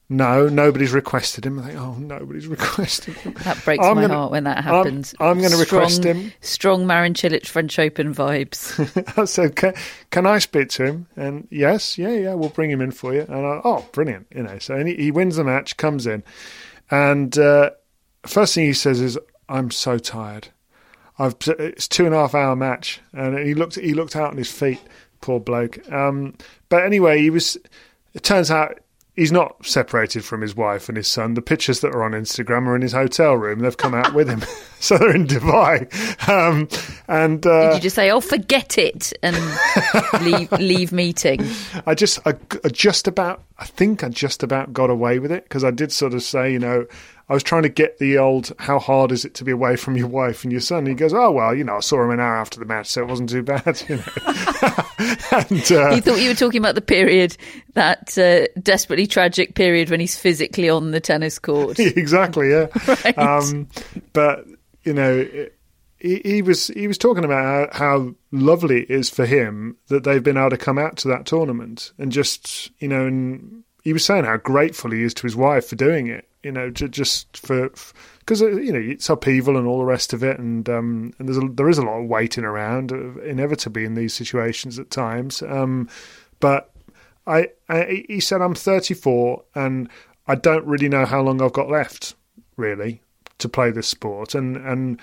No, 0.10 0.48
nobody's 0.50 0.92
requested 0.92 1.46
him. 1.46 1.60
I 1.60 1.68
think, 1.68 1.80
oh, 1.80 1.94
nobody's 1.96 2.46
requested 2.60 3.16
him. 3.16 3.34
That 3.46 3.64
breaks 3.64 3.84
I'm 3.84 3.96
my 3.96 4.02
gonna- 4.04 4.14
heart 4.14 4.32
when 4.32 4.44
that 4.44 4.58
I'm- 4.58 4.64
happens. 4.66 5.16
I'm, 5.20 5.40
going 5.40 5.52
to 5.52 5.58
request 5.58 6.04
him. 6.04 6.32
Strong 6.42 6.86
Marin 6.86 7.14
Cilic 7.14 7.48
French 7.48 7.80
Open 7.80 8.14
vibes. 8.14 9.18
I 9.18 9.26
said, 9.26 9.56
can, 9.56 9.74
can 10.12 10.28
I 10.28 10.40
speak 10.40 10.70
to 10.70 10.86
him? 10.86 11.08
And 11.16 11.48
yes, 11.50 11.98
yeah, 11.98 12.10
yeah, 12.14 12.34
we'll 12.34 12.50
bring 12.50 12.70
him 12.70 12.82
in 12.82 12.92
for 12.92 13.14
you. 13.14 13.22
And 13.22 13.34
I, 13.46 13.62
oh, 13.64 13.86
brilliant, 13.92 14.28
you 14.36 14.44
know. 14.44 14.60
So 14.60 14.84
he, 14.86 14.94
he 14.96 15.12
wins 15.12 15.38
the 15.38 15.44
match, 15.44 15.78
comes 15.78 16.06
in, 16.06 16.22
and 16.92 17.36
uh, 17.38 17.72
first 18.26 18.54
thing 18.56 18.66
he 18.66 18.74
says 18.74 19.00
is, 19.00 19.18
"I'm 19.50 19.72
so 19.72 19.98
tired. 19.98 20.50
I've 21.18 21.36
it's 21.60 21.88
two 21.88 22.06
and 22.06 22.14
a 22.14 22.18
half 22.20 22.36
hour 22.36 22.56
match." 22.56 23.00
And 23.14 23.38
he 23.40 23.54
looked 23.56 23.76
he 23.76 23.94
looked 23.94 24.16
out 24.16 24.32
on 24.32 24.38
his 24.38 24.52
feet, 24.52 24.82
poor 25.22 25.40
bloke. 25.40 25.80
Um, 25.92 26.36
but 26.70 26.84
anyway, 26.84 27.20
he 27.20 27.30
was. 27.30 27.58
It 28.14 28.22
turns 28.22 28.52
out 28.52 28.80
he's 29.16 29.32
not 29.32 29.66
separated 29.66 30.26
from 30.26 30.42
his 30.42 30.56
wife 30.56 30.90
and 30.90 30.98
his 30.98 31.08
son. 31.08 31.36
The 31.36 31.42
pictures 31.42 31.82
that 31.82 31.94
are 31.94 32.04
on 32.04 32.12
Instagram 32.12 32.68
are 32.68 32.76
in 32.76 32.82
his 32.82 32.94
hotel 32.94 33.36
room. 33.36 33.60
They've 33.60 33.78
come 33.78 33.94
out 33.94 34.14
with 34.14 34.28
him, 34.28 34.44
so 34.80 34.98
they're 34.98 35.16
in 35.16 35.28
Dubai. 35.28 35.88
Um, 36.28 36.68
and 37.08 37.46
uh, 37.46 37.70
Did 37.70 37.76
you 37.76 37.82
just 37.82 37.96
say, 37.96 38.12
"Oh, 38.12 38.22
forget 38.22 38.78
it," 38.78 39.14
and 39.22 39.36
leave 40.22 40.52
leave 40.60 40.92
meeting? 40.92 41.46
I 41.86 41.96
just, 41.96 42.20
I, 42.26 42.36
I 42.64 42.70
just 42.70 43.08
about, 43.08 43.44
I 43.58 43.66
think 43.66 44.04
I 44.04 44.10
just 44.10 44.44
about 44.44 44.74
got 44.74 44.90
away 44.90 45.20
with 45.20 45.32
it 45.32 45.44
because 45.44 45.64
I 45.64 45.72
did 45.72 45.92
sort 45.92 46.14
of 46.14 46.24
say, 46.24 46.52
you 46.52 46.60
know, 46.60 46.86
I 47.30 47.34
was 47.34 47.44
trying 47.44 47.64
to 47.64 47.70
get 47.70 48.00
the 48.00 48.18
old, 48.18 48.52
how 48.60 48.80
hard 48.80 49.12
is 49.12 49.24
it 49.24 49.34
to 49.36 49.44
be 49.44 49.52
away 49.52 49.76
from 49.78 49.96
your 49.96 50.08
wife 50.08 50.44
and 50.44 50.52
your 50.52 50.62
son? 50.62 50.80
And 50.80 50.88
he 50.90 50.94
goes, 50.94 51.14
oh 51.14 51.32
well, 51.32 51.56
you 51.56 51.64
know, 51.64 51.78
I 51.78 51.80
saw 51.80 52.04
him 52.04 52.12
an 52.12 52.20
hour 52.20 52.36
after 52.36 52.60
the 52.60 52.66
match, 52.66 52.88
so 52.88 53.02
it 53.02 53.08
wasn't 53.08 53.30
too 53.30 53.44
bad, 53.44 53.82
you 53.90 53.96
know. 53.96 54.04
and 55.32 55.72
uh, 55.72 55.96
He 55.96 56.02
thought 56.02 56.20
you 56.20 56.30
were 56.30 56.36
talking 56.36 56.60
about 56.60 56.76
the 56.76 56.82
period, 56.82 57.38
that 57.74 58.18
uh, 58.18 58.48
desperately 58.62 59.08
tragic 59.08 59.56
period 59.56 59.90
when 59.90 60.00
he's 60.00 60.18
physically 60.18 60.70
on 60.70 60.92
the 60.92 61.00
tennis 61.00 61.40
court. 61.40 61.80
exactly, 61.80 62.50
yeah. 62.50 62.68
Right. 62.88 63.18
Um, 63.18 63.68
but 64.12 64.46
you 64.84 64.94
know, 64.94 65.20
it, 65.20 65.58
he, 66.04 66.22
he 66.26 66.42
was 66.42 66.68
he 66.68 66.88
was 66.88 66.98
talking 66.98 67.24
about 67.24 67.74
how, 67.74 67.80
how 67.80 68.16
lovely 68.32 68.82
it 68.84 68.92
is 68.92 69.10
for 69.10 69.26
him 69.26 69.78
that 69.88 70.04
they've 70.04 70.22
been 70.22 70.38
able 70.38 70.50
to 70.52 70.58
come 70.58 70.78
out 70.78 70.98
to 70.98 71.08
that 71.08 71.26
tournament 71.26 71.94
and 71.98 72.12
just 72.12 72.70
you 72.82 72.90
know 72.90 73.08
and 73.08 73.64
he 73.84 73.94
was 73.94 74.06
saying 74.06 74.26
how 74.26 74.38
grateful 74.38 74.92
he 74.92 75.02
is 75.02 75.14
to 75.14 75.24
his 75.24 75.36
wife 75.36 75.68
for 75.68 75.76
doing 75.76 76.08
it 76.08 76.28
you 76.44 76.52
know 76.52 76.70
just 76.70 77.38
for 77.38 77.70
because 78.20 78.42
you 78.42 78.72
know 78.72 78.80
it's 78.80 79.10
upheaval 79.10 79.58
and 79.58 79.68
all 79.68 79.80
the 79.80 79.86
rest 79.86 80.14
of 80.14 80.24
it 80.24 80.38
and 80.40 80.70
um, 80.70 81.14
and 81.18 81.28
there's 81.28 81.38
a, 81.38 81.48
there 81.54 81.70
is 81.70 81.78
a 81.78 81.84
lot 81.84 82.00
of 82.00 82.08
waiting 82.08 82.44
around 82.44 82.92
uh, 82.92 83.20
inevitably 83.22 83.86
in 83.86 83.96
these 83.96 84.14
situations 84.14 84.78
at 84.78 84.90
times 84.90 85.42
um, 85.44 85.90
but 86.40 86.72
I, 87.26 87.50
I 87.70 88.04
he 88.08 88.20
said 88.20 88.42
I'm 88.42 88.56
34 88.56 89.44
and 89.56 89.90
I 90.28 90.36
don't 90.36 90.66
really 90.66 90.90
know 90.90 91.06
how 91.06 91.22
long 91.22 91.42
I've 91.42 91.54
got 91.54 91.70
left 91.70 92.16
really 92.58 93.02
to 93.40 93.50
play 93.50 93.72
this 93.72 93.88
sport 93.88 94.36
and 94.36 94.58
and 94.58 95.00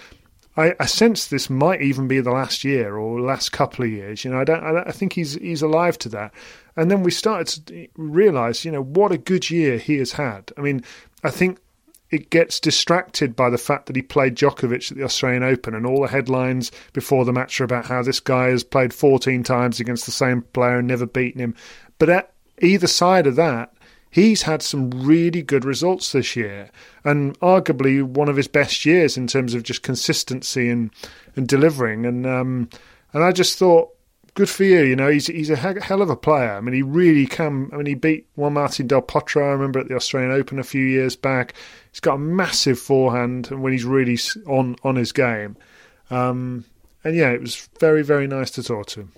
I, 0.56 0.74
I, 0.80 0.86
sense 0.86 1.28
this 1.28 1.48
might 1.48 1.80
even 1.80 2.08
be 2.08 2.20
the 2.20 2.32
last 2.32 2.64
year 2.64 2.96
or 2.96 3.20
last 3.20 3.52
couple 3.52 3.84
of 3.84 3.90
years. 3.90 4.24
You 4.24 4.32
know, 4.32 4.40
I 4.40 4.44
don't. 4.44 4.62
I, 4.62 4.82
I 4.82 4.92
think 4.92 5.12
he's 5.12 5.34
he's 5.34 5.62
alive 5.62 5.96
to 5.98 6.08
that. 6.10 6.34
And 6.76 6.90
then 6.90 7.02
we 7.02 7.10
started 7.10 7.66
to 7.66 7.88
realise, 7.96 8.64
you 8.64 8.70
know, 8.70 8.82
what 8.82 9.12
a 9.12 9.18
good 9.18 9.50
year 9.50 9.78
he 9.78 9.98
has 9.98 10.12
had. 10.12 10.52
I 10.56 10.60
mean, 10.60 10.84
I 11.22 11.30
think 11.30 11.58
it 12.10 12.30
gets 12.30 12.58
distracted 12.58 13.36
by 13.36 13.50
the 13.50 13.58
fact 13.58 13.86
that 13.86 13.96
he 13.96 14.02
played 14.02 14.34
Djokovic 14.34 14.90
at 14.90 14.98
the 14.98 15.04
Australian 15.04 15.42
Open 15.42 15.74
and 15.74 15.86
all 15.86 16.02
the 16.02 16.08
headlines 16.08 16.72
before 16.92 17.24
the 17.24 17.32
match 17.32 17.60
are 17.60 17.64
about 17.64 17.86
how 17.86 18.02
this 18.02 18.20
guy 18.20 18.48
has 18.48 18.64
played 18.64 18.92
14 18.92 19.44
times 19.44 19.78
against 19.78 20.06
the 20.06 20.12
same 20.12 20.42
player 20.42 20.78
and 20.78 20.88
never 20.88 21.06
beaten 21.06 21.40
him. 21.40 21.54
But 21.98 22.08
at 22.10 22.32
either 22.60 22.88
side 22.88 23.26
of 23.26 23.36
that, 23.36 23.72
he's 24.10 24.42
had 24.42 24.60
some 24.60 24.90
really 24.90 25.42
good 25.42 25.64
results 25.64 26.10
this 26.10 26.34
year 26.34 26.70
and 27.04 27.38
arguably 27.38 28.02
one 28.02 28.28
of 28.28 28.36
his 28.36 28.48
best 28.48 28.84
years 28.84 29.16
in 29.16 29.28
terms 29.28 29.54
of 29.54 29.62
just 29.62 29.82
consistency 29.82 30.68
and, 30.68 30.90
and 31.36 31.46
delivering. 31.46 32.06
And, 32.06 32.26
um, 32.26 32.68
and 33.12 33.22
I 33.22 33.30
just 33.30 33.56
thought, 33.56 33.90
good 34.40 34.48
for 34.48 34.64
you. 34.64 34.80
You 34.80 34.96
know, 34.96 35.10
he's 35.10 35.26
he's 35.26 35.50
a 35.50 35.56
hell 35.56 36.00
of 36.00 36.08
a 36.08 36.16
player. 36.16 36.54
I 36.54 36.60
mean, 36.60 36.74
he 36.74 36.80
really 36.80 37.26
can. 37.26 37.68
I 37.74 37.76
mean, 37.76 37.84
he 37.84 37.94
beat 37.94 38.26
Juan 38.36 38.54
Martin 38.54 38.86
Del 38.86 39.02
Potro. 39.02 39.42
I 39.42 39.52
remember 39.52 39.78
at 39.78 39.88
the 39.88 39.94
Australian 39.94 40.32
Open 40.32 40.58
a 40.58 40.64
few 40.64 40.82
years 40.82 41.14
back. 41.14 41.52
He's 41.92 42.00
got 42.00 42.14
a 42.14 42.18
massive 42.18 42.78
forehand, 42.78 43.50
and 43.50 43.62
when 43.62 43.72
he's 43.72 43.84
really 43.84 44.18
on 44.46 44.76
on 44.82 44.96
his 44.96 45.12
game, 45.12 45.58
um, 46.10 46.64
and 47.04 47.14
yeah, 47.14 47.28
it 47.30 47.42
was 47.42 47.68
very 47.78 48.02
very 48.02 48.26
nice 48.26 48.50
to 48.52 48.62
talk 48.62 48.86
to 48.86 49.00
him. 49.00 49.12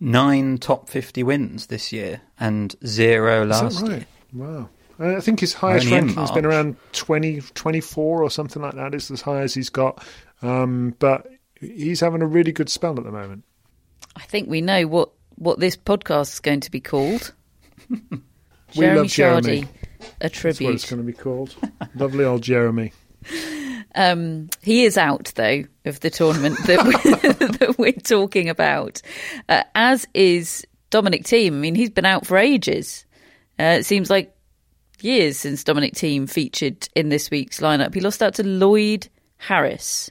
Nine 0.00 0.58
top 0.58 0.88
fifty 0.88 1.22
wins 1.22 1.66
this 1.68 1.92
year, 1.92 2.22
and 2.40 2.74
zero 2.84 3.44
last 3.44 3.82
right? 3.82 3.90
year. 3.90 4.06
Wow. 4.32 4.68
I 4.98 5.20
think 5.20 5.40
his 5.40 5.54
highest 5.54 5.90
ranking 5.90 6.14
has 6.14 6.30
been 6.30 6.46
around 6.46 6.76
20, 6.92 7.40
24 7.40 8.22
or 8.22 8.30
something 8.30 8.62
like 8.62 8.76
that. 8.76 8.94
It's 8.94 9.10
as 9.10 9.22
high 9.22 9.40
as 9.40 9.52
he's 9.52 9.68
got. 9.68 10.06
Um, 10.40 10.94
but 11.00 11.26
he's 11.60 11.98
having 11.98 12.22
a 12.22 12.26
really 12.26 12.52
good 12.52 12.68
spell 12.68 12.96
at 12.96 13.02
the 13.02 13.10
moment. 13.10 13.42
I 14.16 14.22
think 14.22 14.48
we 14.48 14.60
know 14.60 14.86
what, 14.86 15.10
what 15.36 15.58
this 15.58 15.76
podcast 15.76 16.34
is 16.34 16.40
going 16.40 16.60
to 16.60 16.70
be 16.70 16.80
called. 16.80 17.32
Jeremy 18.70 19.08
Chardy, 19.08 19.68
a 20.20 20.28
tribute. 20.28 20.58
That's 20.58 20.60
what 20.60 20.74
it's 20.74 20.90
going 20.90 21.02
to 21.02 21.06
be 21.06 21.12
called. 21.12 21.54
Lovely 21.94 22.24
old 22.24 22.42
Jeremy. 22.42 22.92
Um, 23.96 24.48
he 24.60 24.84
is 24.84 24.98
out 24.98 25.32
though 25.36 25.62
of 25.84 26.00
the 26.00 26.10
tournament 26.10 26.58
that, 26.66 26.84
we, 26.84 26.92
that 27.58 27.78
we're 27.78 27.92
talking 27.92 28.48
about, 28.48 29.00
uh, 29.48 29.62
as 29.76 30.04
is 30.14 30.66
Dominic 30.90 31.22
Thiem. 31.22 31.48
I 31.48 31.50
mean, 31.50 31.74
he's 31.76 31.90
been 31.90 32.04
out 32.04 32.26
for 32.26 32.36
ages. 32.36 33.06
Uh, 33.58 33.76
it 33.78 33.84
seems 33.84 34.10
like 34.10 34.34
years 35.00 35.36
since 35.36 35.62
Dominic 35.62 35.94
Thiem 35.94 36.28
featured 36.28 36.88
in 36.96 37.08
this 37.08 37.30
week's 37.30 37.60
lineup. 37.60 37.94
He 37.94 38.00
lost 38.00 38.22
out 38.22 38.34
to 38.34 38.46
Lloyd 38.46 39.08
Harris 39.36 40.10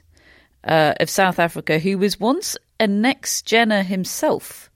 uh, 0.64 0.94
of 0.98 1.10
South 1.10 1.38
Africa, 1.38 1.78
who 1.78 1.98
was 1.98 2.18
once 2.18 2.56
a 2.80 2.86
next 2.86 3.46
gener 3.46 3.84
himself, 3.84 4.70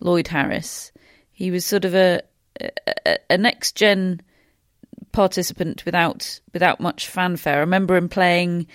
Lloyd 0.00 0.28
Harris. 0.28 0.92
He 1.32 1.50
was 1.50 1.64
sort 1.64 1.84
of 1.84 1.94
a 1.94 2.22
a, 2.60 3.18
a 3.30 3.38
next 3.38 3.76
gen 3.76 4.20
participant 5.12 5.84
without 5.84 6.40
without 6.52 6.80
much 6.80 7.08
fanfare. 7.08 7.56
I 7.56 7.60
remember 7.60 7.96
him 7.96 8.08
playing 8.08 8.66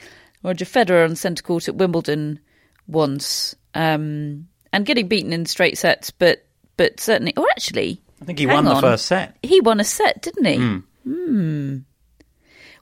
Roger 0.43 0.65
Federer 0.65 1.07
on 1.07 1.15
centre 1.15 1.43
court 1.43 1.67
at 1.67 1.75
Wimbledon 1.75 2.39
once, 2.87 3.55
um, 3.75 4.47
and 4.73 4.85
getting 4.85 5.07
beaten 5.07 5.33
in 5.33 5.45
straight 5.45 5.77
sets, 5.77 6.11
but 6.11 6.45
but 6.77 6.99
certainly. 6.99 7.33
or 7.37 7.47
actually, 7.51 8.01
I 8.21 8.25
think 8.25 8.39
he 8.39 8.47
won 8.47 8.67
on. 8.67 8.75
the 8.75 8.81
first 8.81 9.05
set. 9.05 9.37
He 9.43 9.61
won 9.61 9.79
a 9.79 9.83
set, 9.83 10.21
didn't 10.21 10.45
he? 10.45 10.57
Mm. 10.57 10.83
Hmm. 11.03 11.77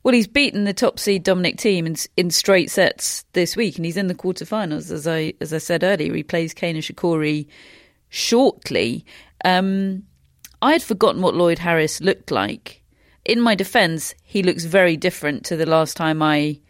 Well, 0.07 0.13
he's 0.13 0.25
beaten 0.25 0.63
the 0.63 0.73
top 0.73 0.99
seed 0.99 1.23
Dominic 1.23 1.57
Thiem 1.57 1.85
in, 1.85 1.97
in 2.15 2.31
straight 2.31 2.71
sets 2.71 3.25
this 3.33 3.57
week, 3.57 3.75
and 3.75 3.83
he's 3.83 3.97
in 3.97 4.07
the 4.07 4.15
quarterfinals. 4.15 4.89
As 4.89 5.05
I 5.05 5.33
as 5.41 5.51
I 5.51 5.57
said 5.57 5.83
earlier, 5.83 6.13
he 6.13 6.23
plays 6.23 6.53
Kei 6.53 6.73
Nishikori 6.73 7.45
shortly. 8.07 9.05
Um, 9.43 10.03
I 10.61 10.71
had 10.71 10.81
forgotten 10.81 11.21
what 11.21 11.35
Lloyd 11.35 11.59
Harris 11.59 11.99
looked 11.99 12.31
like. 12.31 12.81
In 13.25 13.41
my 13.41 13.53
defence, 13.53 14.15
he 14.23 14.43
looks 14.43 14.63
very 14.63 14.95
different 14.95 15.43
to 15.47 15.57
the 15.57 15.65
last 15.65 15.97
time 15.97 16.21
I 16.21 16.61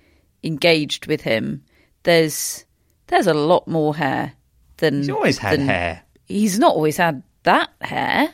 engaged 0.44 1.06
with 1.06 1.22
him. 1.22 1.64
There's 2.02 2.66
there's 3.06 3.28
a 3.28 3.36
lot 3.36 3.68
more 3.68 3.96
hair 3.96 4.34
than 4.78 4.98
he's 4.98 5.10
always 5.12 5.38
had 5.38 5.60
than, 5.60 5.68
hair. 5.68 6.02
He's 6.26 6.58
not 6.58 6.74
always 6.74 6.98
had 6.98 7.22
that 7.44 7.70
hair. 7.82 8.34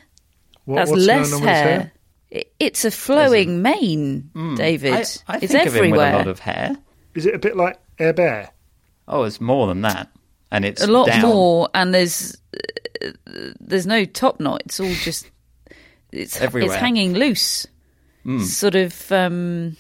What, 0.64 0.78
That's 0.78 0.92
less 0.92 1.40
hair. 1.40 1.66
hair. 1.66 1.93
It's 2.60 2.84
a 2.84 2.90
flowing 2.90 3.62
mane, 3.62 4.32
mm. 4.34 4.56
David. 4.56 4.94
I, 4.94 4.98
I 5.28 5.38
it's 5.38 5.52
think 5.52 5.68
everywhere. 5.68 5.68
of 5.68 5.86
him 5.86 5.92
with 5.92 6.00
a 6.00 6.18
lot 6.18 6.28
of 6.28 6.40
hair. 6.40 6.78
Is 7.14 7.26
it 7.28 7.36
a 7.36 7.40
bit 7.40 7.56
like 7.56 7.80
Air 8.00 8.14
Bear? 8.14 8.50
Oh, 9.08 9.24
it's 9.24 9.40
more 9.40 9.68
than 9.68 9.82
that, 9.82 10.10
and 10.52 10.66
it's 10.66 10.82
a 10.82 10.88
lot 10.88 11.08
down. 11.08 11.22
more. 11.22 11.70
And 11.76 11.94
there's 11.94 12.36
uh, 12.56 13.12
there's 13.60 13.86
no 13.86 14.06
top 14.06 14.40
knot. 14.40 14.64
It's 14.66 14.80
all 14.80 14.94
just 14.94 15.30
it's 16.12 16.42
everywhere. 16.42 16.72
It's 16.72 16.82
hanging 16.82 17.14
loose, 17.14 17.68
mm. 18.26 18.42
sort 18.42 18.76
of. 18.76 19.12
Um, 19.12 19.78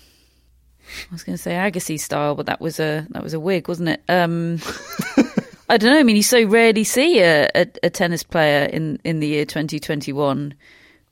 I 1.10 1.14
was 1.14 1.24
going 1.24 1.38
to 1.38 1.42
say 1.42 1.54
Agassi 1.54 2.00
style, 2.00 2.36
but 2.36 2.46
that 2.46 2.62
was 2.62 2.80
a 2.80 3.08
that 3.12 3.24
was 3.24 3.34
a 3.34 3.40
wig, 3.40 3.68
wasn't 3.68 3.90
it? 3.90 4.04
Um, 4.08 4.60
I 5.70 5.78
don't 5.78 5.92
know. 5.92 6.00
I 6.00 6.04
mean, 6.04 6.18
you 6.18 6.24
so 6.24 6.44
rarely 6.44 6.84
see 6.84 7.20
a, 7.22 7.50
a, 7.56 7.68
a 7.82 7.90
tennis 7.90 8.22
player 8.22 8.66
in, 8.66 9.00
in 9.04 9.22
the 9.22 9.28
year 9.28 9.46
2021 9.46 10.54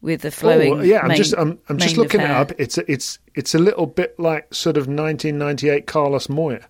with 0.01 0.21
the 0.21 0.31
flowing. 0.31 0.73
Oh, 0.73 0.81
yeah, 0.81 1.01
I'm 1.01 1.15
just 1.15 1.33
I'm, 1.37 1.59
I'm 1.69 1.77
just 1.77 1.97
looking 1.97 2.21
it 2.21 2.31
up. 2.31 2.51
It's 2.57 2.77
a, 2.77 2.91
it's 2.91 3.19
it's 3.35 3.55
a 3.55 3.59
little 3.59 3.85
bit 3.85 4.19
like 4.19 4.53
sort 4.53 4.77
of 4.77 4.87
1998 4.87 5.87
Carlos 5.87 6.29
Moya. 6.29 6.67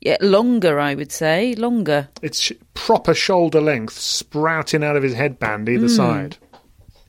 Yeah, 0.00 0.16
longer, 0.22 0.80
I 0.80 0.94
would 0.94 1.12
say, 1.12 1.54
longer. 1.56 2.08
It's 2.22 2.40
sh- 2.40 2.52
proper 2.72 3.12
shoulder 3.12 3.60
length, 3.60 3.98
sprouting 3.98 4.82
out 4.82 4.96
of 4.96 5.02
his 5.02 5.12
headband 5.12 5.68
either 5.68 5.88
mm. 5.88 5.96
side. 5.96 6.38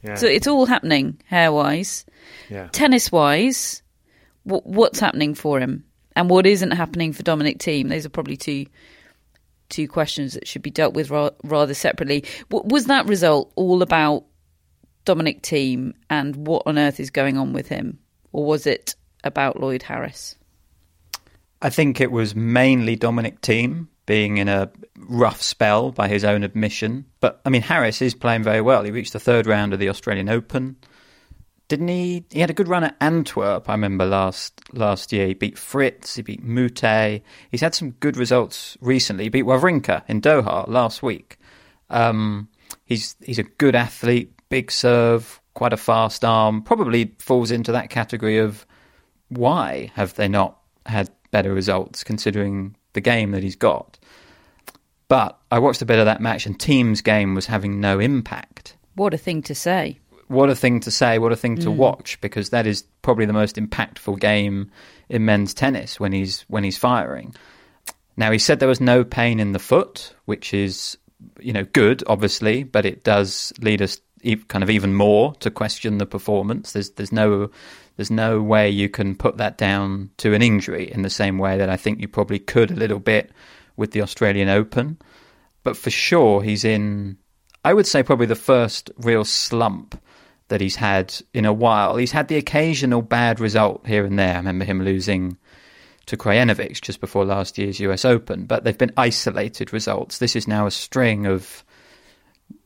Yeah. 0.04 0.16
So 0.16 0.28
it's 0.28 0.48
all 0.48 0.66
happening 0.66 1.22
hair 1.26 1.54
wise. 1.54 2.06
Yeah. 2.50 2.68
Tennis 2.68 3.12
wise, 3.12 3.82
w- 4.46 4.64
what's 4.66 5.00
happening 5.00 5.36
for 5.36 5.60
him, 5.60 5.86
and 6.18 6.30
what 6.30 6.46
isn't 6.46 6.72
happening 6.72 7.14
for 7.14 7.24
Dominic 7.24 7.60
Thiem? 7.60 7.88
Those 7.88 8.06
are 8.06 8.10
probably 8.10 8.38
two 8.38 8.66
two 9.70 9.88
questions 9.88 10.34
that 10.34 10.46
should 10.46 10.62
be 10.62 10.70
dealt 10.70 10.94
with 10.94 11.10
ra- 11.10 11.30
rather 11.46 11.74
separately. 11.74 12.26
W- 12.50 12.68
was 12.68 12.88
that 12.88 13.08
result 13.08 13.54
all 13.56 13.82
about 13.82 14.26
Dominic 15.06 15.42
Thiem 15.42 15.94
and 16.10 16.36
what 16.48 16.64
on 16.66 16.78
earth 16.78 17.00
is 17.00 17.10
going 17.10 17.38
on 17.38 17.54
with 17.54 17.68
him? 17.68 18.00
Or 18.32 18.46
was 18.46 18.68
it 18.68 18.96
about 19.24 19.60
Lloyd 19.60 19.84
Harris? 19.84 20.36
I 21.62 21.70
think 21.70 22.02
it 22.02 22.12
was 22.12 22.36
mainly 22.36 22.96
Dominic 22.96 23.42
Thiem 23.42 23.88
being 24.06 24.38
in 24.38 24.48
a 24.48 24.72
rough 24.98 25.42
spell 25.42 25.92
by 25.92 26.08
his 26.08 26.24
own 26.24 26.44
admission. 26.44 27.06
But 27.20 27.40
I 27.46 27.50
mean, 27.50 27.62
Harris 27.62 28.02
is 28.02 28.16
playing 28.16 28.44
very 28.44 28.62
well. 28.62 28.84
He 28.84 28.92
reached 28.92 29.14
the 29.14 29.20
third 29.20 29.46
round 29.46 29.74
of 29.74 29.80
the 29.80 29.90
Australian 29.90 30.30
Open. 30.30 30.78
Didn't 31.68 31.88
he? 31.88 32.26
He 32.32 32.42
had 32.42 32.50
a 32.50 32.54
good 32.54 32.68
run 32.68 32.84
at 32.84 32.98
Antwerp. 33.00 33.70
I 33.70 33.74
remember 33.74 34.06
last 34.06 34.60
last 34.74 35.14
year. 35.14 35.28
He 35.28 35.34
beat 35.34 35.58
Fritz. 35.58 36.16
He 36.16 36.22
beat 36.22 36.46
Moutet. 36.46 37.22
He's 37.50 37.62
had 37.62 37.76
some 37.76 37.92
good 37.92 38.18
results 38.18 38.78
recently. 38.82 39.26
He 39.26 39.30
beat 39.30 39.46
Wawrinka 39.46 40.04
in 40.10 40.20
Doha 40.20 40.68
last 40.68 41.02
week. 41.02 41.38
Um, 41.90 42.50
he's 42.84 43.16
he's 43.24 43.40
a 43.40 43.44
good 43.44 43.76
athlete 43.76 44.34
big 44.52 44.72
serve, 44.72 45.42
quite 45.56 45.74
a 45.74 45.78
fast 45.78 46.24
arm, 46.24 46.62
probably 46.62 47.16
falls 47.18 47.50
into 47.50 47.72
that 47.72 47.90
category 47.90 48.38
of 48.38 48.66
why 49.30 49.92
have 49.96 50.14
they 50.16 50.28
not 50.28 50.60
had 50.86 51.10
better 51.32 51.54
results 51.54 52.04
considering 52.04 52.76
the 52.94 53.02
game 53.02 53.32
that 53.32 53.42
he's 53.42 53.56
got. 53.56 53.98
But 55.08 55.40
I 55.50 55.60
watched 55.60 55.82
a 55.82 55.86
bit 55.86 56.00
of 56.00 56.06
that 56.06 56.22
match 56.22 56.46
and 56.46 56.60
Thiem's 56.60 57.02
game 57.02 57.34
was 57.34 57.48
having 57.48 57.80
no 57.80 58.00
impact. 58.00 58.76
What 58.96 59.14
a 59.14 59.18
thing 59.18 59.42
to 59.44 59.56
say. 59.56 60.00
What 60.28 60.50
a 60.50 60.56
thing 60.56 60.80
to 60.82 60.92
say, 60.92 61.20
what 61.20 61.34
a 61.34 61.36
thing 61.36 61.58
to 61.58 61.68
mm. 61.68 61.76
watch 61.76 62.20
because 62.22 62.52
that 62.52 62.66
is 62.66 62.84
probably 63.02 63.26
the 63.26 63.34
most 63.34 63.58
impactful 63.58 64.20
game 64.20 64.72
in 65.10 65.26
men's 65.26 65.54
tennis 65.54 66.00
when 66.00 66.14
he's 66.14 66.44
when 66.48 66.64
he's 66.64 66.78
firing. 66.78 67.36
Now 68.16 68.32
he 68.32 68.38
said 68.38 68.60
there 68.60 68.70
was 68.70 68.80
no 68.80 69.04
pain 69.04 69.42
in 69.42 69.52
the 69.52 69.60
foot, 69.60 70.14
which 70.26 70.54
is 70.54 70.98
you 71.40 71.52
know 71.52 71.66
good 71.66 72.04
obviously, 72.08 72.64
but 72.64 72.86
it 72.86 73.04
does 73.04 73.52
lead 73.60 73.82
us 73.82 74.00
kind 74.48 74.64
of 74.64 74.70
even 74.70 74.94
more 74.94 75.34
to 75.36 75.52
question 75.52 75.98
the 75.98 76.06
performance. 76.06 76.74
There's 76.74 76.92
there's 76.92 77.12
no 77.12 77.50
there's 77.98 78.12
no 78.12 78.42
way 78.42 78.70
you 78.70 78.90
can 78.90 79.16
put 79.16 79.38
that 79.38 79.58
down 79.58 80.10
to 80.18 80.34
an 80.34 80.42
injury 80.42 80.92
in 80.92 81.02
the 81.02 81.10
same 81.10 81.38
way 81.38 81.58
that 81.58 81.70
I 81.70 81.78
think 81.78 82.00
you 82.00 82.08
probably 82.08 82.40
could 82.40 82.72
a 82.72 82.76
little 82.76 83.00
bit 83.00 83.32
with 83.76 83.92
the 83.92 84.02
Australian 84.02 84.50
Open. 84.50 84.98
But 85.64 85.78
for 85.78 85.90
sure, 85.90 86.42
he's 86.42 86.64
in. 86.64 87.18
I 87.64 87.74
would 87.74 87.86
say 87.86 88.02
probably 88.02 88.26
the 88.26 88.36
first 88.36 88.90
real 88.98 89.24
slump 89.24 90.02
that 90.48 90.62
he's 90.62 90.76
had 90.76 91.14
in 91.34 91.46
a 91.46 91.54
while. 91.54 91.96
He's 91.96 92.12
had 92.12 92.28
the 92.28 92.38
occasional 92.38 93.02
bad 93.02 93.40
result 93.40 93.86
here 93.86 94.04
and 94.04 94.18
there. 94.18 94.34
I 94.34 94.38
remember 94.38 94.66
him 94.66 94.84
losing 94.84 95.38
to 96.08 96.18
Krajinovic 96.18 96.82
just 96.82 97.00
before 97.00 97.24
last 97.24 97.58
year's 97.58 97.80
US 97.80 98.04
Open, 98.04 98.46
but 98.46 98.64
they've 98.64 98.78
been 98.78 98.92
isolated 98.98 99.72
results. 99.72 100.18
This 100.18 100.36
is 100.36 100.48
now 100.48 100.66
a 100.66 100.72
string 100.72 101.26
of 101.26 101.64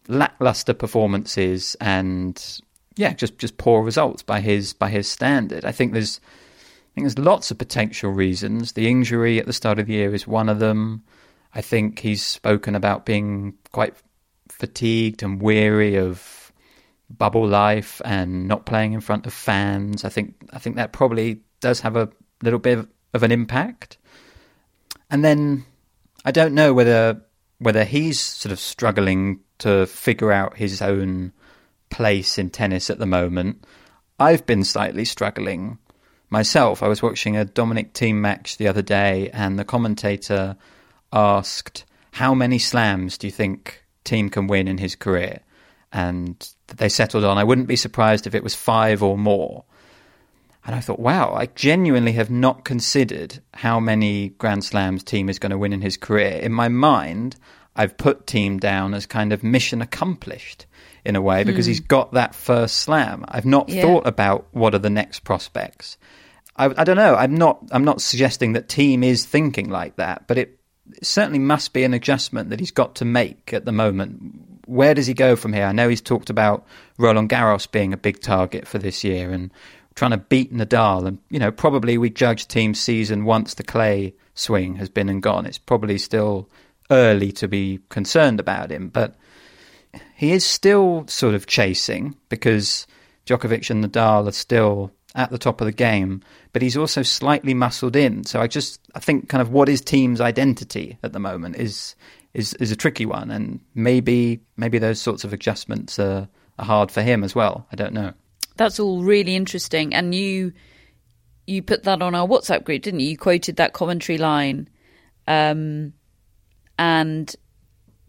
lackluster 0.08 0.74
performances 0.74 1.76
and 1.82 2.62
yeah, 2.96 3.13
just 3.13 3.38
just 3.38 3.58
poor 3.58 3.84
results 3.84 4.24
by 4.24 4.39
his 4.39 4.74
by 4.74 4.89
his 4.89 5.10
standard. 5.10 5.65
I 5.65 5.72
think 5.72 5.94
there's 5.94 6.20
I 6.24 6.89
think 6.96 7.06
there's 7.06 7.20
lots 7.20 7.52
of 7.52 7.58
potential 7.58 8.12
reasons. 8.12 8.74
The 8.74 8.88
injury 8.89 9.39
at 9.39 9.46
the 9.46 9.54
start 9.54 9.80
of 9.80 9.88
the 9.88 9.94
year 9.94 10.13
is 10.13 10.28
one 10.28 10.50
of 10.50 10.60
them. 10.60 11.04
I 11.54 11.62
think 11.62 12.00
he's 12.00 12.24
spoken 12.24 12.76
about 12.76 13.06
being 13.06 13.56
quite 13.72 13.96
fatigued 14.50 15.24
and 15.24 15.41
weary 15.41 15.98
of 15.98 16.52
bubble 17.10 17.48
life 17.48 18.02
and 18.04 18.48
not 18.48 18.65
playing 18.65 18.94
in 18.94 19.02
front 19.02 19.28
of 19.28 19.34
fans. 19.34 20.06
I 20.06 20.10
think 20.10 20.36
I 20.54 20.60
think 20.60 20.78
that 20.78 20.94
probably 20.94 21.41
does 21.60 21.82
have 21.82 21.96
a 21.96 22.10
little 22.41 22.60
bit 22.60 22.80
of, 22.80 22.88
of 23.13 23.24
an 23.24 23.32
impact. 23.32 23.98
And 25.10 25.24
then 25.24 25.65
I 26.24 26.32
don't 26.32 26.54
know 26.54 26.74
whether 26.74 27.22
whether 27.60 27.84
he's 27.84 28.20
sort 28.20 28.52
of 28.52 28.60
struggling 28.60 29.39
to 29.60 29.86
figure 29.86 30.32
out 30.32 30.58
his 30.58 30.82
own 30.82 31.32
place 31.89 32.38
in 32.38 32.50
tennis 32.50 32.89
at 32.89 33.00
the 33.00 33.06
moment. 33.06 33.63
I've 34.20 34.46
been 34.46 34.63
slightly 34.63 35.06
struggling 35.06 35.78
myself. 36.30 36.84
I 36.84 36.88
was 36.88 37.02
watching 37.02 37.38
a 37.38 37.46
Dominic 37.46 37.94
Thiem 37.94 38.15
match 38.15 38.58
the 38.58 38.68
other 38.68 38.82
day, 38.82 39.30
and 39.32 39.58
the 39.58 39.65
commentator 39.65 40.58
asked, 41.13 41.86
How 42.12 42.34
many 42.34 42.60
slams 42.60 43.18
do 43.18 43.28
you 43.28 43.32
think 43.32 43.84
Thiem 44.04 44.32
can 44.32 44.48
win 44.48 44.68
in 44.68 44.78
his 44.78 44.96
career? 44.96 45.41
And 45.91 46.36
they 46.68 46.89
settled 46.89 47.24
on, 47.24 47.38
I 47.38 47.44
wouldn't 47.44 47.68
be 47.68 47.78
surprised 47.78 48.28
if 48.28 48.36
it 48.36 48.44
was 48.44 48.56
five 48.56 49.02
or 49.02 49.18
more. 49.18 49.63
And 50.65 50.76
I 50.76 50.80
thought, 50.80 51.00
wow, 51.00 51.34
I 51.34 51.46
genuinely 51.46 52.13
have 52.13 52.32
not 52.32 52.65
considered 52.65 53.39
how 53.54 53.80
many 53.80 54.30
Grand 54.30 54.63
Slams 54.63 55.04
Thiem 55.04 55.30
is 55.30 55.38
going 55.38 55.52
to 55.52 55.58
win 55.58 55.74
in 55.74 55.82
his 55.82 55.96
career. 55.96 56.39
In 56.41 56.52
my 56.52 56.70
mind, 56.70 57.36
I've 57.76 57.98
put 57.98 58.26
Thiem 58.26 58.60
down 58.60 58.94
as 58.94 59.06
kind 59.06 59.34
of 59.34 59.44
mission 59.44 59.82
accomplished 59.82 60.66
in 61.04 61.16
a 61.16 61.22
way 61.22 61.44
because 61.44 61.66
hmm. 61.66 61.72
he's 61.72 61.80
got 61.82 62.14
that 62.14 62.34
first 62.34 62.78
slam. 62.78 63.26
I've 63.28 63.46
not 63.46 63.70
yeah. 63.70 63.82
thought 63.82 64.08
about 64.08 64.48
what 64.52 64.74
are 64.74 64.80
the 64.80 64.90
next 64.90 65.24
prospects. 65.24 65.98
I, 66.56 66.74
I, 66.78 66.84
don't 66.84 66.96
know. 66.96 67.16
I'm 67.16 67.36
not. 67.36 67.60
I'm 67.72 67.84
not 67.84 68.02
suggesting 68.02 68.54
that 68.54 68.70
Thiem 68.70 69.04
is 69.04 69.26
thinking 69.26 69.70
like 69.70 69.98
that, 69.98 70.28
but 70.28 70.38
it, 70.38 70.58
it 70.94 71.06
certainly 71.06 71.40
must 71.40 71.74
be 71.74 71.84
an 71.84 71.94
adjustment 71.94 72.50
that 72.50 72.60
he's 72.60 72.72
got 72.72 72.96
to 72.96 73.06
make 73.06 73.54
at 73.54 73.66
the 73.66 73.72
moment. 73.72 74.62
Where 74.66 74.94
does 74.94 75.06
he 75.06 75.14
go 75.14 75.36
from 75.36 75.54
here? 75.54 75.66
I 75.66 75.74
know 75.74 75.90
he's 75.90 76.02
talked 76.02 76.30
about 76.30 76.66
Roland 76.98 77.30
Garros 77.30 77.70
being 77.70 77.94
a 77.94 77.98
big 77.98 78.22
target 78.22 78.68
for 78.68 78.80
this 78.80 79.04
year 79.04 79.32
and 79.32 79.52
trying 79.96 80.12
to 80.12 80.18
beat 80.18 80.54
Nadal, 80.54 81.08
and 81.08 81.20
you 81.30 81.40
know 81.40 81.52
probably 81.52 81.98
we 81.98 82.10
judge 82.10 82.48
Thiem's 82.48 82.80
season 82.80 83.26
once 83.26 83.54
the 83.54 83.64
clay 83.64 84.16
swing 84.34 84.76
has 84.76 84.90
been 84.90 85.10
and 85.10 85.22
gone. 85.22 85.46
It's 85.46 85.58
probably 85.58 85.98
still 85.98 86.50
early 86.91 87.32
to 87.34 87.48
be 87.48 87.80
concerned 87.89 88.39
about 88.39 88.71
him, 88.71 88.89
but 88.89 89.15
he 90.15 90.32
is 90.32 90.45
still 90.45 91.06
sort 91.08 91.36
of 91.36 91.48
chasing 91.48 92.15
because 92.30 92.88
Djokovic 93.26 93.69
and 93.69 93.84
Nadal 93.84 94.28
are 94.28 94.32
still 94.32 94.91
at 95.15 95.32
the 95.32 95.38
top 95.38 95.62
of 95.62 95.65
the 95.65 95.71
game, 95.71 96.21
but 96.54 96.62
he's 96.62 96.78
also 96.78 97.02
slightly 97.02 97.54
muscled 97.54 97.95
in. 97.95 98.26
So 98.26 98.41
I 98.41 98.48
just 98.48 98.82
I 98.93 99.00
think 99.00 99.30
kind 99.30 99.41
of 99.41 99.50
what 99.50 99.69
is 99.69 99.82
Thiem's 99.82 100.21
identity 100.21 100.98
at 101.04 101.13
the 101.13 101.19
moment 101.19 101.56
is 101.56 101.95
is 102.34 102.54
is 102.56 102.71
a 102.71 102.76
tricky 102.76 103.06
one, 103.06 103.32
and 103.32 103.62
maybe 103.74 104.41
maybe 104.58 104.78
those 104.78 105.02
sorts 105.02 105.24
of 105.24 105.34
adjustments 105.34 105.98
are, 105.98 106.28
are 106.60 106.65
hard 106.65 106.91
for 106.91 107.02
him 107.02 107.24
as 107.24 107.34
well. 107.34 107.65
I 107.71 107.76
don't 107.76 107.93
know. 107.93 108.13
That's 108.58 108.80
all 108.80 109.04
really 109.04 109.36
interesting, 109.36 109.93
and 109.93 110.13
you 110.13 110.52
you 111.48 111.62
put 111.62 111.84
that 111.84 112.02
on 112.02 112.13
our 112.13 112.28
WhatsApp 112.28 112.63
group, 112.63 112.84
didn't 112.84 113.00
you? 113.00 113.10
You 113.10 113.17
quoted 113.17 113.56
that 113.56 113.74
commentary 113.74 114.17
line. 114.17 114.69
Um, 115.28 115.93
and 116.78 117.34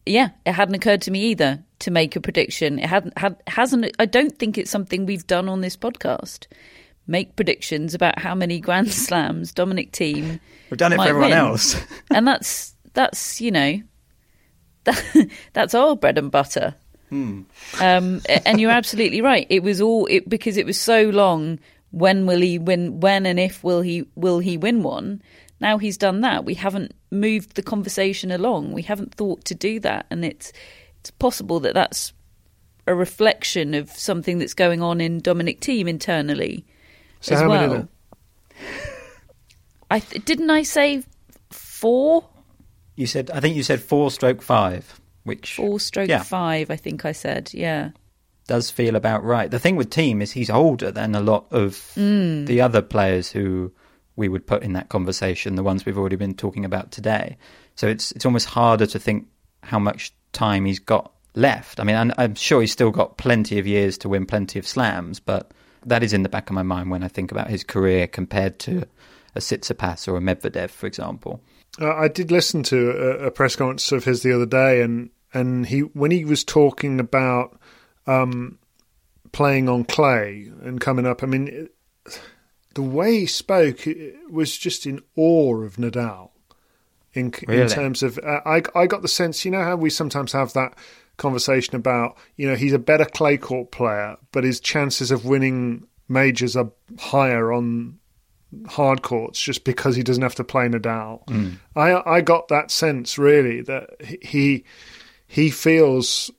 yeah, 0.07 0.31
it 0.45 0.53
hadn't 0.53 0.75
occurred 0.75 1.03
to 1.03 1.11
me 1.11 1.21
either 1.27 1.63
to 1.81 1.91
make 1.91 2.17
a 2.17 2.21
prediction. 2.21 2.79
It 2.79 2.87
hadn't 2.87 3.19
had 3.19 3.43
hasn't. 3.47 3.95
I 3.99 4.07
don't 4.07 4.39
think 4.39 4.57
it's 4.57 4.71
something 4.71 5.05
we've 5.05 5.27
done 5.27 5.49
on 5.49 5.61
this 5.61 5.77
podcast. 5.77 6.47
Make 7.07 7.37
predictions 7.37 7.95
about 7.95 8.19
how 8.19 8.35
many 8.35 8.61
Grand 8.67 8.93
Slams 8.93 9.53
Dominic 9.53 9.93
Thiem. 9.93 10.41
We've 10.71 10.79
done 10.79 10.93
it 10.93 10.97
for 10.97 11.03
everyone 11.03 11.31
win. 11.31 11.39
else, 11.39 11.77
and 12.11 12.27
that's 12.27 12.75
that's 12.95 13.41
you 13.41 13.51
know 13.51 13.81
that, 14.85 15.29
that's 15.53 15.75
our 15.75 15.97
bread 15.97 16.19
and 16.19 16.31
butter. 16.31 16.75
Hmm. 17.11 17.43
Um, 17.81 18.21
and 18.45 18.61
you're 18.61 18.71
absolutely 18.71 19.21
right. 19.21 19.47
It 19.49 19.63
was 19.63 19.81
all 19.81 20.07
it 20.07 20.29
because 20.29 20.57
it 20.57 20.67
was 20.67 20.81
so 20.81 21.05
long. 21.11 21.59
When 21.93 22.27
will 22.27 22.41
he 22.41 22.59
win? 22.59 23.01
When 23.01 23.27
and 23.27 23.39
if 23.39 23.63
will 23.63 23.81
he 23.81 24.07
will 24.17 24.39
he 24.39 24.57
win 24.57 24.83
one? 24.83 25.23
now 25.61 25.79
he's 25.79 25.97
done 25.97 26.21
that, 26.21 26.45
we 26.45 26.55
haven't 26.55 26.95
moved 27.11 27.55
the 27.55 27.63
conversation 27.63 28.31
along. 28.31 28.73
We 28.73 28.83
haven't 28.83 29.15
thought 29.15 29.45
to 29.47 29.55
do 29.55 29.81
that, 29.81 30.07
and 30.11 30.25
it's 30.25 30.53
it's 31.01 31.11
possible 31.11 31.61
that 31.61 31.75
that's 31.75 32.13
a 32.87 32.95
reflection 32.95 33.75
of 33.75 33.91
something 33.91 34.39
that's 34.39 34.55
going 34.55 34.83
on 34.83 35.01
in 35.01 35.21
Dominic 35.21 35.61
Thiem 35.61 35.89
internally 35.89 36.65
so 37.21 37.35
as 37.35 37.43
well. 37.43 37.89
I 39.91 40.01
th- 40.01 40.25
didn't 40.25 40.51
I 40.51 40.63
say 40.63 41.03
four? 41.51 42.29
You 42.95 43.07
said 43.07 43.31
I 43.31 43.41
think 43.41 43.57
you 43.57 43.63
said 43.63 43.81
four 43.81 44.11
stroke 44.11 44.43
five, 44.43 45.01
which 45.25 45.55
four 45.55 45.81
stroke 45.81 46.09
yeah. 46.09 46.23
five. 46.23 46.71
I 46.71 46.77
think 46.77 47.05
I 47.05 47.13
said 47.13 47.51
yeah. 47.53 47.91
Does 48.47 48.71
feel 48.71 48.95
about 48.95 49.25
right. 49.25 49.51
The 49.51 49.59
thing 49.59 49.75
with 49.75 49.91
Thiem 49.91 50.23
is 50.23 50.31
he's 50.31 50.51
older 50.51 50.93
than 50.93 51.17
a 51.17 51.21
lot 51.21 51.47
of 51.51 51.73
mm. 51.97 52.47
the 52.47 52.61
other 52.61 52.81
players 52.81 53.33
who 53.33 53.73
we 54.17 54.29
would 54.29 54.47
put 54.47 54.63
in 54.63 54.73
that 54.73 54.89
conversation, 54.89 55.55
the 55.55 55.63
ones 55.63 55.85
we've 55.85 55.99
already 55.99 56.17
been 56.17 56.35
talking 56.35 56.65
about 56.65 56.91
today. 56.91 57.37
So 57.75 57.87
it's 57.87 58.13
it's 58.13 58.27
almost 58.27 58.47
harder 58.47 58.87
to 58.87 58.99
think 58.99 59.29
how 59.63 59.79
much 59.79 60.13
time 60.33 60.65
he's 60.65 60.79
got 60.79 61.13
left. 61.35 61.79
I 61.79 61.85
mean, 61.85 61.97
I'm, 61.97 62.13
I'm 62.19 62.35
sure 62.35 62.61
he's 62.61 62.73
still 62.73 62.91
got 62.91 63.19
plenty 63.19 63.59
of 63.59 63.67
years 63.67 63.99
to 63.99 64.09
win 64.09 64.27
plenty 64.27 64.59
of 64.59 64.67
slams, 64.67 65.21
but 65.21 65.53
that 65.85 66.03
is 66.03 66.13
in 66.13 66.23
the 66.23 66.29
back 66.29 66.51
of 66.51 66.55
my 66.55 66.63
mind 66.63 66.91
when 66.91 67.03
I 67.03 67.09
think 67.09 67.31
about 67.31 67.49
his 67.49 67.63
career 67.63 68.07
compared 68.07 68.59
to 68.61 68.85
a 69.35 69.39
Tsitsipas 69.39 70.09
or 70.09 70.17
a 70.17 70.21
Medvedev, 70.21 70.71
for 70.71 70.87
example. 70.87 71.41
Uh, 71.81 71.95
I 71.95 72.09
did 72.09 72.31
listen 72.31 72.63
to 72.65 72.91
a, 72.91 73.27
a, 73.27 73.31
press 73.31 73.55
conference 73.55 73.93
of 73.93 74.05
his 74.05 74.23
the 74.23 74.33
other 74.33 74.47
day, 74.47 74.81
and 74.81 75.11
and 75.35 75.67
he 75.67 75.81
when 75.81 76.11
he 76.11 76.25
was 76.25 76.43
talking 76.43 76.99
about 76.99 77.61
um, 78.07 78.59
playing 79.33 79.69
on 79.69 79.85
clay 79.85 80.51
and 80.63 80.81
coming 80.81 81.07
up. 81.07 81.23
I 81.23 81.27
mean, 81.27 81.69
the 82.77 82.83
way 82.83 83.21
he 83.21 83.27
spoke 83.27 83.89
was 84.29 84.57
just 84.57 84.87
in 84.87 85.01
awe 85.17 85.63
of 85.63 85.77
Nadal. 85.77 86.31
In, 87.15 87.33
really? 87.49 87.63
in 87.63 87.69
terms 87.69 88.03
of, 88.03 88.19
uh, 88.19 88.43
I, 88.45 88.63
I 88.75 88.87
got 88.87 89.01
the 89.01 89.09
sense, 89.09 89.47
you 89.47 89.51
know, 89.51 89.63
how 89.63 89.77
we 89.77 89.89
sometimes 89.89 90.33
have 90.33 90.53
that 90.53 90.77
conversation 91.17 91.75
about, 91.75 92.19
you 92.37 92.47
know, 92.47 92.55
he's 92.55 92.75
a 92.75 92.79
better 92.79 93.07
clay 93.07 93.39
court 93.39 93.71
player, 93.71 94.19
but 94.31 94.45
his 94.45 94.61
chances 94.61 95.11
of 95.11 95.25
winning 95.25 95.87
majors 96.07 96.55
are 96.55 96.71
higher 96.99 97.51
on 97.51 97.99
hard 98.69 99.01
courts 99.01 99.41
just 99.41 99.65
because 99.65 99.97
he 99.97 100.03
doesn't 100.03 100.23
have 100.23 100.35
to 100.35 100.45
play 100.45 100.69
Nadal. 100.69 101.27
Mm. 101.29 101.57
I 101.75 102.17
I 102.17 102.21
got 102.21 102.49
that 102.49 102.71
sense 102.71 103.17
really 103.17 103.63
that 103.63 103.89
he 104.23 104.65
he 105.27 105.49
feels 105.49 106.31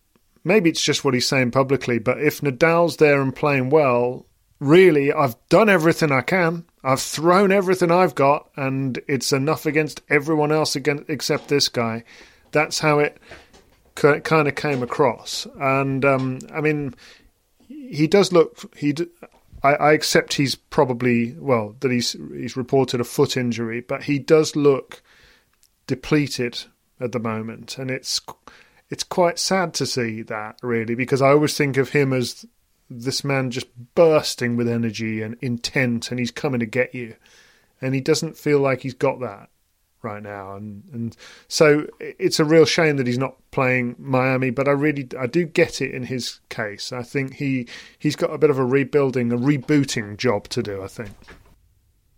maybe 0.44 0.70
it's 0.70 0.84
just 0.84 1.04
what 1.04 1.16
he's 1.16 1.28
saying 1.28 1.52
publicly, 1.52 1.98
but 1.98 2.22
if 2.22 2.42
Nadal's 2.42 2.98
there 2.98 3.20
and 3.20 3.36
playing 3.36 3.72
well, 3.72 4.28
really, 4.60 5.12
I've 5.12 5.36
done 5.50 5.70
everything 5.70 6.12
I 6.12 6.22
can. 6.22 6.66
I've 6.84 7.02
thrown 7.02 7.52
everything 7.52 7.92
I've 7.92 8.16
got, 8.16 8.50
and 8.56 9.00
it's 9.08 9.34
enough 9.34 9.66
against 9.66 10.02
everyone 10.10 10.52
else 10.52 10.76
against, 10.76 11.10
except 11.10 11.48
this 11.48 11.70
guy. 11.70 12.04
That's 12.52 12.80
how 12.80 13.00
it 13.00 13.20
kind 13.96 14.48
of 14.48 14.56
came 14.56 14.84
across. 14.84 15.48
And 15.60 16.06
um, 16.06 16.40
I 16.54 16.62
mean, 16.62 16.96
he 17.68 18.08
does 18.08 18.32
look. 18.32 18.76
He. 18.76 18.96
I, 19.64 19.74
I 19.74 19.94
accept 19.94 20.36
he's 20.36 20.56
probably 20.56 21.34
well 21.34 21.76
that 21.80 21.92
he's 21.92 22.16
he's 22.34 22.56
reported 22.56 23.02
a 23.02 23.04
foot 23.04 23.36
injury, 23.36 23.82
but 23.82 24.04
he 24.04 24.20
does 24.20 24.56
look 24.56 25.02
depleted 25.88 26.60
at 27.00 27.12
the 27.12 27.20
moment, 27.20 27.78
and 27.78 27.90
it's 27.90 28.22
it's 28.90 29.04
quite 29.04 29.40
sad 29.40 29.74
to 29.76 29.86
see 29.86 30.22
that 30.24 30.58
really 30.62 30.96
because 30.96 31.22
I 31.22 31.30
always 31.30 31.58
think 31.58 31.78
of 31.78 31.90
him 31.90 32.14
as 32.14 32.46
this 32.90 33.24
man 33.24 33.52
just 33.52 33.68
bursting 33.96 34.56
with 34.56 34.68
energy 34.68 35.22
and 35.22 35.38
intent, 35.42 36.10
and 36.10 36.20
he's 36.20 36.32
coming 36.32 36.60
to 36.60 36.66
get 36.66 36.96
you. 36.96 37.16
And 37.82 37.94
he 37.94 38.02
doesn't 38.02 38.38
feel 38.38 38.60
like 38.60 38.82
he's 38.82 38.94
got 38.94 39.20
that 39.20 39.50
right 40.02 40.24
now, 40.24 40.56
and 40.56 40.84
and 40.94 41.18
so 41.48 41.88
it's 42.00 42.40
a 42.40 42.46
real 42.46 42.66
shame 42.66 42.98
that 42.98 43.08
he's 43.08 43.18
not 43.18 43.36
playing 43.52 43.96
Miami. 44.00 44.50
But 44.50 44.68
I 44.68 44.72
really 44.72 45.08
I 45.20 45.28
do 45.28 45.46
get 45.46 45.82
it 45.82 45.94
in 45.94 46.04
his 46.04 46.40
case. 46.50 46.92
I 46.92 47.04
think 47.04 47.36
he 47.36 47.68
he's 48.00 48.16
got 48.16 48.34
a 48.34 48.38
bit 48.38 48.50
of 48.50 48.58
a 48.58 48.66
rebuilding, 48.66 49.32
a 49.32 49.38
rebooting 49.38 50.18
job 50.18 50.48
to 50.50 50.64
do. 50.64 50.82
I 50.82 50.88
think. 50.88 51.12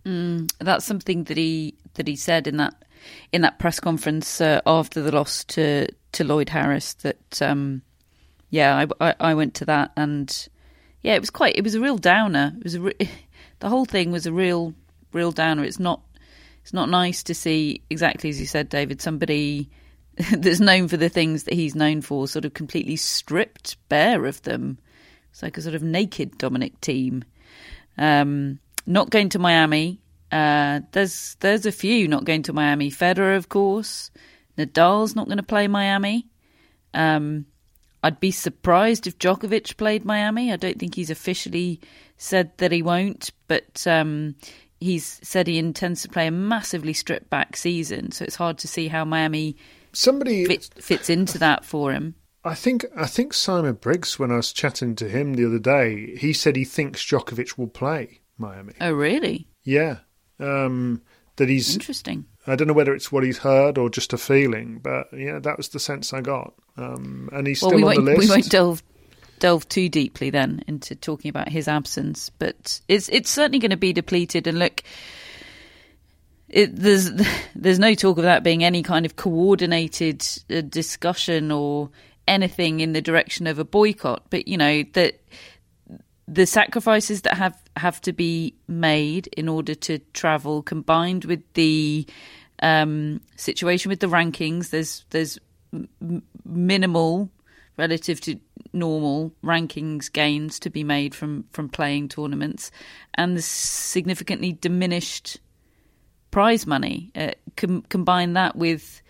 Mm, 0.05 0.51
that's 0.59 0.85
something 0.85 1.25
that 1.25 1.37
he 1.37 1.75
that 1.95 2.07
he 2.07 2.15
said 2.15 2.47
in 2.47 2.57
that 2.57 2.85
in 3.31 3.41
that 3.41 3.59
press 3.59 3.79
conference 3.79 4.39
uh, 4.39 4.61
after 4.65 5.01
the 5.01 5.11
loss 5.11 5.43
to 5.45 5.87
to 6.13 6.23
Lloyd 6.23 6.49
Harris. 6.49 6.93
That 6.93 7.41
um, 7.41 7.81
yeah, 8.49 8.85
I, 8.99 9.09
I, 9.09 9.15
I 9.19 9.33
went 9.33 9.53
to 9.55 9.65
that 9.65 9.91
and 9.95 10.47
yeah, 11.01 11.15
it 11.15 11.21
was 11.21 11.29
quite 11.29 11.55
it 11.55 11.63
was 11.63 11.75
a 11.75 11.81
real 11.81 11.97
downer. 11.97 12.53
It 12.57 12.63
was 12.63 12.75
a 12.75 12.81
re- 12.81 13.09
the 13.59 13.69
whole 13.69 13.85
thing 13.85 14.11
was 14.11 14.25
a 14.25 14.33
real 14.33 14.73
real 15.13 15.31
downer. 15.31 15.63
It's 15.63 15.79
not 15.79 16.01
it's 16.61 16.73
not 16.73 16.89
nice 16.89 17.23
to 17.23 17.33
see 17.33 17.81
exactly 17.89 18.29
as 18.29 18.39
you 18.39 18.45
said, 18.45 18.69
David. 18.69 19.01
Somebody 19.01 19.69
that's 20.31 20.59
known 20.59 20.87
for 20.87 20.97
the 20.97 21.09
things 21.09 21.43
that 21.43 21.53
he's 21.53 21.75
known 21.75 22.01
for, 22.01 22.27
sort 22.27 22.45
of 22.45 22.53
completely 22.53 22.95
stripped 22.95 23.77
bare 23.87 24.25
of 24.25 24.41
them. 24.41 24.77
It's 25.31 25.41
like 25.41 25.57
a 25.57 25.61
sort 25.61 25.75
of 25.75 25.83
naked 25.83 26.37
Dominic 26.37 26.79
Thiem. 26.81 27.23
Um, 27.97 28.59
not 28.85 29.09
going 29.09 29.29
to 29.29 29.39
Miami. 29.39 30.01
Uh, 30.31 30.81
there's 30.91 31.37
there's 31.39 31.65
a 31.65 31.71
few 31.71 32.07
not 32.07 32.25
going 32.25 32.43
to 32.43 32.53
Miami. 32.53 32.91
Federer, 32.91 33.37
of 33.37 33.49
course. 33.49 34.11
Nadal's 34.57 35.15
not 35.15 35.27
going 35.27 35.37
to 35.37 35.43
play 35.43 35.67
Miami. 35.67 36.27
Um, 36.93 37.45
I'd 38.03 38.19
be 38.19 38.31
surprised 38.31 39.07
if 39.07 39.17
Djokovic 39.19 39.77
played 39.77 40.05
Miami. 40.05 40.51
I 40.51 40.55
don't 40.55 40.79
think 40.79 40.95
he's 40.95 41.09
officially 41.09 41.81
said 42.17 42.51
that 42.57 42.71
he 42.71 42.81
won't, 42.81 43.31
but 43.47 43.85
um, 43.85 44.35
he's 44.79 45.19
said 45.23 45.47
he 45.47 45.57
intends 45.57 46.01
to 46.03 46.09
play 46.09 46.27
a 46.27 46.31
massively 46.31 46.93
stripped 46.93 47.29
back 47.29 47.57
season. 47.57 48.11
So 48.11 48.23
it's 48.23 48.35
hard 48.35 48.57
to 48.59 48.67
see 48.67 48.87
how 48.87 49.05
Miami 49.05 49.57
somebody 49.91 50.45
fit, 50.45 50.69
fits 50.75 51.09
into 51.09 51.37
that 51.39 51.65
for 51.65 51.91
him. 51.91 52.15
I 52.43 52.55
think 52.55 52.85
I 52.95 53.05
think 53.05 53.33
Simon 53.33 53.75
Briggs, 53.75 54.17
when 54.17 54.31
I 54.31 54.37
was 54.37 54.53
chatting 54.53 54.95
to 54.95 55.09
him 55.09 55.33
the 55.33 55.45
other 55.45 55.59
day, 55.59 56.15
he 56.15 56.31
said 56.31 56.55
he 56.55 56.63
thinks 56.63 57.03
Djokovic 57.03 57.57
will 57.57 57.67
play 57.67 58.21
Miami. 58.37 58.73
Oh, 58.79 58.93
really? 58.93 59.47
Yeah, 59.63 59.97
um, 60.39 61.01
that 61.35 61.49
he's 61.49 61.73
interesting. 61.73 62.25
I 62.51 62.55
don't 62.55 62.67
know 62.67 62.73
whether 62.73 62.93
it's 62.93 63.11
what 63.11 63.23
he's 63.23 63.37
heard 63.37 63.77
or 63.77 63.89
just 63.89 64.13
a 64.13 64.17
feeling, 64.17 64.79
but 64.79 65.07
yeah, 65.13 65.39
that 65.39 65.57
was 65.57 65.69
the 65.69 65.79
sense 65.79 66.13
I 66.13 66.21
got. 66.21 66.53
Um, 66.77 67.29
and 67.33 67.47
he's 67.47 67.61
well, 67.61 67.71
still 67.71 67.87
we 67.87 67.97
on 67.97 68.05
the 68.05 68.11
list. 68.11 68.19
We 68.19 68.29
won't 68.29 68.49
delve 68.49 68.83
delve 69.39 69.67
too 69.69 69.87
deeply 69.87 70.29
then 70.29 70.63
into 70.67 70.95
talking 70.95 71.29
about 71.29 71.49
his 71.49 71.67
absence, 71.67 72.29
but 72.29 72.81
it's 72.87 73.09
it's 73.09 73.29
certainly 73.29 73.59
going 73.59 73.71
to 73.71 73.77
be 73.77 73.93
depleted. 73.93 74.47
And 74.47 74.59
look, 74.59 74.83
it, 76.47 76.75
there's 76.75 77.11
there's 77.55 77.79
no 77.79 77.93
talk 77.95 78.17
of 78.17 78.23
that 78.23 78.43
being 78.43 78.63
any 78.63 78.83
kind 78.83 79.05
of 79.05 79.15
coordinated 79.15 80.25
uh, 80.49 80.61
discussion 80.61 81.51
or 81.51 81.89
anything 82.27 82.79
in 82.79 82.93
the 82.93 83.01
direction 83.01 83.47
of 83.47 83.59
a 83.59 83.65
boycott. 83.65 84.23
But 84.29 84.47
you 84.47 84.57
know 84.57 84.83
that 84.93 85.19
the 86.27 86.45
sacrifices 86.45 87.23
that 87.23 87.35
have 87.35 87.59
have 87.75 87.99
to 88.01 88.13
be 88.13 88.55
made 88.67 89.27
in 89.27 89.49
order 89.49 89.73
to 89.73 89.99
travel, 90.13 90.61
combined 90.61 91.25
with 91.25 91.41
the 91.53 92.05
um, 92.61 93.21
situation 93.35 93.89
with 93.89 93.99
the 93.99 94.07
rankings, 94.07 94.69
there's 94.69 95.05
there's 95.09 95.39
m- 95.73 96.23
minimal 96.45 97.29
relative 97.77 98.19
to 98.21 98.39
normal 98.73 99.33
rankings 99.43 100.11
gains 100.11 100.59
to 100.59 100.69
be 100.69 100.83
made 100.83 101.15
from 101.15 101.45
from 101.51 101.69
playing 101.69 102.09
tournaments, 102.09 102.71
and 103.15 103.37
the 103.37 103.41
significantly 103.41 104.53
diminished 104.53 105.37
prize 106.31 106.67
money. 106.67 107.11
Uh, 107.15 107.31
com- 107.55 107.83
combine 107.83 108.33
that 108.33 108.55
with 108.55 109.01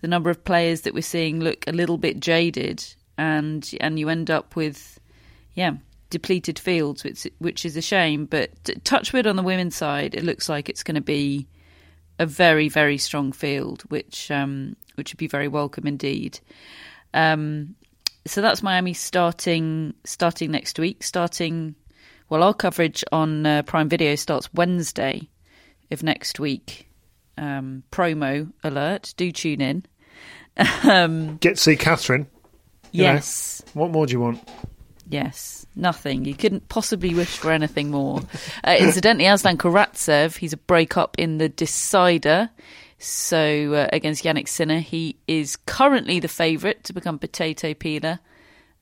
the 0.00 0.08
number 0.08 0.30
of 0.30 0.44
players 0.44 0.82
that 0.82 0.94
we're 0.94 1.02
seeing 1.02 1.40
look 1.40 1.66
a 1.66 1.72
little 1.72 1.98
bit 1.98 2.20
jaded, 2.20 2.84
and 3.16 3.70
and 3.80 3.98
you 3.98 4.08
end 4.08 4.30
up 4.30 4.56
with 4.56 4.98
yeah 5.54 5.72
depleted 6.10 6.58
fields, 6.58 7.04
which 7.04 7.26
which 7.38 7.64
is 7.64 7.76
a 7.76 7.82
shame. 7.82 8.26
But 8.26 8.50
touchwood 8.84 9.26
on 9.26 9.36
the 9.36 9.42
women's 9.42 9.76
side, 9.76 10.14
it 10.14 10.24
looks 10.24 10.48
like 10.48 10.68
it's 10.68 10.82
going 10.82 10.94
to 10.96 11.00
be 11.00 11.46
a 12.18 12.26
very 12.26 12.68
very 12.68 12.98
strong 12.98 13.32
field, 13.32 13.82
which 13.88 14.30
um, 14.30 14.76
which 14.94 15.12
would 15.12 15.18
be 15.18 15.28
very 15.28 15.48
welcome 15.48 15.86
indeed. 15.86 16.40
Um, 17.14 17.74
so 18.26 18.42
that's 18.42 18.62
Miami 18.62 18.92
starting 18.92 19.94
starting 20.04 20.50
next 20.50 20.78
week. 20.78 21.02
Starting 21.02 21.74
well, 22.28 22.42
our 22.42 22.54
coverage 22.54 23.04
on 23.10 23.46
uh, 23.46 23.62
Prime 23.62 23.88
Video 23.88 24.14
starts 24.14 24.52
Wednesday 24.52 25.28
of 25.90 26.02
next 26.02 26.38
week. 26.38 26.88
Um, 27.38 27.84
promo 27.90 28.52
alert! 28.62 29.14
Do 29.16 29.32
tune 29.32 29.60
in. 29.60 29.86
um, 30.84 31.36
Get 31.36 31.56
to 31.56 31.62
see 31.62 31.76
Catherine. 31.76 32.26
Yes. 32.90 33.62
Know, 33.74 33.82
what 33.82 33.90
more 33.90 34.06
do 34.06 34.12
you 34.12 34.20
want? 34.20 34.46
Yes, 35.10 35.66
nothing. 35.74 36.26
You 36.26 36.34
couldn't 36.34 36.68
possibly 36.68 37.14
wish 37.14 37.38
for 37.38 37.50
anything 37.50 37.90
more. 37.90 38.20
Uh, 38.62 38.76
incidentally, 38.78 39.26
Aslan 39.26 39.56
Karatsev, 39.56 40.36
he's 40.36 40.52
a 40.52 40.58
break 40.58 40.96
up 40.96 41.16
in 41.18 41.38
the 41.38 41.48
decider. 41.48 42.50
So 42.98 43.72
uh, 43.74 43.88
against 43.92 44.24
Jannik 44.24 44.48
Sinner, 44.48 44.80
he 44.80 45.16
is 45.26 45.56
currently 45.56 46.20
the 46.20 46.28
favourite 46.28 46.84
to 46.84 46.92
become 46.92 47.18
potato 47.18 47.72
peeler. 47.72 48.18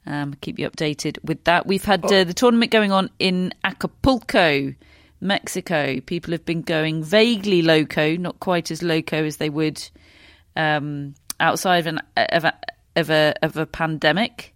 Um, 0.04 0.34
keep 0.40 0.58
you 0.58 0.68
updated 0.68 1.18
with 1.22 1.44
that. 1.44 1.66
We've 1.66 1.84
had 1.84 2.04
uh, 2.04 2.24
the 2.24 2.34
tournament 2.34 2.72
going 2.72 2.92
on 2.92 3.10
in 3.18 3.52
Acapulco, 3.62 4.74
Mexico. 5.20 6.00
People 6.00 6.32
have 6.32 6.44
been 6.44 6.62
going 6.62 7.04
vaguely 7.04 7.62
loco, 7.62 8.16
not 8.16 8.40
quite 8.40 8.70
as 8.70 8.82
loco 8.82 9.24
as 9.24 9.36
they 9.36 9.50
would 9.50 9.82
um, 10.56 11.14
outside 11.38 11.80
of, 11.80 11.86
an, 11.86 12.00
of, 12.16 12.44
a, 12.44 12.54
of, 12.96 13.10
a, 13.10 13.34
of 13.42 13.56
a 13.56 13.66
pandemic 13.66 14.54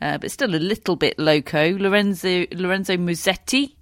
uh, 0.00 0.18
but 0.18 0.30
still 0.30 0.54
a 0.54 0.56
little 0.56 0.96
bit 0.96 1.18
loco. 1.18 1.76
Lorenzo 1.78 2.46
Lorenzo 2.52 2.96
Musetti, 2.96 3.74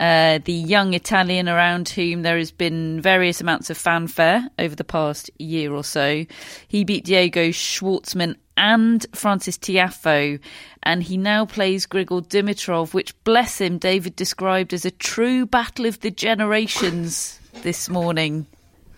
uh, 0.00 0.38
the 0.44 0.52
young 0.52 0.94
Italian 0.94 1.48
around 1.48 1.88
whom 1.88 2.22
there 2.22 2.38
has 2.38 2.50
been 2.50 3.00
various 3.00 3.40
amounts 3.40 3.70
of 3.70 3.76
fanfare 3.76 4.48
over 4.58 4.74
the 4.74 4.84
past 4.84 5.30
year 5.38 5.72
or 5.72 5.84
so. 5.84 6.24
He 6.68 6.84
beat 6.84 7.04
Diego 7.04 7.48
Schwartzman 7.48 8.36
and 8.56 9.06
Francis 9.12 9.56
Tiafoe, 9.56 10.40
and 10.82 11.02
he 11.02 11.16
now 11.16 11.46
plays 11.46 11.86
Grigor 11.86 12.26
Dimitrov, 12.26 12.92
which, 12.92 13.14
bless 13.24 13.60
him, 13.60 13.78
David 13.78 14.16
described 14.16 14.74
as 14.74 14.84
a 14.84 14.90
true 14.90 15.46
battle 15.46 15.86
of 15.86 16.00
the 16.00 16.10
generations 16.10 17.38
this 17.62 17.88
morning. 17.88 18.46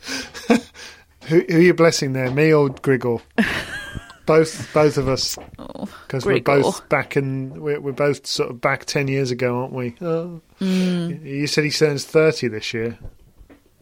who, 0.49 0.57
who, 1.27 1.57
are 1.57 1.61
you 1.61 1.75
blessing 1.75 2.15
there, 2.15 2.31
me 2.31 2.53
or 2.53 2.71
Grigor? 2.71 3.21
both 4.31 4.73
both 4.73 4.97
of 4.97 5.09
us. 5.09 5.37
Because 6.07 6.25
oh, 6.25 6.29
we're 6.29 6.41
both 6.41 6.89
back 6.89 7.17
in 7.17 7.61
we're, 7.61 7.81
we're, 7.81 7.93
both 7.93 8.27
sort 8.27 8.51
of 8.51 8.61
back 8.61 8.85
10 8.85 9.09
years 9.09 9.33
ago 9.33 9.59
aren't 9.59 9.73
we? 9.73 9.97
Oh. 10.01 10.41
mm. 10.61 11.25
you 11.25 11.49
said 11.49 11.65
he 11.65 11.71
turns 11.71 12.05
30 12.05 12.49
this 12.49 12.73
year 12.73 12.97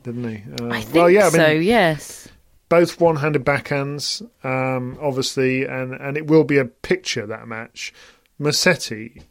didn't 0.04 0.24
he? 0.24 0.42
Uh, 0.64 0.68
I 0.70 0.80
think 0.80 0.94
well 0.94 1.10
yeah 1.10 1.26
I 1.26 1.30
mean, 1.30 1.32
so 1.32 1.48
yes. 1.48 2.28
both 2.70 2.98
one-handed 2.98 3.44
backhands 3.44 4.22
um, 4.42 4.98
obviously 5.02 5.64
and 5.64 5.92
and 5.92 6.16
it 6.16 6.26
will 6.26 6.44
be 6.44 6.56
a 6.56 6.64
picture 6.64 7.26
that 7.26 7.46
match. 7.46 7.92
Musetti 8.40 9.22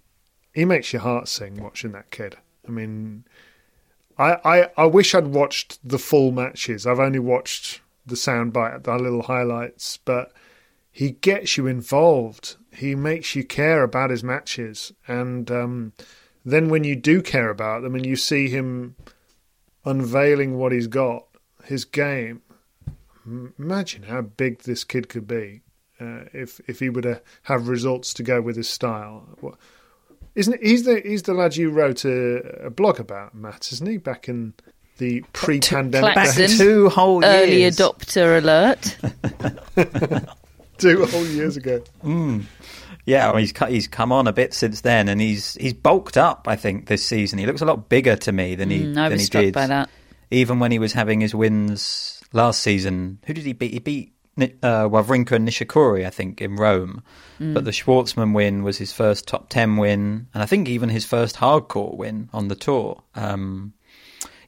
he 0.54 0.66
makes 0.66 0.94
your 0.94 1.02
heart 1.02 1.28
sing 1.28 1.62
watching 1.62 1.94
that 1.94 2.12
kid. 2.12 2.38
I 2.68 2.72
mean 2.72 3.24
I, 4.20 4.38
I, 4.46 4.70
I 4.78 4.86
wish 4.86 5.16
I'd 5.16 5.28
watched 5.28 5.80
the 5.88 6.00
full 6.00 6.32
matches. 6.32 6.86
I've 6.86 7.00
only 7.00 7.20
watched 7.20 7.82
the 8.06 8.16
soundbite 8.16 8.84
the 8.84 8.96
little 8.98 9.24
highlights 9.24 9.98
but 10.06 10.32
he 10.98 11.12
gets 11.12 11.58
you 11.58 11.68
involved. 11.68 12.56
He 12.74 12.96
makes 12.96 13.36
you 13.36 13.44
care 13.44 13.84
about 13.84 14.10
his 14.10 14.24
matches, 14.24 14.92
and 15.08 15.52
um, 15.52 15.94
then 16.44 16.70
when 16.70 16.84
you 16.84 16.96
do 16.96 17.22
care 17.22 17.52
about 17.52 17.84
them 17.84 17.94
and 17.94 18.04
you 18.04 18.16
see 18.16 18.50
him 18.50 18.96
unveiling 19.86 20.58
what 20.58 20.72
he's 20.72 20.88
got, 20.88 21.28
his 21.64 21.86
game. 21.86 22.42
Imagine 23.60 24.04
how 24.04 24.22
big 24.22 24.64
this 24.64 24.84
kid 24.84 25.08
could 25.08 25.28
be 25.28 25.62
uh, 26.02 26.22
if 26.34 26.60
if 26.68 26.80
he 26.80 26.90
were 26.90 27.04
to 27.04 27.22
have 27.44 27.68
results 27.68 28.12
to 28.16 28.24
go 28.24 28.42
with 28.42 28.56
his 28.56 28.68
style. 28.68 29.38
Isn't 30.34 30.60
he's 30.64 30.86
the 30.86 31.02
he's 31.06 31.22
the 31.22 31.36
lad 31.36 31.56
you 31.56 31.70
wrote 31.70 32.06
a, 32.06 32.38
a 32.66 32.70
blog 32.72 33.00
about, 33.00 33.36
Matt? 33.36 33.72
Isn't 33.72 33.86
he 33.86 33.98
back 33.98 34.28
in 34.28 34.56
the 34.98 35.24
pre-pandemic 35.34 36.16
days? 36.36 36.58
Two 36.58 36.90
whole 36.90 37.24
early 37.24 37.70
adopter 37.70 38.40
alert. 38.40 38.98
two 40.82 41.06
whole 41.06 41.26
years 41.26 41.58
ago. 41.58 41.82
Mm. 42.04 42.44
Yeah, 43.06 43.28
well, 43.28 43.38
he's 43.38 43.54
he's 43.70 43.88
come 43.88 44.12
on 44.12 44.28
a 44.28 44.34
bit 44.34 44.54
since 44.54 44.82
then, 44.82 45.08
and 45.08 45.22
he's 45.22 45.56
he's 45.56 45.74
bulked 45.74 46.18
up. 46.18 46.46
I 46.48 46.56
think 46.56 46.88
this 46.88 47.06
season 47.06 47.40
he 47.40 47.46
looks 47.46 47.62
a 47.62 47.66
lot 47.66 47.90
bigger 47.90 48.16
to 48.18 48.32
me 48.32 48.56
than 48.56 48.70
he 48.70 48.84
mm, 48.84 48.98
I 48.98 49.10
was 49.10 49.22
he 49.22 49.26
struck 49.26 49.44
did. 49.44 49.54
by 49.54 49.68
that. 49.68 49.90
Even 50.30 50.60
when 50.60 50.72
he 50.72 50.80
was 50.80 50.92
having 50.92 51.22
his 51.22 51.34
wins 51.34 52.22
last 52.34 52.62
season, 52.62 53.20
who 53.26 53.34
did 53.34 53.46
he 53.46 53.54
beat? 53.54 53.72
He 53.72 53.80
beat 53.80 54.14
uh, 54.38 54.90
Wawrinka 54.90 55.32
and 55.32 55.48
Nishikori, 55.48 56.06
I 56.06 56.10
think, 56.10 56.42
in 56.42 56.58
Rome. 56.58 57.02
Mm. 57.40 57.54
But 57.54 57.66
the 57.66 57.72
Schwartzman 57.72 58.34
win 58.34 58.64
was 58.64 58.78
his 58.78 58.92
first 58.92 59.28
top 59.28 59.50
ten 59.50 59.78
win, 59.78 60.28
and 60.34 60.44
I 60.44 60.46
think 60.46 60.68
even 60.68 60.90
his 60.90 61.06
first 61.06 61.38
hardcore 61.38 61.96
win 61.96 62.30
on 62.34 62.50
the 62.50 62.56
tour. 62.56 63.02
Um, 63.16 63.74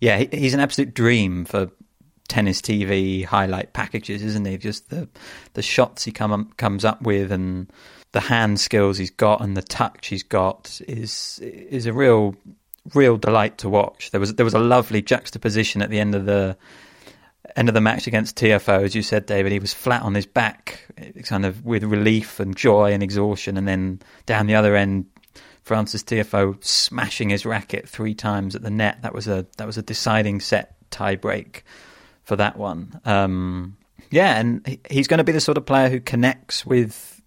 yeah, 0.02 0.18
he, 0.18 0.30
he's 0.32 0.54
an 0.54 0.60
absolute 0.60 0.94
dream 0.94 1.46
for 1.46 1.70
tennis 2.30 2.62
TV 2.62 3.26
highlight 3.26 3.74
packages, 3.74 4.24
isn't 4.24 4.46
he? 4.46 4.58
Just 4.58 4.90
the 4.90 5.10
the 5.54 5.62
shots 5.62 6.06
he 6.06 6.12
come 6.12 6.52
comes 6.58 6.86
up 6.86 7.02
with 7.02 7.32
and 7.32 7.70
the 8.12 8.22
hand 8.22 8.60
skills 8.60 8.98
he's 8.98 9.12
got 9.12 9.42
and 9.42 9.58
the 9.58 9.62
touch 9.62 10.08
he's 10.08 10.24
got 10.24 10.80
is 10.88 11.40
is 11.42 11.86
a 11.86 11.94
real 11.94 12.36
real 12.94 13.18
delight 13.18 13.58
to 13.60 13.70
watch. 13.70 14.12
There 14.12 14.20
was 14.20 14.36
there 14.36 14.46
was 14.46 14.54
a 14.54 14.60
lovely 14.60 15.02
juxtaposition 15.02 15.82
at 15.82 15.90
the 15.90 16.00
end 16.00 16.16
of 16.16 16.26
the 16.26 16.56
end 17.56 17.68
of 17.68 17.74
the 17.74 17.82
match 17.82 18.08
against 18.08 18.38
Tiafoe, 18.38 18.84
as 18.84 18.96
you 18.96 19.02
said, 19.02 19.26
David. 19.26 19.52
He 19.52 19.60
was 19.60 19.74
flat 19.74 20.04
on 20.04 20.14
his 20.14 20.26
back, 20.26 20.88
kind 21.24 21.46
of 21.46 21.66
with 21.66 21.84
relief 21.84 22.40
and 22.40 22.56
joy 22.56 22.94
and 22.94 23.04
exhaustion, 23.04 23.58
and 23.58 23.68
then 23.68 24.02
down 24.26 24.46
the 24.46 24.56
other 24.56 24.76
end, 24.76 25.06
Francis 25.64 26.04
Tiafoe 26.04 26.64
smashing 26.64 27.30
his 27.30 27.46
racket 27.46 27.90
three 27.90 28.14
times 28.14 28.56
at 28.56 28.62
the 28.62 28.70
net. 28.70 29.02
That 29.02 29.14
was 29.14 29.28
a 29.28 29.46
that 29.58 29.68
was 29.68 29.78
a 29.78 29.82
deciding 29.82 30.42
set 30.42 30.76
tie 30.92 31.16
break 31.16 31.64
for 32.30 32.36
that 32.36 32.58
one. 32.58 33.02
Um, 33.06 33.76
yeah, 34.12 34.40
and 34.40 34.78
he's 34.90 35.08
going 35.08 35.18
to 35.18 35.24
be 35.24 35.32
the 35.32 35.42
sort 35.42 35.58
of 35.58 35.66
player 35.66 35.90
who 35.90 36.00
connects 36.00 36.64
with 36.64 37.22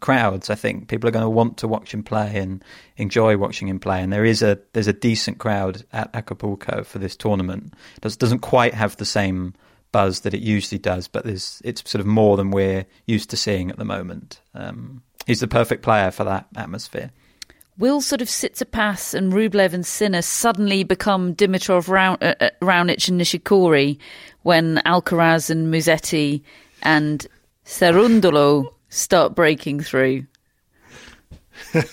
crowds. 0.00 0.48
I 0.48 0.54
think 0.54 0.88
people 0.88 1.06
are 1.06 1.12
going 1.12 1.24
to 1.24 1.28
want 1.28 1.58
to 1.58 1.68
watch 1.68 1.92
him 1.92 2.02
play 2.02 2.36
and 2.36 2.64
enjoy 2.96 3.36
watching 3.36 3.68
him 3.68 3.78
play. 3.78 4.02
And 4.02 4.10
there 4.10 4.24
is 4.24 4.40
a 4.42 4.58
there's 4.72 4.86
a 4.86 4.92
decent 4.94 5.36
crowd 5.36 5.84
at 5.92 6.10
Acapulco 6.14 6.82
for 6.82 6.98
this 6.98 7.14
tournament. 7.14 7.74
It 7.96 8.00
does, 8.00 8.16
doesn't 8.16 8.38
quite 8.38 8.72
have 8.72 8.96
the 8.96 9.04
same 9.04 9.54
buzz 9.92 10.20
that 10.20 10.32
it 10.32 10.40
usually 10.40 10.78
does, 10.78 11.08
but 11.08 11.24
there's 11.24 11.60
it's 11.62 11.88
sort 11.88 12.00
of 12.00 12.06
more 12.06 12.38
than 12.38 12.50
we're 12.50 12.86
used 13.04 13.28
to 13.30 13.36
seeing 13.36 13.70
at 13.70 13.76
the 13.76 13.84
moment. 13.84 14.40
Um, 14.54 15.02
he's 15.26 15.40
the 15.40 15.46
perfect 15.46 15.82
player 15.82 16.10
for 16.10 16.24
that 16.24 16.46
atmosphere. 16.56 17.10
Will 17.78 18.00
sort 18.00 18.20
of 18.20 18.26
Tsitsipas 18.26 19.14
and 19.14 19.32
Rublev 19.32 19.72
and 19.72 19.86
Sinner 19.86 20.20
suddenly 20.20 20.82
become 20.82 21.36
Dimitrov, 21.36 21.88
uh, 21.88 22.34
uh, 22.40 22.50
Raonic 22.60 23.08
and 23.08 23.20
Nishikori 23.20 23.98
when 24.48 24.76
Alcaraz 24.86 25.50
and 25.50 25.70
Musetti 25.70 26.40
and 26.82 27.26
Cerundolo 27.66 28.72
start 28.88 29.34
breaking 29.34 29.80
through. 29.80 30.24
and 31.74 31.84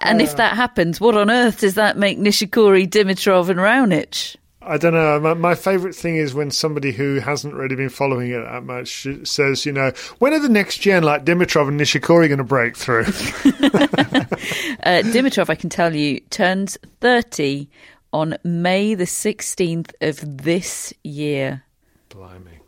and 0.00 0.22
if 0.22 0.36
that 0.36 0.52
happens, 0.56 0.98
what 1.02 1.18
on 1.18 1.30
earth 1.30 1.60
does 1.60 1.74
that 1.74 1.98
make 1.98 2.18
Nishikori, 2.18 2.88
Dimitrov, 2.88 3.50
and 3.50 3.60
Raonic? 3.60 4.36
I 4.62 4.78
don't 4.78 4.94
know. 4.94 5.20
My, 5.20 5.34
my 5.34 5.54
favourite 5.54 5.94
thing 5.94 6.16
is 6.16 6.32
when 6.32 6.50
somebody 6.50 6.92
who 6.92 7.16
hasn't 7.16 7.52
really 7.52 7.76
been 7.76 7.90
following 7.90 8.30
it 8.30 8.40
that 8.42 8.64
much 8.64 9.06
says, 9.24 9.66
you 9.66 9.72
know, 9.72 9.92
when 10.18 10.32
are 10.32 10.38
the 10.38 10.48
next 10.48 10.78
gen 10.78 11.02
like 11.02 11.26
Dimitrov 11.26 11.68
and 11.68 11.78
Nishikori 11.78 12.28
going 12.28 12.38
to 12.38 12.44
break 12.44 12.74
through? 12.74 13.00
uh, 13.04 15.02
Dimitrov, 15.12 15.50
I 15.50 15.56
can 15.56 15.68
tell 15.68 15.94
you, 15.94 16.20
turns 16.30 16.78
30 17.00 17.68
on 18.12 18.36
May 18.44 18.94
the 18.94 19.04
16th 19.04 19.92
of 20.00 20.38
this 20.44 20.92
year. 21.02 21.64
Blimey. 22.08 22.58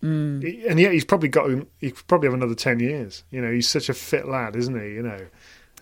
Mm. 0.00 0.68
And 0.68 0.80
yet 0.80 0.92
he's 0.92 1.04
probably 1.04 1.28
got 1.28 1.50
he 1.78 1.90
could 1.90 2.06
probably 2.06 2.26
have 2.26 2.34
another 2.34 2.54
ten 2.54 2.80
years. 2.80 3.24
You 3.30 3.40
know, 3.40 3.52
he's 3.52 3.68
such 3.68 3.88
a 3.88 3.94
fit 3.94 4.26
lad, 4.26 4.56
isn't 4.56 4.80
he? 4.80 4.94
You 4.94 5.02
know, 5.02 5.26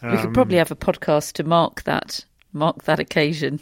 um, 0.02 0.10
we 0.10 0.18
could 0.18 0.34
probably 0.34 0.56
um, 0.56 0.66
have 0.66 0.70
a 0.70 0.76
podcast 0.76 1.34
to 1.34 1.44
mark 1.44 1.82
that 1.84 2.24
mark 2.52 2.84
that 2.84 3.00
occasion. 3.00 3.60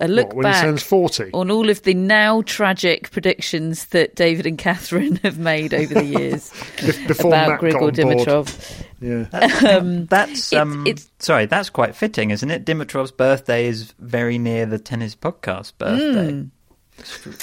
A 0.00 0.08
look 0.08 0.28
what, 0.28 0.36
when 0.36 0.42
back 0.44 0.56
he 0.56 0.70
turns 0.70 0.82
40? 0.82 1.30
on 1.32 1.50
all 1.50 1.70
of 1.70 1.82
the 1.82 1.94
now 1.94 2.42
tragic 2.42 3.10
predictions 3.10 3.86
that 3.86 4.14
David 4.14 4.46
and 4.46 4.58
Catherine 4.58 5.16
have 5.16 5.38
made 5.38 5.72
over 5.74 5.94
the 5.94 6.04
years 6.04 6.52
about 6.78 7.30
Matt 7.30 7.60
Grigor 7.60 7.92
Dimitrov. 7.92 8.84
Yeah, 9.00 9.76
um, 9.76 10.06
that's 10.06 10.52
um, 10.52 10.86
it's, 10.86 11.04
it's, 11.04 11.26
sorry, 11.26 11.46
that's 11.46 11.70
quite 11.70 11.94
fitting, 11.96 12.30
isn't 12.30 12.50
it? 12.50 12.64
Dimitrov's 12.64 13.12
birthday 13.12 13.66
is 13.66 13.92
very 13.98 14.38
near 14.38 14.66
the 14.66 14.78
tennis 14.78 15.14
podcast 15.14 15.72
birthday. 15.78 16.32
Mm. 16.32 16.50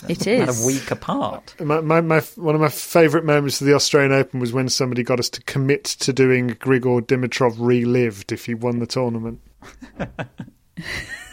It 0.07 0.25
is 0.27 0.63
a 0.63 0.65
week 0.65 0.91
apart. 0.91 1.55
My, 1.59 1.81
my, 1.81 2.01
my, 2.01 2.21
one 2.35 2.55
of 2.55 2.61
my 2.61 2.69
favourite 2.69 3.25
moments 3.25 3.59
of 3.59 3.67
the 3.67 3.73
Australian 3.73 4.13
Open 4.13 4.39
was 4.39 4.53
when 4.53 4.69
somebody 4.69 5.03
got 5.03 5.19
us 5.19 5.29
to 5.31 5.41
commit 5.43 5.83
to 5.85 6.13
doing 6.13 6.51
Grigor 6.51 7.01
Dimitrov 7.01 7.55
relived 7.57 8.31
if 8.31 8.45
he 8.45 8.53
won 8.53 8.79
the 8.79 8.87
tournament. 8.87 9.41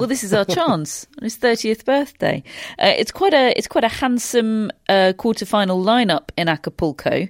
well, 0.00 0.08
this 0.08 0.24
is 0.24 0.34
our 0.34 0.44
chance 0.44 1.06
on 1.18 1.24
his 1.24 1.36
thirtieth 1.36 1.84
birthday. 1.84 2.42
Uh, 2.78 2.94
it's 2.96 3.12
quite 3.12 3.34
a 3.34 3.56
it's 3.56 3.68
quite 3.68 3.84
a 3.84 3.88
handsome 3.88 4.70
uh, 4.88 5.12
quarter-final 5.16 5.82
lineup 5.82 6.30
in 6.36 6.48
Acapulco. 6.48 7.28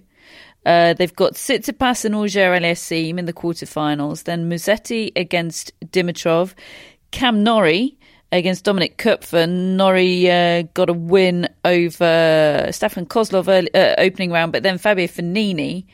Uh, 0.65 0.95
they've 0.95 1.17
got 1.17 1.35
Tsitsipas 1.35 2.05
and 2.05 2.15
Auger 2.15 2.53
Aliassime 2.53 3.19
in 3.19 3.25
the 3.25 3.33
quarterfinals. 3.33 4.25
Then 4.25 4.49
Musetti 4.49 5.11
against 5.17 5.73
Dimitrov. 5.81 6.55
Cam 7.11 7.43
Norrie 7.43 7.99
against 8.31 8.65
Dominik 8.65 8.97
Koepfer. 8.97 9.49
Norrie 9.49 10.31
uh, 10.31 10.63
got 10.75 10.89
a 10.89 10.93
win 10.93 11.49
over 11.65 12.69
Stefan 12.71 13.07
Kozlov 13.07 13.49
early, 13.49 13.75
uh, 13.75 13.95
opening 13.99 14.31
round, 14.31 14.53
but 14.53 14.63
then 14.63 14.79
Fabio 14.79 15.07
Fognini, 15.07 15.87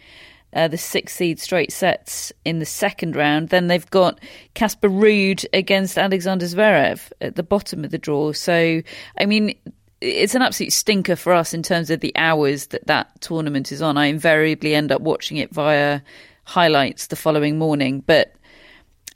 uh, 0.53 0.69
the 0.69 0.79
six 0.79 1.15
seed 1.15 1.39
straight 1.39 1.73
sets 1.73 2.33
in 2.45 2.59
the 2.59 2.67
second 2.67 3.17
round. 3.17 3.51
Then 3.51 3.67
they've 3.67 3.91
got 3.91 4.21
Casper 4.55 4.89
Ruud 4.89 5.45
against 5.53 5.99
Alexander 5.99 6.47
Zverev 6.47 7.13
at 7.21 7.37
the 7.37 7.43
bottom 7.43 7.85
of 7.85 7.91
the 7.91 7.99
draw. 7.99 8.33
So, 8.33 8.83
I 9.19 9.27
mean, 9.27 9.55
it's 10.01 10.35
an 10.35 10.43
absolute 10.43 10.73
stinker 10.73 11.17
for 11.17 11.33
us 11.33 11.55
in 11.55 11.63
terms 11.63 11.91
of 11.91 12.01
the 12.01 12.13
hours 12.17 12.69
that 12.69 12.87
that 12.87 13.21
tournament 13.21 13.73
is 13.73 13.83
on. 13.83 13.97
I 13.97 14.07
invariably 14.07 14.75
end 14.75 14.93
up 14.93 15.01
watching 15.01 15.37
it 15.39 15.53
via 15.53 16.01
highlights 16.45 17.09
the 17.09 17.17
following 17.17 17.59
morning, 17.59 18.03
but 18.07 18.35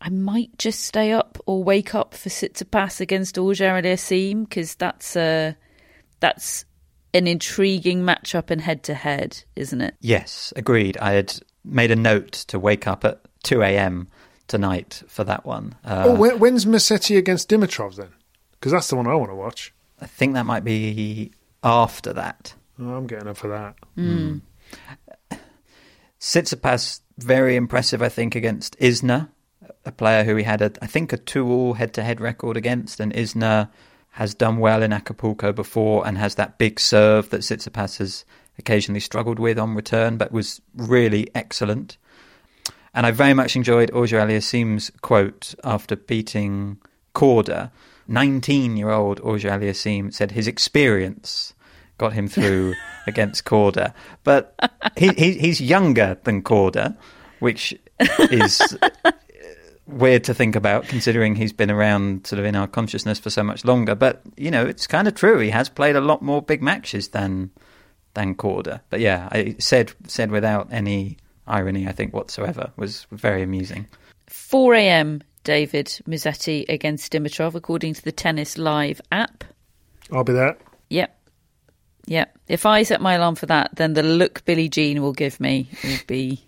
I 0.01 0.09
might 0.09 0.57
just 0.59 0.85
stay 0.85 1.13
up 1.13 1.39
or 1.47 1.63
wake 1.63 1.95
up 1.95 2.15
for 2.15 2.29
Tsitsipas 2.29 3.01
against 3.01 3.39
Auger 3.39 3.67
Aliassime 3.67 4.49
because 4.49 4.75
that's 4.75 5.15
a 5.17 5.57
that's 6.21 6.65
an 7.15 7.27
intriguing 7.27 8.03
matchup 8.03 8.51
in 8.51 8.61
head 8.61 8.83
to 8.85 8.95
head, 8.95 9.43
isn't 9.57 9.81
it? 9.81 9.95
Yes, 10.01 10.53
agreed. 10.57 10.97
I 10.99 11.13
had 11.13 11.35
made 11.65 11.91
a 11.91 11.97
note 11.97 12.33
to 12.33 12.59
wake 12.59 12.87
up 12.87 13.05
at 13.05 13.21
two 13.43 13.63
a.m. 13.63 14.09
tonight 14.49 15.03
for 15.09 15.25
that 15.25 15.45
one. 15.45 15.75
Uh, 15.85 16.05
oh, 16.07 16.37
when's 16.37 16.65
Musetti 16.65 17.17
against 17.17 17.49
Dimitrov 17.49 17.97
then? 17.97 18.11
Because 18.53 18.73
that's 18.73 18.89
the 18.89 18.97
one 18.97 19.07
I 19.07 19.15
want 19.15 19.31
to 19.31 19.37
watch. 19.37 19.73
I 20.01 20.07
think 20.07 20.35
that 20.35 20.47
might 20.47 20.65
be 20.65 21.33
after 21.63 22.13
that. 22.13 22.55
Oh, 22.79 22.95
I'm 22.95 23.07
getting 23.07 23.29
up 23.29 23.37
for 23.37 23.49
that. 23.49 23.77
Mm. 23.97 24.41
Tsitsipas 26.21 27.01
very 27.19 27.57
impressive, 27.57 28.03
I 28.03 28.09
think, 28.09 28.35
against 28.35 28.79
Isner 28.79 29.29
a 29.85 29.93
player 29.93 30.25
who 30.25 30.37
he 30.37 30.45
had, 30.45 30.63
a, 30.63 30.73
I 30.83 30.87
think, 30.87 31.13
a 31.13 31.17
two-all 31.17 31.75
head-to-head 31.75 32.21
record 32.21 32.57
against, 32.57 33.01
and 33.01 33.13
Isner 33.13 33.69
has 34.11 34.35
done 34.35 34.59
well 34.59 34.83
in 34.83 34.93
Acapulco 34.93 35.53
before 35.53 36.07
and 36.07 36.19
has 36.19 36.35
that 36.35 36.59
big 36.59 36.81
serve 36.81 37.31
that 37.31 37.43
Tsitsipas 37.43 37.99
has 37.99 38.25
occasionally 38.59 39.01
struggled 39.01 39.39
with 39.39 39.59
on 39.59 39.75
return, 39.75 40.17
but 40.17 40.33
was 40.33 40.61
really 40.75 41.29
excellent. 41.35 41.97
And 42.93 43.07
I 43.07 43.13
very 43.13 43.35
much 43.35 43.57
enjoyed 43.57 43.91
Auger 43.93 44.19
Aliassime's 44.19 44.91
quote 45.01 45.55
after 45.63 45.97
beating 45.97 46.79
Korda. 47.15 47.71
19-year-old 48.09 49.21
Auger 49.21 49.51
Aliassime 49.51 50.13
said 50.13 50.33
his 50.33 50.49
experience 50.49 51.55
got 51.99 52.13
him 52.13 52.27
through 52.27 52.75
against 53.07 53.45
Korda. 53.45 53.95
But 54.25 54.55
he, 54.97 55.09
he, 55.11 55.33
he's 55.35 55.61
younger 55.61 56.19
than 56.25 56.43
Korda, 56.43 56.97
which 57.39 57.75
is 58.01 58.77
weird 59.93 60.25
to 60.25 60.35
think 60.35 60.57
about 60.57 60.85
considering 60.85 61.35
he's 61.35 61.53
been 61.53 61.71
around 61.71 62.27
sort 62.27 62.39
of 62.39 62.45
in 62.45 62.57
our 62.57 62.67
consciousness 62.67 63.19
for 63.19 63.31
so 63.31 63.43
much 63.43 63.65
longer. 63.65 63.95
But 63.95 64.23
you 64.37 64.51
know, 64.51 64.67
it's 64.67 64.87
kind 64.87 65.09
of 65.09 65.15
true. 65.15 65.39
He 65.39 65.51
has 65.51 65.69
played 65.69 65.97
a 65.97 66.01
lot 66.01 66.23
more 66.23 66.43
big 66.43 66.63
matches 66.63 67.09
than 67.09 67.51
than 68.15 68.35
Korda. 68.35 68.81
But 68.91 69.01
yeah, 69.01 69.29
I 69.31 69.57
said 69.59 69.93
said 70.07 70.31
without 70.31 70.69
any 70.73 71.19
irony, 71.47 71.87
I 71.89 71.93
think 71.93 72.15
whatsoever 72.15 72.73
was 72.77 73.07
very 73.11 73.43
amusing. 73.43 73.87
4 74.29 74.75
a.m. 74.75 75.23
David 75.45 75.87
Musetti 76.07 76.69
against 76.69 77.13
Dimitrov, 77.13 77.55
according 77.55 77.95
to 77.95 78.03
the 78.03 78.13
Tennis 78.13 78.59
Live 78.59 79.01
app. 79.11 79.45
I'll 80.13 80.25
be 80.25 80.33
there. 80.33 80.57
Yep. 80.91 81.17
Yep. 82.07 82.39
If 82.49 82.67
I 82.67 82.83
set 82.83 83.01
my 83.01 83.15
alarm 83.15 83.37
for 83.37 83.47
that, 83.47 83.71
then 83.75 83.95
the 83.95 84.03
look 84.03 84.45
Billie 84.45 84.69
Jean 84.69 85.03
will 85.03 85.13
give 85.13 85.41
me 85.41 85.69
will 85.85 85.99
be, 86.07 86.45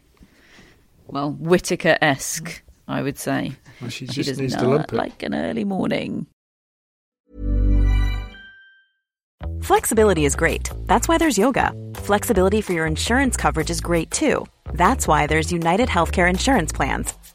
well, 1.07 1.30
Whitaker 1.30 1.97
esque. 2.01 2.61
I 2.89 3.03
would 3.03 3.18
say. 3.18 3.53
Well, 3.80 3.91
she, 3.91 4.07
she 4.07 4.22
just 4.22 4.41
needs 4.41 4.57
to 4.57 4.66
lump 4.66 4.93
it. 4.93 4.97
Like 4.97 5.22
an 5.22 5.35
early 5.35 5.64
morning. 5.64 6.26
Flexibility 9.62 10.24
is 10.24 10.35
great. 10.37 10.70
That's 10.87 11.09
why 11.09 11.18
there's 11.18 11.39
yoga. 11.39 11.72
Flexibility 11.95 12.61
for 12.61 12.72
your 12.72 12.87
insurance 12.87 13.37
coverage 13.37 13.70
is 13.70 13.80
great 13.80 14.11
too. 14.11 14.47
That's 14.74 15.07
why 15.07 15.26
there's 15.26 15.53
United 15.53 15.89
Healthcare 15.89 16.28
Insurance 16.28 16.72
Plans. 16.72 17.14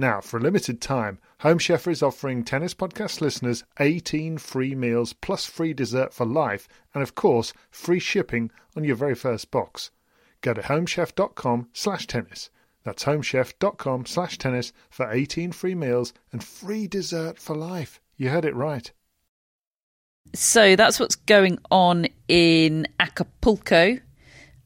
Now, 0.00 0.22
for 0.22 0.38
a 0.38 0.40
limited 0.40 0.80
time, 0.80 1.18
Home 1.40 1.58
Chef 1.58 1.86
is 1.86 2.02
offering 2.02 2.42
Tennis 2.42 2.72
Podcast 2.72 3.20
listeners 3.20 3.64
18 3.78 4.38
free 4.38 4.74
meals 4.74 5.12
plus 5.12 5.44
free 5.44 5.74
dessert 5.74 6.14
for 6.14 6.24
life, 6.24 6.66
and 6.94 7.02
of 7.02 7.14
course, 7.14 7.52
free 7.70 7.98
shipping 7.98 8.50
on 8.74 8.82
your 8.82 8.96
very 8.96 9.14
first 9.14 9.50
box. 9.50 9.90
Go 10.40 10.54
to 10.54 10.62
homechef.com 10.62 11.68
slash 11.74 12.06
tennis. 12.06 12.48
That's 12.82 13.04
homechef.com 13.04 14.06
slash 14.06 14.38
tennis 14.38 14.72
for 14.88 15.12
18 15.12 15.52
free 15.52 15.74
meals 15.74 16.14
and 16.32 16.42
free 16.42 16.88
dessert 16.88 17.38
for 17.38 17.54
life. 17.54 18.00
You 18.16 18.30
heard 18.30 18.46
it 18.46 18.54
right. 18.56 18.90
So 20.34 20.76
that's 20.76 20.98
what's 20.98 21.16
going 21.16 21.58
on 21.70 22.06
in 22.26 22.86
Acapulco. 22.98 23.98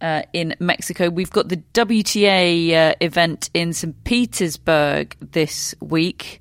Uh, 0.01 0.23
in 0.35 0.55
Mexico. 0.59 1.09
We've 1.09 1.31
got 1.31 1.49
the 1.49 1.57
WTA 1.73 2.73
uh, 2.73 2.95
event 3.01 3.49
in 3.55 3.73
St. 3.73 4.05
Petersburg 4.05 5.17
this 5.21 5.75
week. 5.81 6.41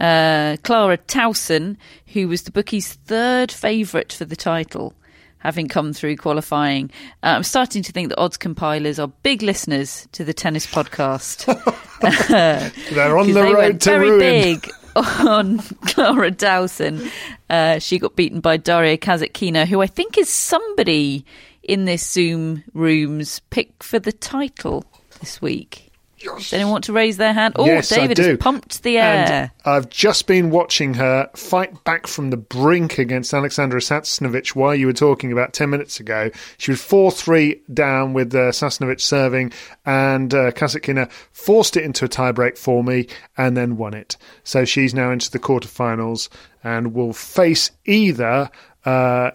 Uh, 0.00 0.56
Clara 0.64 0.98
Tauson, 0.98 1.76
who 2.08 2.26
was 2.26 2.42
the 2.42 2.50
bookie's 2.50 2.94
third 2.94 3.52
favourite 3.52 4.12
for 4.12 4.24
the 4.24 4.34
title, 4.34 4.92
having 5.38 5.68
come 5.68 5.92
through 5.92 6.16
qualifying. 6.16 6.90
Uh, 7.22 7.26
I'm 7.36 7.42
starting 7.44 7.82
to 7.84 7.92
think 7.92 8.08
that 8.08 8.18
odds 8.18 8.36
compilers 8.36 8.98
are 8.98 9.08
big 9.22 9.40
listeners 9.42 10.08
to 10.12 10.24
the 10.24 10.34
tennis 10.34 10.66
podcast. 10.66 11.46
They're 12.90 13.18
on 13.18 13.28
the 13.28 13.32
they 13.34 13.54
road 13.54 13.80
to 13.82 13.90
very 13.90 14.10
ruin. 14.10 14.20
big 14.20 14.70
on 14.96 15.58
Clara 15.86 16.30
Tauson. 16.32 17.10
Uh, 17.48 17.78
she 17.78 17.98
got 17.98 18.16
beaten 18.16 18.40
by 18.40 18.56
Daria 18.56 18.98
Kasatkina, 18.98 19.66
who 19.66 19.80
I 19.80 19.86
think 19.86 20.18
is 20.18 20.28
somebody 20.28 21.24
in 21.66 21.84
this 21.84 22.08
Zoom 22.08 22.62
room's 22.74 23.40
pick 23.50 23.82
for 23.82 23.98
the 23.98 24.12
title 24.12 24.84
this 25.20 25.42
week. 25.42 25.82
Does 26.18 26.52
anyone 26.54 26.72
want 26.72 26.84
to 26.84 26.92
raise 26.92 27.18
their 27.18 27.34
hand? 27.34 27.54
Oh, 27.56 27.66
Yes, 27.66 27.90
David 27.90 28.16
has 28.18 28.38
pumped 28.38 28.82
the 28.82 28.98
air. 28.98 29.26
And 29.42 29.50
I've 29.64 29.88
just 29.90 30.26
been 30.26 30.50
watching 30.50 30.94
her 30.94 31.30
fight 31.36 31.84
back 31.84 32.06
from 32.06 32.30
the 32.30 32.36
brink 32.38 32.98
against 32.98 33.34
Alexandra 33.34 33.80
Sasnovich 33.80 34.56
while 34.56 34.74
you 34.74 34.86
were 34.86 34.92
talking 34.94 35.30
about 35.30 35.52
10 35.52 35.68
minutes 35.68 36.00
ago. 36.00 36.30
She 36.56 36.70
was 36.72 36.80
4 36.80 37.10
3 37.10 37.60
down 37.72 38.14
with 38.14 38.34
uh, 38.34 38.50
Sasnovich 38.50 39.02
serving, 39.02 39.52
and 39.84 40.32
uh, 40.32 40.52
Kasatkina 40.52 41.10
forced 41.32 41.76
it 41.76 41.84
into 41.84 42.06
a 42.06 42.08
tiebreak 42.08 42.56
for 42.56 42.82
me 42.82 43.08
and 43.36 43.56
then 43.56 43.76
won 43.76 43.92
it. 43.92 44.16
So 44.42 44.64
she's 44.64 44.94
now 44.94 45.10
into 45.10 45.30
the 45.30 45.38
quarterfinals 45.38 46.28
and 46.64 46.94
will 46.94 47.12
face 47.12 47.70
either 47.84 48.50
uh, 48.86 49.32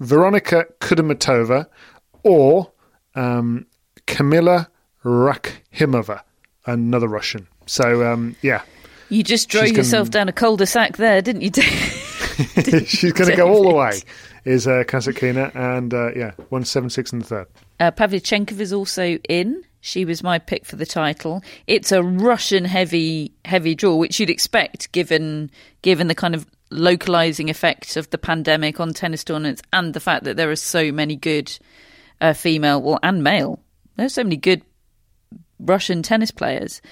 Veronika 0.00 0.66
Kudermetova 0.80 1.66
or 2.22 2.70
um, 3.14 3.66
Kamila 4.06 4.68
Rakhimova, 5.04 6.22
another 6.66 7.08
Russian. 7.08 7.46
So, 7.66 8.10
um, 8.10 8.36
yeah. 8.42 8.62
you 9.08 9.22
just 9.22 9.48
drove 9.48 9.64
she's 9.64 9.72
gonna- 9.72 9.80
yourself 9.80 10.10
down 10.10 10.28
a 10.28 10.32
cul-de-sac 10.32 10.96
there, 10.96 11.22
didn't 11.22 11.42
you, 11.42 11.50
David? 11.50 11.92
She's 12.86 13.12
going 13.12 13.30
to 13.30 13.36
go 13.36 13.48
all 13.48 13.62
the 13.68 13.74
way. 13.74 14.00
Is 14.44 14.66
uh, 14.66 14.82
Kasatkina, 14.86 15.54
and 15.54 15.94
uh, 15.94 16.12
yeah, 16.14 16.32
one 16.48 16.64
seven 16.64 16.90
six 16.90 17.12
in 17.12 17.20
the 17.20 17.24
third. 17.24 17.46
Uh, 17.78 17.90
is 18.10 18.72
also 18.72 19.18
in. 19.28 19.62
She 19.80 20.04
was 20.04 20.22
my 20.22 20.38
pick 20.38 20.64
for 20.64 20.76
the 20.76 20.86
title. 20.86 21.42
It's 21.66 21.92
a 21.92 22.02
Russian 22.02 22.64
heavy 22.64 23.32
heavy 23.44 23.74
draw, 23.74 23.94
which 23.96 24.18
you'd 24.18 24.30
expect 24.30 24.90
given 24.92 25.50
given 25.82 26.08
the 26.08 26.14
kind 26.14 26.34
of 26.34 26.46
localizing 26.74 27.48
effect 27.48 27.96
of 27.96 28.10
the 28.10 28.18
pandemic 28.18 28.80
on 28.80 28.92
tennis 28.92 29.24
tournaments 29.24 29.62
and 29.72 29.94
the 29.94 30.00
fact 30.00 30.24
that 30.24 30.36
there 30.36 30.50
are 30.50 30.56
so 30.56 30.92
many 30.92 31.16
good 31.16 31.56
uh, 32.20 32.32
female 32.32 32.82
well 32.82 32.98
and 33.02 33.22
male. 33.22 33.60
There's 33.96 34.14
so 34.14 34.24
many 34.24 34.36
good 34.36 34.62
Russian 35.58 36.02
tennis 36.02 36.30
players. 36.30 36.82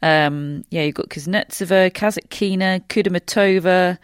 Um, 0.00 0.64
yeah, 0.70 0.82
you've 0.82 0.94
got 0.94 1.08
Kuznetsova, 1.08 1.92
Kasatkina, 1.92 2.86
Kudermetova, 2.88 3.98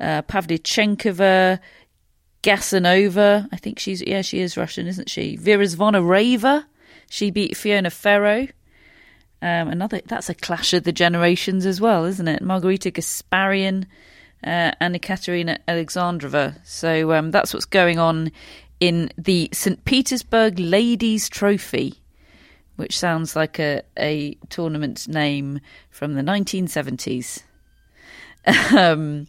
uh, 0.00 0.22
Pavlyuchenkova, 0.22 1.58
Gasanova. 2.42 3.48
I 3.52 3.56
think 3.56 3.78
she's 3.78 4.02
yeah, 4.06 4.22
she 4.22 4.40
is 4.40 4.56
Russian, 4.56 4.86
isn't 4.86 5.10
she? 5.10 5.36
Vera 5.36 5.64
Zvonareva. 5.64 6.64
She 7.10 7.30
beat 7.30 7.56
Fiona 7.56 7.90
Ferro. 7.90 8.48
Um, 9.40 9.68
another 9.68 10.00
that's 10.04 10.28
a 10.28 10.34
clash 10.34 10.74
of 10.74 10.84
the 10.84 10.92
generations 10.92 11.64
as 11.64 11.80
well, 11.80 12.04
isn't 12.04 12.28
it? 12.28 12.42
Margarita 12.42 12.90
Gasparyan 12.90 13.86
uh, 14.44 14.72
and 14.80 14.94
Ekaterina 14.94 15.58
Alexandrova. 15.66 16.56
So 16.64 17.12
um, 17.12 17.30
that's 17.30 17.52
what's 17.52 17.66
going 17.66 17.98
on 17.98 18.30
in 18.80 19.10
the 19.18 19.48
St. 19.52 19.84
Petersburg 19.84 20.58
Ladies 20.58 21.28
Trophy, 21.28 22.00
which 22.76 22.98
sounds 22.98 23.34
like 23.34 23.58
a, 23.58 23.82
a 23.98 24.36
tournament 24.48 25.08
name 25.08 25.60
from 25.90 26.14
the 26.14 26.22
1970s. 26.22 27.42
um, 28.76 29.26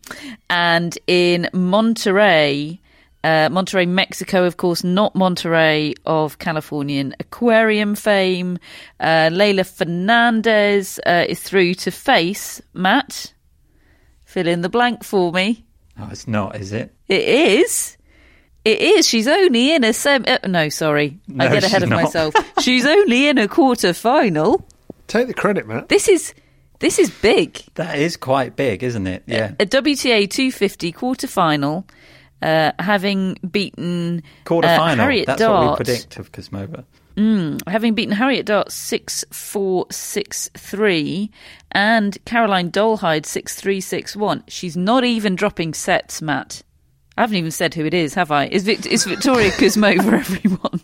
and 0.49 0.97
in 1.07 1.49
Monterrey, 1.53 2.79
uh, 3.23 3.49
Monterrey, 3.49 3.87
Mexico, 3.87 4.45
of 4.45 4.57
course, 4.57 4.83
not 4.83 5.15
Monterey 5.15 5.93
of 6.05 6.39
Californian 6.39 7.13
aquarium 7.19 7.95
fame. 7.95 8.57
Uh, 8.99 9.29
Leylah 9.29 9.69
Fernandez 9.69 10.99
uh, 11.05 11.25
is 11.27 11.41
through 11.41 11.73
to 11.75 11.91
face 11.91 12.61
Matt. 12.73 13.33
Fill 14.29 14.45
in 14.45 14.61
the 14.61 14.69
blank 14.69 15.03
for 15.03 15.31
me. 15.31 15.65
Oh, 15.99 16.07
it's 16.11 16.27
not, 16.27 16.55
is 16.55 16.71
it? 16.71 16.93
It 17.07 17.23
is. 17.23 17.97
It 18.63 18.79
is. 18.79 19.07
She's 19.07 19.27
only 19.27 19.73
in 19.73 19.83
a 19.83 19.91
sem. 19.91 20.23
Uh, 20.27 20.37
no, 20.45 20.69
sorry, 20.69 21.19
I 21.39 21.47
get 21.47 21.63
ahead 21.63 21.81
of 21.81 21.89
not. 21.89 22.03
myself. 22.03 22.35
She's 22.61 22.85
only 22.85 23.27
in 23.27 23.39
a 23.39 23.47
quarter 23.47 23.91
final. 23.91 24.67
Take 25.07 25.25
the 25.25 25.33
credit, 25.33 25.67
Matt. 25.67 25.89
This 25.89 26.07
is 26.07 26.35
this 26.77 26.99
is 26.99 27.09
big. 27.09 27.59
That 27.73 27.97
is 27.97 28.17
quite 28.17 28.55
big, 28.55 28.83
isn't 28.83 29.07
it? 29.07 29.23
Yeah. 29.25 29.53
A 29.59 29.65
WTA 29.65 30.29
250 30.29 30.91
quarter 30.91 31.25
final, 31.25 31.87
uh, 32.43 32.73
having 32.77 33.35
beaten 33.49 34.21
Quarter 34.45 34.67
uh, 34.67 34.77
final. 34.77 35.05
Harriet 35.05 35.25
That's 35.25 35.41
Dart, 35.41 35.65
what 35.65 35.79
we 35.79 35.85
predict 35.85 36.19
of 36.19 36.31
Kuzmova. 36.31 36.85
Mm, 37.19 37.67
having 37.67 37.95
beaten 37.95 38.13
Harriet 38.15 38.45
Dart 38.45 38.71
6 38.71 39.25
4 39.31 39.87
6 39.91 40.49
3 40.55 41.29
and 41.73 42.17
Caroline 42.25 42.71
Dolehide 42.71 43.25
6 43.25 43.55
3 43.55 43.81
6 43.81 44.15
1. 44.15 44.43
She's 44.47 44.77
not 44.77 45.03
even 45.03 45.35
dropping 45.35 45.73
sets, 45.73 46.21
Matt. 46.21 46.61
I 47.17 47.21
haven't 47.21 47.35
even 47.37 47.51
said 47.51 47.73
who 47.73 47.83
it 47.85 47.93
is, 47.93 48.13
have 48.13 48.31
I? 48.31 48.47
Is, 48.47 48.63
Vic- 48.63 48.85
is 48.85 49.03
Victoria 49.03 49.49
Kuzmova 49.51 50.13
everyone? 50.19 50.79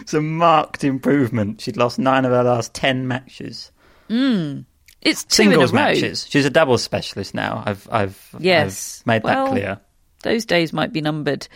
It's 0.00 0.14
a 0.14 0.20
marked 0.20 0.84
improvement. 0.84 1.60
She'd 1.60 1.76
lost 1.76 1.98
nine 1.98 2.24
of 2.24 2.30
her 2.30 2.44
last 2.44 2.72
ten 2.72 3.08
matches. 3.08 3.72
Mm, 4.08 4.64
it's 5.00 5.24
two 5.24 5.34
Singles 5.44 5.72
in 5.72 5.76
a 5.76 5.80
row. 5.80 5.86
matches. 5.88 6.26
She's 6.28 6.46
a 6.46 6.50
doubles 6.50 6.84
specialist 6.84 7.34
now. 7.34 7.64
I've 7.66 7.88
I've, 7.90 8.34
Yes. 8.38 9.00
I've 9.02 9.06
made 9.08 9.22
Well, 9.24 9.46
that 9.46 9.50
clear. 9.50 9.80
Those 10.22 10.44
days 10.44 10.72
might 10.72 10.92
be 10.92 11.00
numbered. 11.00 11.46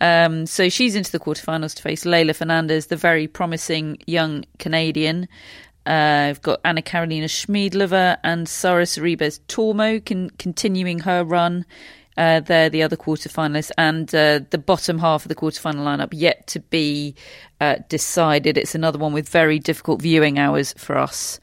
Um, 0.00 0.46
so 0.46 0.68
she's 0.68 0.94
into 0.94 1.12
the 1.12 1.18
quarterfinals 1.18 1.74
to 1.76 1.82
face 1.82 2.04
Leylah 2.04 2.36
Fernandez, 2.36 2.86
the 2.86 2.96
very 2.96 3.26
promising 3.26 3.98
young 4.06 4.44
Canadian. 4.58 5.28
Uh, 5.86 6.26
I've 6.28 6.42
got 6.42 6.60
Anna 6.64 6.82
Karolina 6.82 7.24
Schmiedlova 7.24 8.18
and 8.22 8.48
Sara 8.48 8.84
Sorribes 8.84 9.40
Tormo 9.48 10.04
can, 10.04 10.30
continuing 10.30 10.98
her 11.00 11.24
run. 11.24 11.64
Uh, 12.18 12.40
they're 12.40 12.68
the 12.68 12.82
other 12.82 12.96
quarterfinalists, 12.96 13.70
and 13.78 14.12
uh, 14.12 14.40
the 14.50 14.58
bottom 14.58 14.98
half 14.98 15.24
of 15.24 15.28
the 15.28 15.36
quarterfinal 15.36 15.84
lineup 15.84 16.08
yet 16.12 16.46
to 16.48 16.58
be 16.58 17.14
uh, 17.60 17.76
decided. 17.88 18.58
It's 18.58 18.74
another 18.74 18.98
one 18.98 19.12
with 19.12 19.28
very 19.28 19.60
difficult 19.60 20.02
viewing 20.02 20.36
hours 20.38 20.74
for 20.76 20.98
us. 20.98 21.38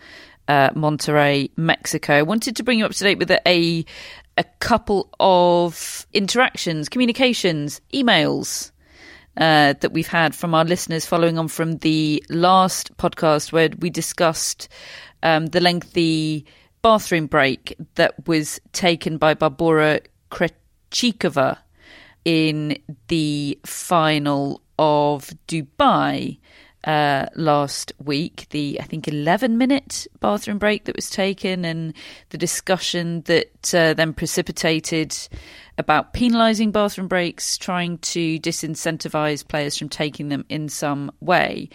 Uh, 0.50 0.70
Monterrey, 0.72 1.50
Mexico. 1.56 2.14
I 2.14 2.22
wanted 2.22 2.58
to 2.58 2.64
bring 2.64 2.80
you 2.80 2.86
up 2.86 2.92
to 2.92 3.04
date 3.04 3.18
with 3.18 3.32
a 3.32 3.86
a 4.38 4.44
couple 4.60 5.10
of 5.20 6.06
interactions, 6.14 6.90
communications, 6.90 7.82
emails 7.94 8.72
uh, 9.38 9.74
that 9.80 9.94
we've 9.94 10.08
had 10.08 10.36
from 10.36 10.54
our 10.54 10.66
listeners 10.66 11.06
following 11.06 11.38
on 11.38 11.48
from 11.48 11.78
the 11.78 12.24
last 12.30 12.96
podcast 12.98 13.52
where 13.52 13.70
we 13.80 13.90
discussed 13.90 14.70
um, 15.24 15.48
the 15.48 15.60
lengthy 15.60 16.46
bathroom 16.82 17.28
break 17.28 17.76
that 17.96 18.28
was 18.28 18.60
taken 18.72 19.18
by 19.18 19.34
Barbora 19.34 20.02
Krejcikova 20.32 21.58
in 22.24 22.78
the 23.08 23.60
final 23.66 24.62
of 24.78 25.32
Dubai 25.48 26.40
uh, 26.86 27.26
last 27.36 27.92
week, 28.04 28.46
the 28.52 28.80
I 28.80 28.84
think 28.84 29.08
11 29.08 29.58
minute 29.58 30.06
bathroom 30.20 30.60
break 30.60 30.86
that 30.86 30.96
was 30.96 31.10
taken, 31.10 31.66
and 31.66 31.94
the 32.30 32.38
discussion 32.38 33.22
that 33.22 33.74
uh, 33.74 33.96
then 33.96 34.14
precipitated 34.14 35.16
about 35.78 36.14
penalising 36.14 36.72
bathroom 36.72 37.08
breaks, 37.08 37.58
trying 37.58 37.98
to 37.98 38.40
disincentivise 38.40 39.46
players 39.46 39.78
from 39.78 39.90
taking 39.90 40.30
them 40.30 40.46
in 40.48 40.70
some 40.70 41.12
way. 41.22 41.70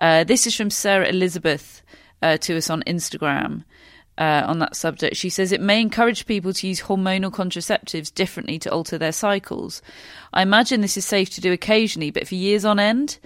Uh, 0.00 0.24
this 0.24 0.46
is 0.46 0.56
from 0.56 0.70
Sarah 0.70 1.08
Elizabeth 1.08 1.82
uh, 2.20 2.36
to 2.38 2.56
us 2.56 2.68
on 2.68 2.82
Instagram. 2.86 3.64
Uh, 4.18 4.42
on 4.46 4.60
that 4.60 4.74
subject. 4.74 5.14
She 5.14 5.28
says 5.28 5.52
it 5.52 5.60
may 5.60 5.78
encourage 5.78 6.24
people 6.24 6.54
to 6.54 6.66
use 6.66 6.80
hormonal 6.80 7.30
contraceptives 7.30 8.14
differently 8.14 8.58
to 8.60 8.72
alter 8.72 8.96
their 8.96 9.12
cycles. 9.12 9.82
I 10.32 10.40
imagine 10.40 10.80
this 10.80 10.96
is 10.96 11.04
safe 11.04 11.28
to 11.34 11.42
do 11.42 11.52
occasionally, 11.52 12.10
but 12.10 12.26
for 12.26 12.34
years 12.34 12.64
on 12.64 12.80
end, 12.80 13.18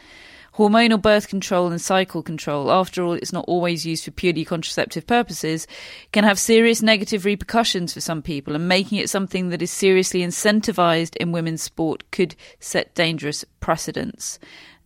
Hormonal 0.61 1.01
birth 1.01 1.29
control 1.29 1.69
and 1.69 1.81
cycle 1.81 2.23
control, 2.23 2.71
after 2.71 3.03
all, 3.03 3.15
it's 3.15 3.33
not 3.33 3.47
always 3.49 3.87
used 3.87 4.05
for 4.05 4.11
purely 4.11 4.45
contraceptive 4.45 5.07
purposes, 5.07 5.67
can 6.13 6.23
have 6.23 6.39
serious 6.39 6.83
negative 6.83 7.25
repercussions 7.25 7.95
for 7.95 8.03
some 8.03 8.21
people, 8.21 8.55
and 8.55 8.69
making 8.69 8.99
it 8.99 9.09
something 9.09 9.49
that 9.49 9.63
is 9.63 9.71
seriously 9.71 10.21
incentivized 10.21 11.17
in 11.17 11.33
women's 11.33 11.63
sport 11.63 12.05
could 12.11 12.37
set 12.59 12.95
dangerous 12.95 13.43
precedents. 13.61 14.39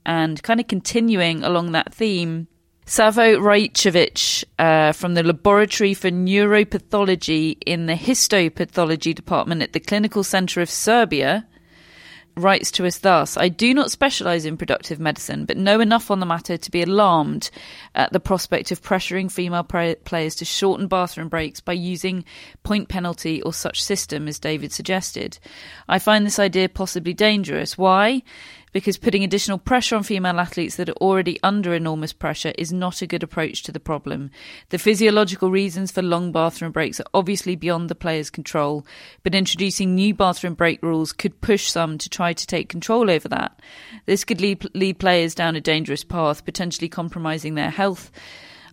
And 0.07 0.41
kind 0.45 0.61
of 0.61 0.69
continuing 0.69 1.43
along 1.43 1.73
that 1.73 1.93
theme, 1.93 2.47
Savo 2.87 3.37
Raicevic 3.41 4.45
uh, 4.61 4.93
from 4.93 5.15
the 5.15 5.25
Laboratory 5.25 5.93
for 5.93 6.09
Neuropathology 6.09 7.57
in 7.67 7.87
the 7.87 7.95
Histopathology 7.95 9.13
Department 9.13 9.61
at 9.61 9.73
the 9.73 9.81
Clinical 9.81 10.23
Centre 10.23 10.61
of 10.61 10.71
Serbia 10.71 11.49
writes 12.37 12.71
to 12.73 12.87
us 12.87 12.99
thus 12.99 13.37
I 13.37 13.49
do 13.49 13.73
not 13.75 13.91
specialise 13.91 14.45
in 14.45 14.57
productive 14.57 14.99
medicine, 14.99 15.45
but 15.45 15.57
know 15.57 15.81
enough 15.81 16.11
on 16.11 16.21
the 16.21 16.27
matter 16.27 16.57
to 16.57 16.71
be 16.71 16.83
alarmed 16.83 17.51
at 17.95 18.13
the 18.13 18.21
prospect 18.21 18.73
of 18.73 18.83
pressuring 18.83 19.31
female 19.31 19.65
players 19.65 20.35
to 20.37 20.45
shorten 20.45 20.89
bathroom 20.89 21.29
breaks 21.29 21.61
by 21.61 21.73
using 21.73 22.25
point 22.63 22.89
penalty 22.89 23.43
or 23.43 23.53
such 23.53 23.83
system 23.83 24.29
as 24.29 24.39
David 24.39 24.73
suggested. 24.73 25.39
I 25.89 25.99
find 25.99 26.27
this 26.27 26.39
idea 26.39 26.69
possibly 26.69 27.15
dangerous. 27.15 27.79
Why? 27.79 28.23
Because 28.75 28.99
putting 28.99 29.23
additional 29.23 29.57
pressure 29.57 29.95
on 29.95 30.03
female 30.03 30.41
athletes 30.41 30.75
that 30.77 30.89
are 30.89 31.01
already 31.01 31.39
under 31.45 31.73
enormous 31.73 32.13
pressure 32.13 32.53
is 32.59 32.73
not 32.73 33.01
a 33.01 33.07
good 33.07 33.23
approach 33.23 33.63
to 33.63 33.71
the 33.71 33.79
problem. 33.79 34.31
The 34.71 34.79
physiological 34.79 35.49
reasons 35.49 35.93
for 35.93 36.03
long 36.03 36.33
bathroom 36.33 36.73
breaks 36.73 36.99
are 36.99 37.07
obviously 37.15 37.55
beyond 37.55 37.89
the 37.89 37.95
player's 37.95 38.31
control, 38.31 38.85
but 39.23 39.35
introducing 39.35 39.95
new 39.95 40.13
bathroom 40.13 40.55
break 40.55 40.83
rules 40.83 41.13
could 41.13 41.41
push 41.41 41.71
some 41.71 41.99
to 41.99 42.11
try 42.11 42.33
to 42.33 42.47
take 42.47 42.69
control 42.69 43.09
over 43.09 43.29
that. 43.29 43.61
This 44.07 44.25
could 44.25 44.41
lead, 44.41 44.69
lead 44.75 44.99
players 44.99 45.37
down 45.37 45.55
a 45.55 45.61
dangerous 45.61 46.03
path, 46.03 46.45
potentially 46.45 46.89
compromising 46.89 47.55
their 47.55 47.71
health 47.71 48.11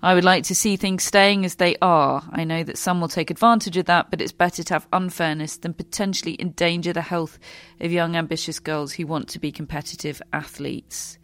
I 0.04 0.16
would 0.16 0.24
like 0.24 0.46
to 0.46 0.56
see 0.56 0.78
things 0.78 1.04
staying 1.04 1.46
as 1.46 1.56
they 1.56 1.76
are. 1.80 2.24
I 2.32 2.44
know 2.44 2.64
that 2.64 2.80
some 2.80 3.00
will 3.00 3.08
take 3.08 3.30
advantage 3.30 3.78
of 3.78 3.86
that, 3.86 4.10
but 4.10 4.20
it's 4.20 4.32
better 4.32 4.64
to 4.64 4.74
have 4.74 4.88
unfairness 4.92 5.58
than 5.58 5.76
potentially 5.76 6.36
endanger 6.40 6.92
the 6.92 7.02
health 7.02 7.38
of 7.80 7.92
young, 7.92 8.16
ambitious 8.16 8.60
girls 8.60 8.94
who 8.94 9.06
want 9.06 9.30
to 9.30 9.40
be 9.40 9.52
competitive 9.52 10.20
athletes. 10.34 11.20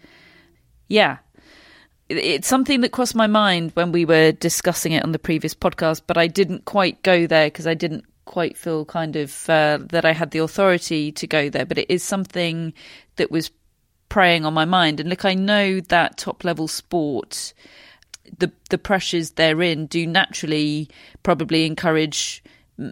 Yeah. 0.88 1.18
It's 2.08 2.48
something 2.48 2.82
that 2.82 2.92
crossed 2.92 3.16
my 3.16 3.28
mind 3.28 3.72
when 3.74 3.92
we 3.92 4.06
were 4.06 4.32
discussing 4.32 4.92
it 4.92 5.04
on 5.04 5.12
the 5.12 5.20
previous 5.20 5.56
podcast, 5.56 6.04
but 6.06 6.18
I 6.18 6.28
didn't 6.28 6.66
quite 6.66 7.02
go 7.02 7.26
there 7.26 7.48
because 7.48 7.66
I 7.68 7.74
didn't 7.74 8.06
quite 8.26 8.58
feel 8.58 8.86
kind 8.86 9.16
of 9.16 9.50
uh, 9.50 9.80
that 9.90 10.06
I 10.06 10.14
had 10.14 10.32
the 10.32 10.40
authority 10.40 11.12
to 11.14 11.26
go 11.26 11.50
there. 11.50 11.66
But 11.66 11.80
it 11.80 11.90
is 11.90 12.04
something 12.04 12.74
that 13.16 13.32
was 13.32 13.50
preying 14.08 14.46
on 14.46 14.54
my 14.54 14.66
mind. 14.66 15.00
And 15.00 15.10
look, 15.10 15.26
I 15.26 15.34
know 15.34 15.80
that 15.80 16.18
top 16.18 16.44
level 16.44 16.68
sport 16.68 17.54
the 18.38 18.52
the 18.70 18.78
pressures 18.78 19.32
therein 19.32 19.86
do 19.86 20.06
naturally 20.06 20.90
probably 21.24 21.66
encourage 21.66 22.44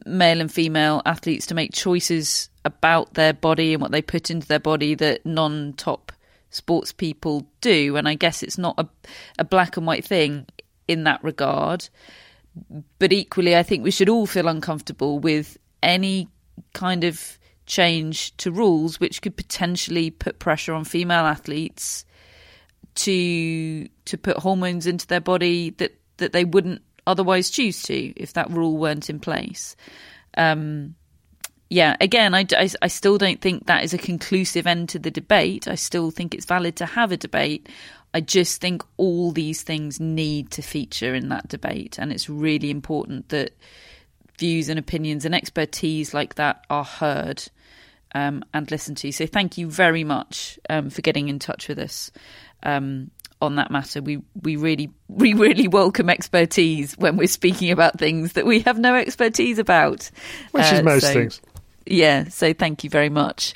male 0.06 0.42
and 0.42 0.52
female 0.52 1.02
athletes 1.06 1.46
to 1.48 1.56
make 1.56 1.74
choices 1.74 2.50
about 2.64 3.14
their 3.14 3.34
body 3.34 3.74
and 3.74 3.82
what 3.82 3.92
they 3.92 4.02
put 4.02 4.32
into 4.32 4.48
their 4.48 4.60
body 4.60 4.96
that 4.96 5.26
non-top 5.26 6.12
sports 6.50 6.92
people 6.92 7.46
do. 7.62 7.96
And 7.96 8.08
i 8.08 8.16
guess 8.16 8.42
it's 8.42 8.58
not 8.58 8.76
a, 8.78 8.88
a 9.40 9.44
black 9.44 9.78
and 9.78 9.86
white 9.86 10.06
thing 10.06 10.46
in 10.88 11.04
that 11.04 11.24
regard. 11.24 11.90
But 13.00 13.12
equally 13.12 13.56
i 13.56 13.64
think 13.64 13.84
we 13.84 13.92
should 13.92 14.10
all 14.10 14.26
feel 14.26 14.48
uncomfortable 14.48 15.20
with 15.20 15.58
any 15.84 16.30
kind 16.74 17.04
of 17.04 17.38
change 17.66 18.36
to 18.38 18.52
rules 18.52 19.00
which 19.00 19.22
could 19.22 19.36
potentially 19.36 20.10
put 20.12 20.40
pressure 20.40 20.74
on 20.74 20.86
female 20.86 21.26
athletes 21.26 22.05
to 22.96 23.88
to 24.06 24.18
put 24.18 24.38
hormones 24.38 24.88
into 24.88 25.08
their 25.08 25.22
body 25.22 25.72
that 25.72 25.98
that 26.18 26.32
they 26.32 26.46
wouldn't 26.46 26.82
otherwise 27.08 27.50
choose 27.50 27.84
to 27.84 28.14
if 28.20 28.34
that 28.34 28.50
rule 28.50 28.78
weren't 28.78 29.10
in 29.10 29.20
place. 29.20 29.76
Um, 30.38 30.96
yeah, 31.70 31.96
again, 32.00 32.34
I, 32.34 32.46
I, 32.52 32.70
I, 32.82 32.88
still 32.88 33.18
don't 33.18 33.42
think 33.42 33.66
that 33.66 33.84
is 33.84 33.94
a 33.94 33.98
conclusive 33.98 34.68
end 34.68 34.90
to 34.90 35.00
the 35.00 35.10
debate. 35.10 35.68
I 35.68 35.76
still 35.76 36.12
think 36.12 36.34
it's 36.34 36.46
valid 36.46 36.76
to 36.78 36.86
have 36.86 37.12
a 37.12 37.18
debate. 37.18 37.70
I 38.14 38.22
just 38.22 38.62
think 38.62 38.84
all 38.98 39.32
these 39.32 39.64
things 39.64 40.00
need 40.00 40.52
to 40.52 40.62
feature 40.62 41.16
in 41.16 41.30
that 41.30 41.48
debate, 41.48 41.98
and 41.98 42.12
it's 42.12 42.30
really 42.30 42.70
important 42.70 43.30
that 43.30 43.54
views 44.38 44.70
and 44.70 44.78
opinions 44.78 45.26
and 45.26 45.34
expertise 45.34 46.14
like 46.14 46.36
that 46.36 46.66
are 46.70 46.84
heard 46.84 47.44
um, 48.14 48.44
and 48.54 48.70
listened 48.70 48.98
to. 48.98 49.12
So, 49.12 49.26
thank 49.26 49.58
you 49.58 49.70
very 49.70 50.04
much 50.04 50.60
um, 50.70 50.90
for 50.90 51.02
getting 51.02 51.30
in 51.30 51.40
touch 51.40 51.68
with 51.68 51.80
us 51.80 52.12
um, 52.66 53.12
on 53.42 53.56
that 53.56 53.72
matter. 53.72 54.02
We 54.02 54.22
we 54.42 54.56
really 54.56 54.92
we 55.08 55.34
really 55.34 55.68
welcome 55.68 56.10
expertise 56.10 56.98
when 56.98 57.18
we're 57.18 57.28
speaking 57.28 57.72
about 57.72 58.00
things 58.00 58.34
that 58.34 58.46
we 58.46 58.62
have 58.62 58.78
no 58.78 58.96
expertise 58.96 59.60
about, 59.60 60.10
which 60.52 60.66
uh, 60.66 60.76
is 60.76 60.84
most 60.84 61.02
so, 61.04 61.14
things. 61.14 61.42
Yeah, 61.88 62.30
so 62.30 62.52
thank 62.52 62.84
you 62.84 62.90
very 62.90 63.10
much. 63.10 63.54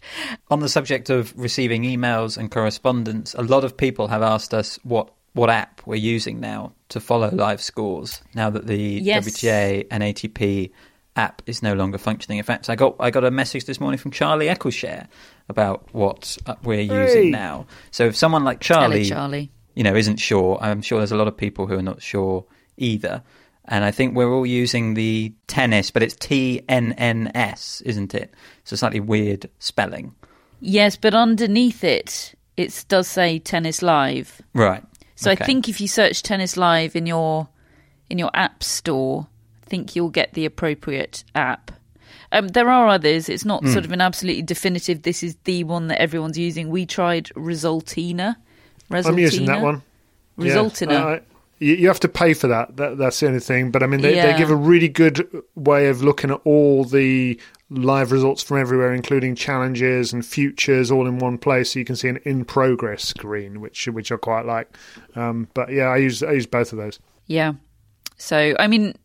On 0.52 0.60
the 0.60 0.70
subject 0.70 1.10
of 1.10 1.34
receiving 1.36 1.82
emails 1.82 2.38
and 2.38 2.52
correspondence, 2.52 3.34
a 3.34 3.42
lot 3.42 3.64
of 3.64 3.76
people 3.76 4.08
have 4.08 4.22
asked 4.22 4.54
us 4.54 4.78
what 4.84 5.12
what 5.34 5.50
app 5.50 5.82
we're 5.86 5.96
using 5.96 6.40
now 6.40 6.74
to 6.90 7.00
follow 7.00 7.30
live 7.32 7.62
scores 7.62 8.22
now 8.34 8.50
that 8.50 8.68
the 8.68 8.78
yes. 8.78 9.28
WTA 9.28 9.88
and 9.90 10.04
ATP 10.04 10.72
app 11.16 11.42
is 11.46 11.62
no 11.62 11.74
longer 11.74 11.98
functioning. 11.98 12.38
In 12.38 12.44
fact, 12.44 12.70
I 12.70 12.76
got 12.76 12.96
I 13.00 13.10
got 13.10 13.24
a 13.24 13.32
message 13.32 13.66
this 13.66 13.80
morning 13.80 13.98
from 13.98 14.12
Charlie 14.12 14.48
Eccleshare 14.48 15.08
about 15.50 15.88
what 15.92 16.38
uh, 16.46 16.56
we're 16.64 16.86
hey. 16.86 17.04
using 17.04 17.32
now. 17.32 17.66
So 17.92 18.06
if 18.06 18.16
someone 18.16 18.44
like 18.44 18.62
Charlie, 18.62 19.06
Charlie, 19.06 19.52
you 19.76 19.84
know, 19.84 19.96
isn't 19.96 20.18
sure, 20.18 20.58
I'm 20.62 20.82
sure 20.82 21.00
there's 21.00 21.12
a 21.12 21.18
lot 21.18 21.28
of 21.28 21.36
people 21.36 21.68
who 21.68 21.78
are 21.78 21.84
not 21.84 22.02
sure 22.02 22.46
either. 22.78 23.24
And 23.66 23.84
I 23.84 23.92
think 23.92 24.16
we're 24.16 24.34
all 24.34 24.46
using 24.46 24.96
the 24.96 25.34
tennis, 25.48 25.92
but 25.92 26.02
it's 26.02 26.16
T 26.16 26.64
N 26.68 26.94
N 26.94 27.32
S, 27.36 27.82
isn't 27.82 28.16
it? 28.16 28.34
It's 28.62 28.72
a 28.72 28.78
slightly 28.78 29.00
weird 29.00 29.50
spelling. 29.60 30.16
Yes, 30.60 30.96
but 30.96 31.14
underneath 31.14 31.84
it, 31.84 32.34
it 32.58 32.86
does 32.88 33.08
say 33.08 33.40
Tennis 33.40 33.82
Live. 33.82 34.42
Right. 34.54 34.84
So 35.16 35.32
okay. 35.32 35.44
I 35.44 35.46
think 35.46 35.70
if 35.70 35.80
you 35.80 35.88
search 35.88 36.24
Tennis 36.24 36.58
Live 36.58 36.96
in 36.96 37.06
your 37.06 37.48
in 38.10 38.18
your 38.18 38.32
app 38.34 38.64
store, 38.64 39.28
I 39.64 39.70
think 39.70 39.96
you'll 39.96 40.10
get 40.10 40.34
the 40.34 40.46
appropriate 40.46 41.24
app. 41.36 41.72
Um, 42.32 42.50
there 42.50 42.70
are 42.70 42.88
others. 42.88 43.30
It's 43.30 43.46
not 43.46 43.64
mm. 43.64 43.74
sort 43.74 43.86
of 43.86 43.92
an 43.92 44.02
absolutely 44.02 44.44
definitive. 44.44 45.02
This 45.02 45.24
is 45.24 45.36
the 45.46 45.64
one 45.64 45.88
that 45.88 46.02
everyone's 46.02 46.38
using. 46.38 46.70
We 46.70 46.86
tried 46.86 47.26
Resultina. 47.36 48.36
Resultina. 48.92 49.08
I'm 49.08 49.20
using 49.20 49.46
that 49.46 49.62
one. 49.62 49.82
Resultina. 50.38 50.92
Yeah, 50.92 51.06
I, 51.06 51.22
You, 51.60 51.76
you 51.76 51.88
have 51.88 52.00
to 52.02 52.08
pay 52.08 52.34
for 52.34 52.48
that. 52.48 52.78
that. 52.78 52.98
That's 52.98 53.20
the 53.20 53.28
only 53.28 53.40
thing. 53.40 53.72
But 53.72 53.84
I 53.84 53.88
mean, 53.88 54.02
they, 54.02 54.16
Yeah. 54.16 54.32
they 54.32 54.38
give 54.38 54.52
a 54.52 54.56
really 54.56 54.88
good 54.88 55.28
way 55.56 55.88
of 55.88 56.04
looking 56.04 56.32
at 56.32 56.40
all 56.44 56.86
the 56.86 57.40
live 57.72 58.12
results 58.12 58.42
from 58.42 58.58
everywhere, 58.58 58.94
including 58.94 59.36
challenges 59.36 60.12
and 60.14 60.26
futures, 60.26 60.90
all 60.92 61.08
in 61.08 61.20
one 61.20 61.38
place, 61.38 61.74
so 61.74 61.80
you 61.80 61.86
can 61.86 61.96
see 61.96 62.08
an 62.08 62.18
in 62.24 62.46
progress 62.46 63.04
screen, 63.04 63.62
which 63.62 63.88
which 63.88 64.12
I 64.12 64.18
quite 64.18 64.46
like. 64.46 64.76
Um, 65.16 65.48
but 65.54 65.72
yeah, 65.72 65.86
I 65.86 65.98
use 65.98 66.24
I 66.24 66.32
use 66.32 66.48
both 66.48 66.72
of 66.72 66.78
those. 66.80 67.00
Yeah. 67.28 67.54
So 68.18 68.56
I 68.60 68.68
mean, 68.68 68.96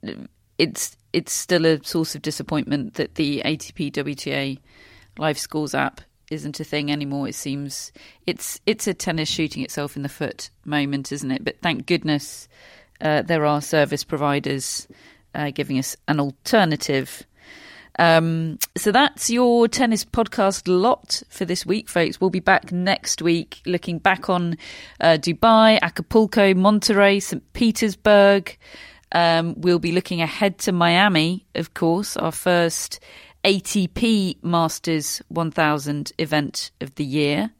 it's 0.58 0.96
it's 1.14 1.32
still 1.32 1.64
a 1.64 1.82
source 1.84 2.16
of 2.16 2.22
disappointment 2.22 2.94
that 2.94 3.14
the 3.14 3.40
ATP 3.44 3.92
WTA 3.92 4.58
live 5.16 5.38
scores 5.38 5.72
app 5.74 6.00
isn't 6.28 6.58
a 6.58 6.64
thing 6.64 6.90
anymore. 6.90 7.28
It 7.28 7.36
seems 7.36 7.92
it's 8.26 8.60
it's 8.66 8.88
a 8.88 8.94
tennis 8.94 9.28
shooting 9.28 9.62
itself 9.62 9.96
in 9.96 10.02
the 10.02 10.08
foot 10.08 10.50
moment, 10.64 11.12
isn't 11.12 11.30
it? 11.30 11.44
But 11.44 11.60
thank 11.62 11.86
goodness 11.86 12.48
uh, 13.00 13.22
there 13.22 13.46
are 13.46 13.62
service 13.62 14.02
providers 14.02 14.88
uh, 15.34 15.50
giving 15.50 15.78
us 15.78 15.96
an 16.08 16.18
alternative. 16.18 17.22
Um, 17.96 18.58
so 18.76 18.90
that's 18.90 19.30
your 19.30 19.68
tennis 19.68 20.04
podcast 20.04 20.62
lot 20.66 21.22
for 21.28 21.44
this 21.44 21.64
week, 21.64 21.88
folks. 21.88 22.20
We'll 22.20 22.30
be 22.30 22.40
back 22.40 22.72
next 22.72 23.22
week 23.22 23.60
looking 23.66 24.00
back 24.00 24.28
on 24.28 24.58
uh, 25.00 25.16
Dubai, 25.20 25.78
Acapulco, 25.80 26.54
Monterrey, 26.54 27.22
St. 27.22 27.52
Petersburg. 27.52 28.58
Um, 29.14 29.54
we'll 29.56 29.78
be 29.78 29.92
looking 29.92 30.20
ahead 30.20 30.58
to 30.60 30.72
Miami, 30.72 31.46
of 31.54 31.72
course, 31.72 32.16
our 32.16 32.32
first 32.32 33.00
ATP 33.44 34.42
Masters 34.42 35.22
1000 35.28 36.12
event 36.18 36.72
of 36.80 36.94
the 36.96 37.04
year. 37.04 37.50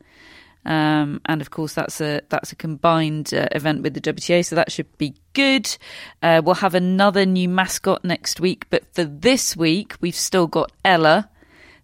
Um, 0.66 1.20
and 1.26 1.40
of 1.40 1.50
course, 1.50 1.74
that's 1.74 2.00
a 2.00 2.22
that's 2.30 2.50
a 2.50 2.56
combined 2.56 3.34
uh, 3.34 3.48
event 3.52 3.82
with 3.82 3.92
the 3.92 4.00
WTA, 4.00 4.44
so 4.44 4.56
that 4.56 4.72
should 4.72 4.96
be 4.96 5.14
good. 5.34 5.76
Uh, 6.22 6.40
we'll 6.42 6.54
have 6.54 6.74
another 6.74 7.26
new 7.26 7.50
mascot 7.50 8.02
next 8.02 8.40
week, 8.40 8.66
but 8.70 8.82
for 8.94 9.04
this 9.04 9.56
week, 9.56 9.94
we've 10.00 10.16
still 10.16 10.46
got 10.46 10.72
Ella, 10.82 11.28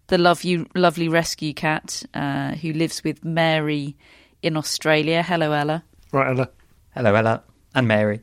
the 0.07 0.17
love 0.17 0.45
you, 0.45 0.67
lovely 0.75 1.09
rescue 1.09 1.53
cat 1.53 2.03
uh, 2.15 2.53
who 2.53 2.73
lives 2.73 3.05
with 3.05 3.23
Mary 3.23 3.97
in 4.43 4.57
Australia. 4.57 5.23
Hello, 5.23 5.53
Ella. 5.53 5.85
Right, 6.11 6.31
Ella. 6.31 6.49
Hello, 6.95 7.15
Ella. 7.15 7.43
And 7.75 7.87
Mary. 7.87 8.21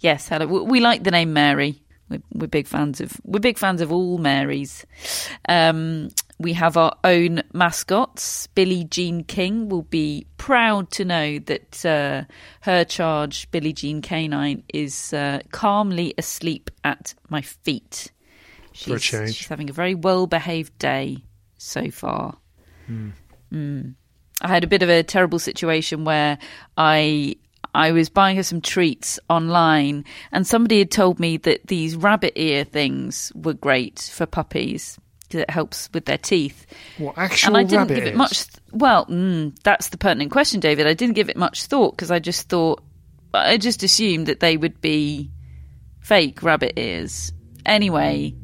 Yes, 0.00 0.28
hello. 0.28 0.46
We, 0.46 0.60
we 0.60 0.80
like 0.80 1.04
the 1.04 1.10
name 1.10 1.32
Mary. 1.32 1.80
We're, 2.08 2.22
we're 2.32 2.46
big 2.48 2.66
fans 2.66 3.00
of 3.00 3.18
we're 3.24 3.40
big 3.40 3.58
fans 3.58 3.80
of 3.80 3.90
all 3.90 4.18
Marys. 4.18 4.84
Um, 5.48 6.10
we 6.38 6.52
have 6.52 6.76
our 6.76 6.94
own 7.04 7.42
mascots. 7.52 8.46
Billie 8.48 8.84
Jean 8.84 9.24
King 9.24 9.68
will 9.68 9.82
be 9.82 10.26
proud 10.36 10.90
to 10.92 11.04
know 11.04 11.38
that 11.38 11.84
uh, 11.86 12.24
her 12.62 12.84
charge, 12.84 13.50
Billie 13.50 13.72
Jean 13.72 14.02
Canine, 14.02 14.62
is 14.72 15.12
uh, 15.12 15.40
calmly 15.52 16.12
asleep 16.18 16.70
at 16.82 17.14
my 17.28 17.40
feet. 17.40 18.10
She's, 18.72 18.88
For 18.88 18.96
a 18.96 19.00
change. 19.00 19.36
she's 19.36 19.48
having 19.48 19.70
a 19.70 19.72
very 19.72 19.94
well 19.94 20.26
behaved 20.26 20.76
day 20.78 21.18
so 21.56 21.90
far. 21.90 22.36
Mm. 22.90 23.94
I 24.42 24.48
had 24.48 24.64
a 24.64 24.66
bit 24.66 24.82
of 24.82 24.88
a 24.88 25.02
terrible 25.02 25.38
situation 25.38 26.04
where 26.04 26.38
I 26.76 27.36
I 27.74 27.92
was 27.92 28.08
buying 28.08 28.36
her 28.36 28.42
some 28.42 28.60
treats 28.60 29.18
online, 29.28 30.04
and 30.30 30.46
somebody 30.46 30.78
had 30.78 30.90
told 30.90 31.18
me 31.18 31.36
that 31.38 31.66
these 31.66 31.96
rabbit 31.96 32.32
ear 32.36 32.64
things 32.64 33.32
were 33.34 33.54
great 33.54 34.10
for 34.12 34.26
puppies 34.26 34.98
because 35.22 35.40
it 35.40 35.50
helps 35.50 35.90
with 35.92 36.04
their 36.04 36.18
teeth. 36.18 36.66
What 36.98 37.18
actual 37.18 37.48
and 37.48 37.56
I 37.56 37.68
didn't 37.68 37.88
give 37.88 38.06
it 38.06 38.16
much. 38.16 38.46
Th- 38.46 38.62
well, 38.72 39.06
mm, 39.06 39.56
that's 39.64 39.88
the 39.88 39.98
pertinent 39.98 40.30
question, 40.30 40.60
David. 40.60 40.86
I 40.86 40.94
didn't 40.94 41.16
give 41.16 41.28
it 41.28 41.36
much 41.36 41.64
thought 41.66 41.92
because 41.92 42.10
I 42.10 42.20
just 42.20 42.48
thought 42.48 42.82
I 43.34 43.56
just 43.56 43.82
assumed 43.82 44.26
that 44.26 44.40
they 44.40 44.56
would 44.56 44.80
be 44.80 45.30
fake 46.00 46.42
rabbit 46.42 46.78
ears. 46.78 47.32
Anyway, 47.66 48.34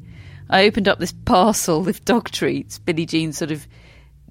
I 0.49 0.67
opened 0.67 0.89
up 0.89 0.99
this 0.99 1.13
parcel 1.25 1.83
with 1.83 2.05
dog 2.05 2.31
treats. 2.31 2.79
Billie 2.79 3.07
Jean 3.07 3.33
sort 3.33 3.53
of 3.53 3.67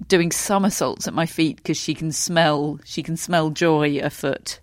doing 0.08 0.32
somersaults 0.32 1.06
at 1.06 1.14
my 1.14 1.26
feet 1.26 1.56
because 1.56 1.76
she 1.76 1.94
can 1.94 2.10
smell 2.12 2.78
she 2.84 3.02
can 3.02 3.16
smell 3.16 3.50
joy 3.50 3.98
afoot. 3.98 4.60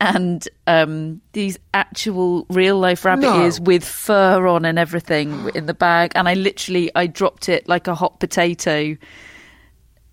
And 0.00 0.46
um, 0.66 1.20
these 1.32 1.56
actual 1.72 2.46
real 2.50 2.78
life 2.78 3.04
rabbit 3.04 3.22
No. 3.22 3.42
ears 3.44 3.60
with 3.60 3.84
fur 3.84 4.46
on 4.48 4.64
and 4.64 4.78
everything 4.78 5.50
in 5.54 5.66
the 5.66 5.72
bag, 5.74 6.12
and 6.16 6.28
I 6.28 6.34
literally 6.34 6.90
I 6.94 7.06
dropped 7.06 7.48
it 7.48 7.68
like 7.68 7.86
a 7.86 7.94
hot 7.94 8.18
potato. 8.20 8.96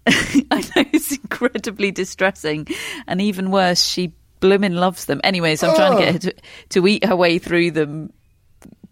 I 0.07 0.61
know 0.75 0.85
it's 0.93 1.11
incredibly 1.11 1.91
distressing, 1.91 2.67
and 3.07 3.21
even 3.21 3.51
worse, 3.51 3.83
she 3.83 4.13
bloomin' 4.39 4.75
loves 4.75 5.05
them. 5.05 5.19
Anyway, 5.23 5.55
so 5.55 5.69
I'm 5.69 5.75
trying 5.75 5.97
to 5.97 6.03
get 6.03 6.13
her 6.13 6.31
to, 6.31 6.35
to 6.69 6.87
eat 6.87 7.05
her 7.05 7.15
way 7.15 7.37
through 7.39 7.71
them 7.71 8.13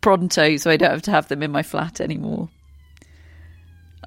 pronto, 0.01 0.57
so 0.57 0.69
I 0.71 0.77
don't 0.77 0.91
have 0.91 1.01
to 1.03 1.11
have 1.11 1.27
them 1.27 1.43
in 1.43 1.51
my 1.51 1.63
flat 1.63 2.01
anymore. 2.01 2.49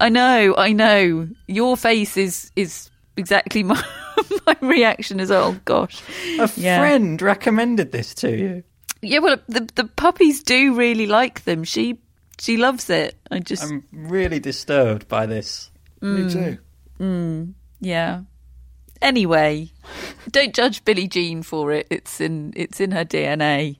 I 0.00 0.08
know, 0.08 0.54
I 0.56 0.72
know. 0.72 1.28
Your 1.46 1.76
face 1.76 2.16
is 2.16 2.50
is 2.56 2.90
exactly 3.16 3.62
my 3.62 3.82
my 4.46 4.56
reaction 4.60 5.20
as 5.20 5.30
well. 5.30 5.56
Gosh, 5.64 6.02
A 6.38 6.50
Yeah. 6.56 6.78
friend 6.80 7.20
recommended 7.22 7.92
this 7.92 8.14
to 8.16 8.30
you. 8.36 8.62
yeah. 9.02 9.18
Well, 9.20 9.36
the 9.48 9.68
the 9.74 9.84
puppies 9.84 10.42
do 10.42 10.74
really 10.74 11.06
like 11.06 11.44
them. 11.44 11.64
She 11.64 11.98
she 12.40 12.56
loves 12.56 12.88
it. 12.90 13.14
I 13.30 13.38
just 13.40 13.62
I'm 13.64 13.84
really 13.92 14.40
disturbed 14.40 15.06
by 15.08 15.26
this. 15.26 15.70
Me 16.00 16.28
too. 16.30 16.58
yeah. 17.80 18.22
Anyway, 19.00 19.68
don't 20.30 20.54
judge 20.54 20.84
Billie 20.84 21.08
Jean 21.08 21.42
for 21.42 21.72
it. 21.72 21.86
It's 21.90 22.20
in 22.20 22.52
it's 22.56 22.80
in 22.80 22.92
her 22.92 23.04
DNA. 23.04 23.76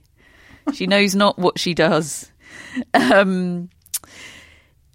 She 0.73 0.85
knows 0.87 1.15
not 1.15 1.37
what 1.39 1.59
she 1.59 1.73
does. 1.73 2.31
Um, 2.93 3.69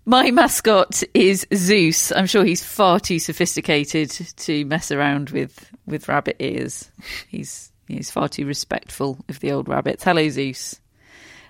my 0.09 0.31
mascot 0.31 1.03
is 1.13 1.47
Zeus. 1.55 2.11
I'm 2.13 2.27
sure 2.27 2.43
he's 2.43 2.65
far 2.65 2.99
too 2.99 3.19
sophisticated 3.19 4.11
to 4.11 4.65
mess 4.65 4.91
around 4.91 5.29
with 5.31 5.71
with 5.87 6.09
rabbit 6.09 6.37
ears. 6.39 6.91
He's 7.29 7.71
he's 7.87 8.11
far 8.11 8.27
too 8.29 8.47
respectful 8.47 9.19
of 9.29 9.39
the 9.41 9.53
old 9.53 9.69
rabbits. 9.69 10.03
Hello, 10.03 10.27
Zeus. 10.31 10.81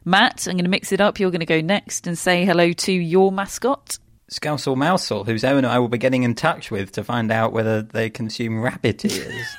Matt, 0.04 0.48
I'm 0.48 0.54
going 0.54 0.64
to 0.64 0.70
mix 0.70 0.90
it 0.90 1.00
up. 1.00 1.20
You're 1.20 1.30
going 1.30 1.38
to 1.40 1.46
go 1.46 1.60
next 1.60 2.08
and 2.08 2.18
say 2.18 2.44
hello 2.44 2.72
to 2.72 2.92
your 2.92 3.30
mascot. 3.30 3.98
Scousel 4.28 4.76
Mousel, 4.76 5.24
whose 5.24 5.44
owner 5.44 5.68
I 5.68 5.78
will 5.78 5.88
be 5.88 5.98
getting 5.98 6.24
in 6.24 6.34
touch 6.34 6.70
with 6.70 6.92
to 6.92 7.04
find 7.04 7.30
out 7.30 7.52
whether 7.52 7.82
they 7.82 8.10
consume 8.10 8.60
rabbit 8.60 9.04
ears. 9.04 9.56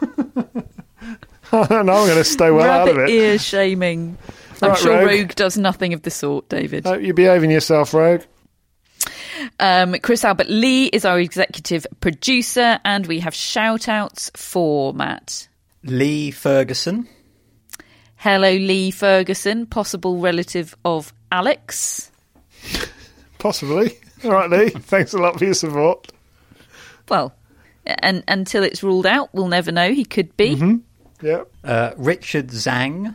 no, 1.52 1.66
I'm 1.70 1.86
going 1.86 2.16
to 2.16 2.24
stay 2.24 2.50
well 2.50 2.68
out 2.68 2.88
of 2.88 2.98
it. 2.98 3.10
ear 3.10 3.38
shaming. 3.38 4.18
I'm 4.62 4.70
Right, 4.70 4.78
sure 4.78 4.96
Rogue. 4.98 5.06
Rogue. 5.06 5.34
does 5.34 5.56
nothing 5.58 5.92
of 5.94 6.02
the 6.02 6.10
sort, 6.10 6.48
David. 6.48 6.84
Hope 6.84 7.02
you're 7.02 7.14
behaving 7.14 7.50
yourself, 7.50 7.94
Rogue. 7.94 8.22
Um, 9.60 9.94
Chris 10.02 10.24
Albert 10.24 10.48
Lee 10.50 10.86
is 10.86 11.04
our 11.04 11.20
executive 11.20 11.86
producer, 12.00 12.80
and 12.84 13.06
we 13.06 13.20
have 13.20 13.34
shout 13.34 13.88
outs 13.88 14.30
for 14.34 14.92
Matt. 14.92 15.48
Lee 15.84 16.30
Ferguson, 16.32 17.08
Hello, 18.16 18.50
Lee 18.50 18.90
Ferguson, 18.90 19.64
possible 19.66 20.18
relative 20.18 20.76
of 20.84 21.12
Alex. 21.30 22.10
Possibly. 23.38 23.96
All 24.24 24.32
right, 24.32 24.50
Lee. 24.50 24.68
Thanks 24.70 25.14
a 25.14 25.18
lot 25.18 25.38
for 25.38 25.44
your 25.44 25.54
support. 25.54 26.08
Well, 27.08 27.32
and 27.86 28.24
until 28.26 28.64
it's 28.64 28.82
ruled 28.82 29.06
out, 29.06 29.30
we'll 29.32 29.46
never 29.46 29.70
know. 29.70 29.92
He 29.92 30.04
could 30.04 30.36
be. 30.36 30.56
Mm-hmm. 30.56 30.76
Yep. 31.26 31.50
uh, 31.64 31.90
Richard 31.96 32.48
Zhang, 32.48 33.14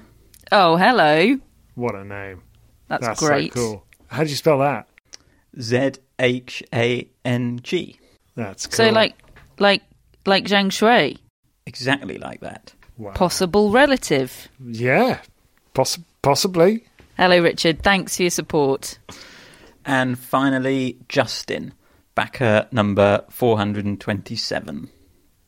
Oh, 0.55 0.77
hello. 0.77 1.39
What 1.73 1.95
a 1.95 2.03
name. 2.05 2.43
That's, 2.87 3.03
That's 3.07 3.19
great. 3.19 3.51
so 3.55 3.59
cool. 3.59 3.85
How 4.05 4.23
do 4.23 4.29
you 4.29 4.35
spell 4.35 4.59
that? 4.59 4.87
Z 5.59 5.93
H 6.19 6.61
A 6.71 7.09
N 7.25 7.59
G. 7.63 7.99
That's 8.35 8.67
cool. 8.67 8.75
So, 8.75 8.89
like, 8.91 9.15
like, 9.57 9.81
like 10.27 10.45
Zhang 10.45 10.67
Shuai, 10.67 11.17
Exactly 11.65 12.19
like 12.19 12.41
that. 12.41 12.71
Wow. 12.99 13.13
possible 13.13 13.71
relative. 13.71 14.47
Yeah. 14.63 15.21
Poss- 15.73 15.97
possibly. 16.21 16.85
Hello, 17.17 17.41
Richard. 17.41 17.81
Thanks 17.81 18.15
for 18.17 18.21
your 18.23 18.29
support. 18.29 18.99
And 19.85 20.19
finally, 20.19 20.99
Justin, 21.09 21.73
backer 22.13 22.67
number 22.71 23.25
427. 23.31 24.87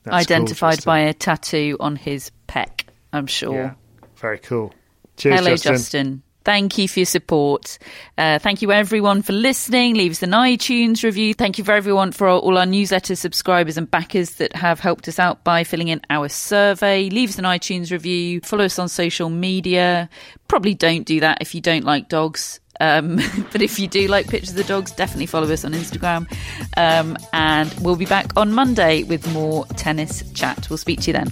That's 0.01 0.15
Identified 0.15 0.77
Justin. 0.77 0.89
by 0.89 0.99
a 1.01 1.13
tattoo 1.13 1.77
on 1.79 1.95
his 1.95 2.31
pec, 2.47 2.85
I'm 3.13 3.27
sure. 3.27 3.53
Yeah. 3.53 3.73
Very 4.15 4.39
cool. 4.39 4.73
Cheers, 5.17 5.39
Hello, 5.39 5.51
Justin. 5.51 5.73
Justin. 5.73 6.23
Thank 6.45 6.77
you 6.77 6.87
for 6.87 6.99
your 6.99 7.07
support. 7.07 7.79
Uh, 8.19 8.37
thank 8.37 8.61
you, 8.61 8.71
everyone, 8.71 9.23
for 9.23 9.33
listening. 9.33 9.95
Leave 9.95 10.11
us 10.11 10.21
an 10.21 10.29
iTunes 10.29 11.03
review. 11.03 11.33
Thank 11.33 11.57
you 11.57 11.63
for 11.63 11.71
everyone 11.71 12.11
for 12.11 12.27
all, 12.27 12.39
all 12.39 12.59
our 12.59 12.67
newsletter 12.67 13.15
subscribers 13.15 13.77
and 13.77 13.89
backers 13.89 14.35
that 14.35 14.55
have 14.55 14.79
helped 14.79 15.07
us 15.07 15.17
out 15.17 15.43
by 15.43 15.63
filling 15.63 15.87
in 15.87 16.01
our 16.11 16.29
survey. 16.29 17.09
Leave 17.09 17.29
us 17.29 17.39
an 17.39 17.45
iTunes 17.45 17.91
review. 17.91 18.41
Follow 18.41 18.65
us 18.65 18.77
on 18.77 18.87
social 18.87 19.31
media. 19.31 20.07
Probably 20.47 20.75
don't 20.75 21.03
do 21.03 21.19
that 21.19 21.39
if 21.41 21.55
you 21.55 21.61
don't 21.61 21.83
like 21.83 22.09
dogs. 22.09 22.59
Um, 22.79 23.15
but 23.51 23.63
if 23.63 23.79
you 23.79 23.87
do 23.87 24.07
like 24.07 24.27
pictures 24.27 24.51
of 24.51 24.57
the 24.57 24.65
dogs, 24.65 24.91
definitely 24.91 25.25
follow 25.25 25.51
us 25.51 25.65
on 25.65 25.73
Instagram. 25.73 26.31
Um, 26.77 27.17
and 27.33 27.73
we'll 27.81 27.95
be 27.95 28.05
back 28.05 28.37
on 28.37 28.53
Monday 28.53 29.01
with 29.01 29.27
more 29.33 29.65
tennis 29.77 30.29
chat. 30.33 30.69
We'll 30.69 30.77
speak 30.77 31.01
to 31.01 31.07
you 31.07 31.13
then. 31.13 31.31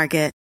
Target. 0.00 0.39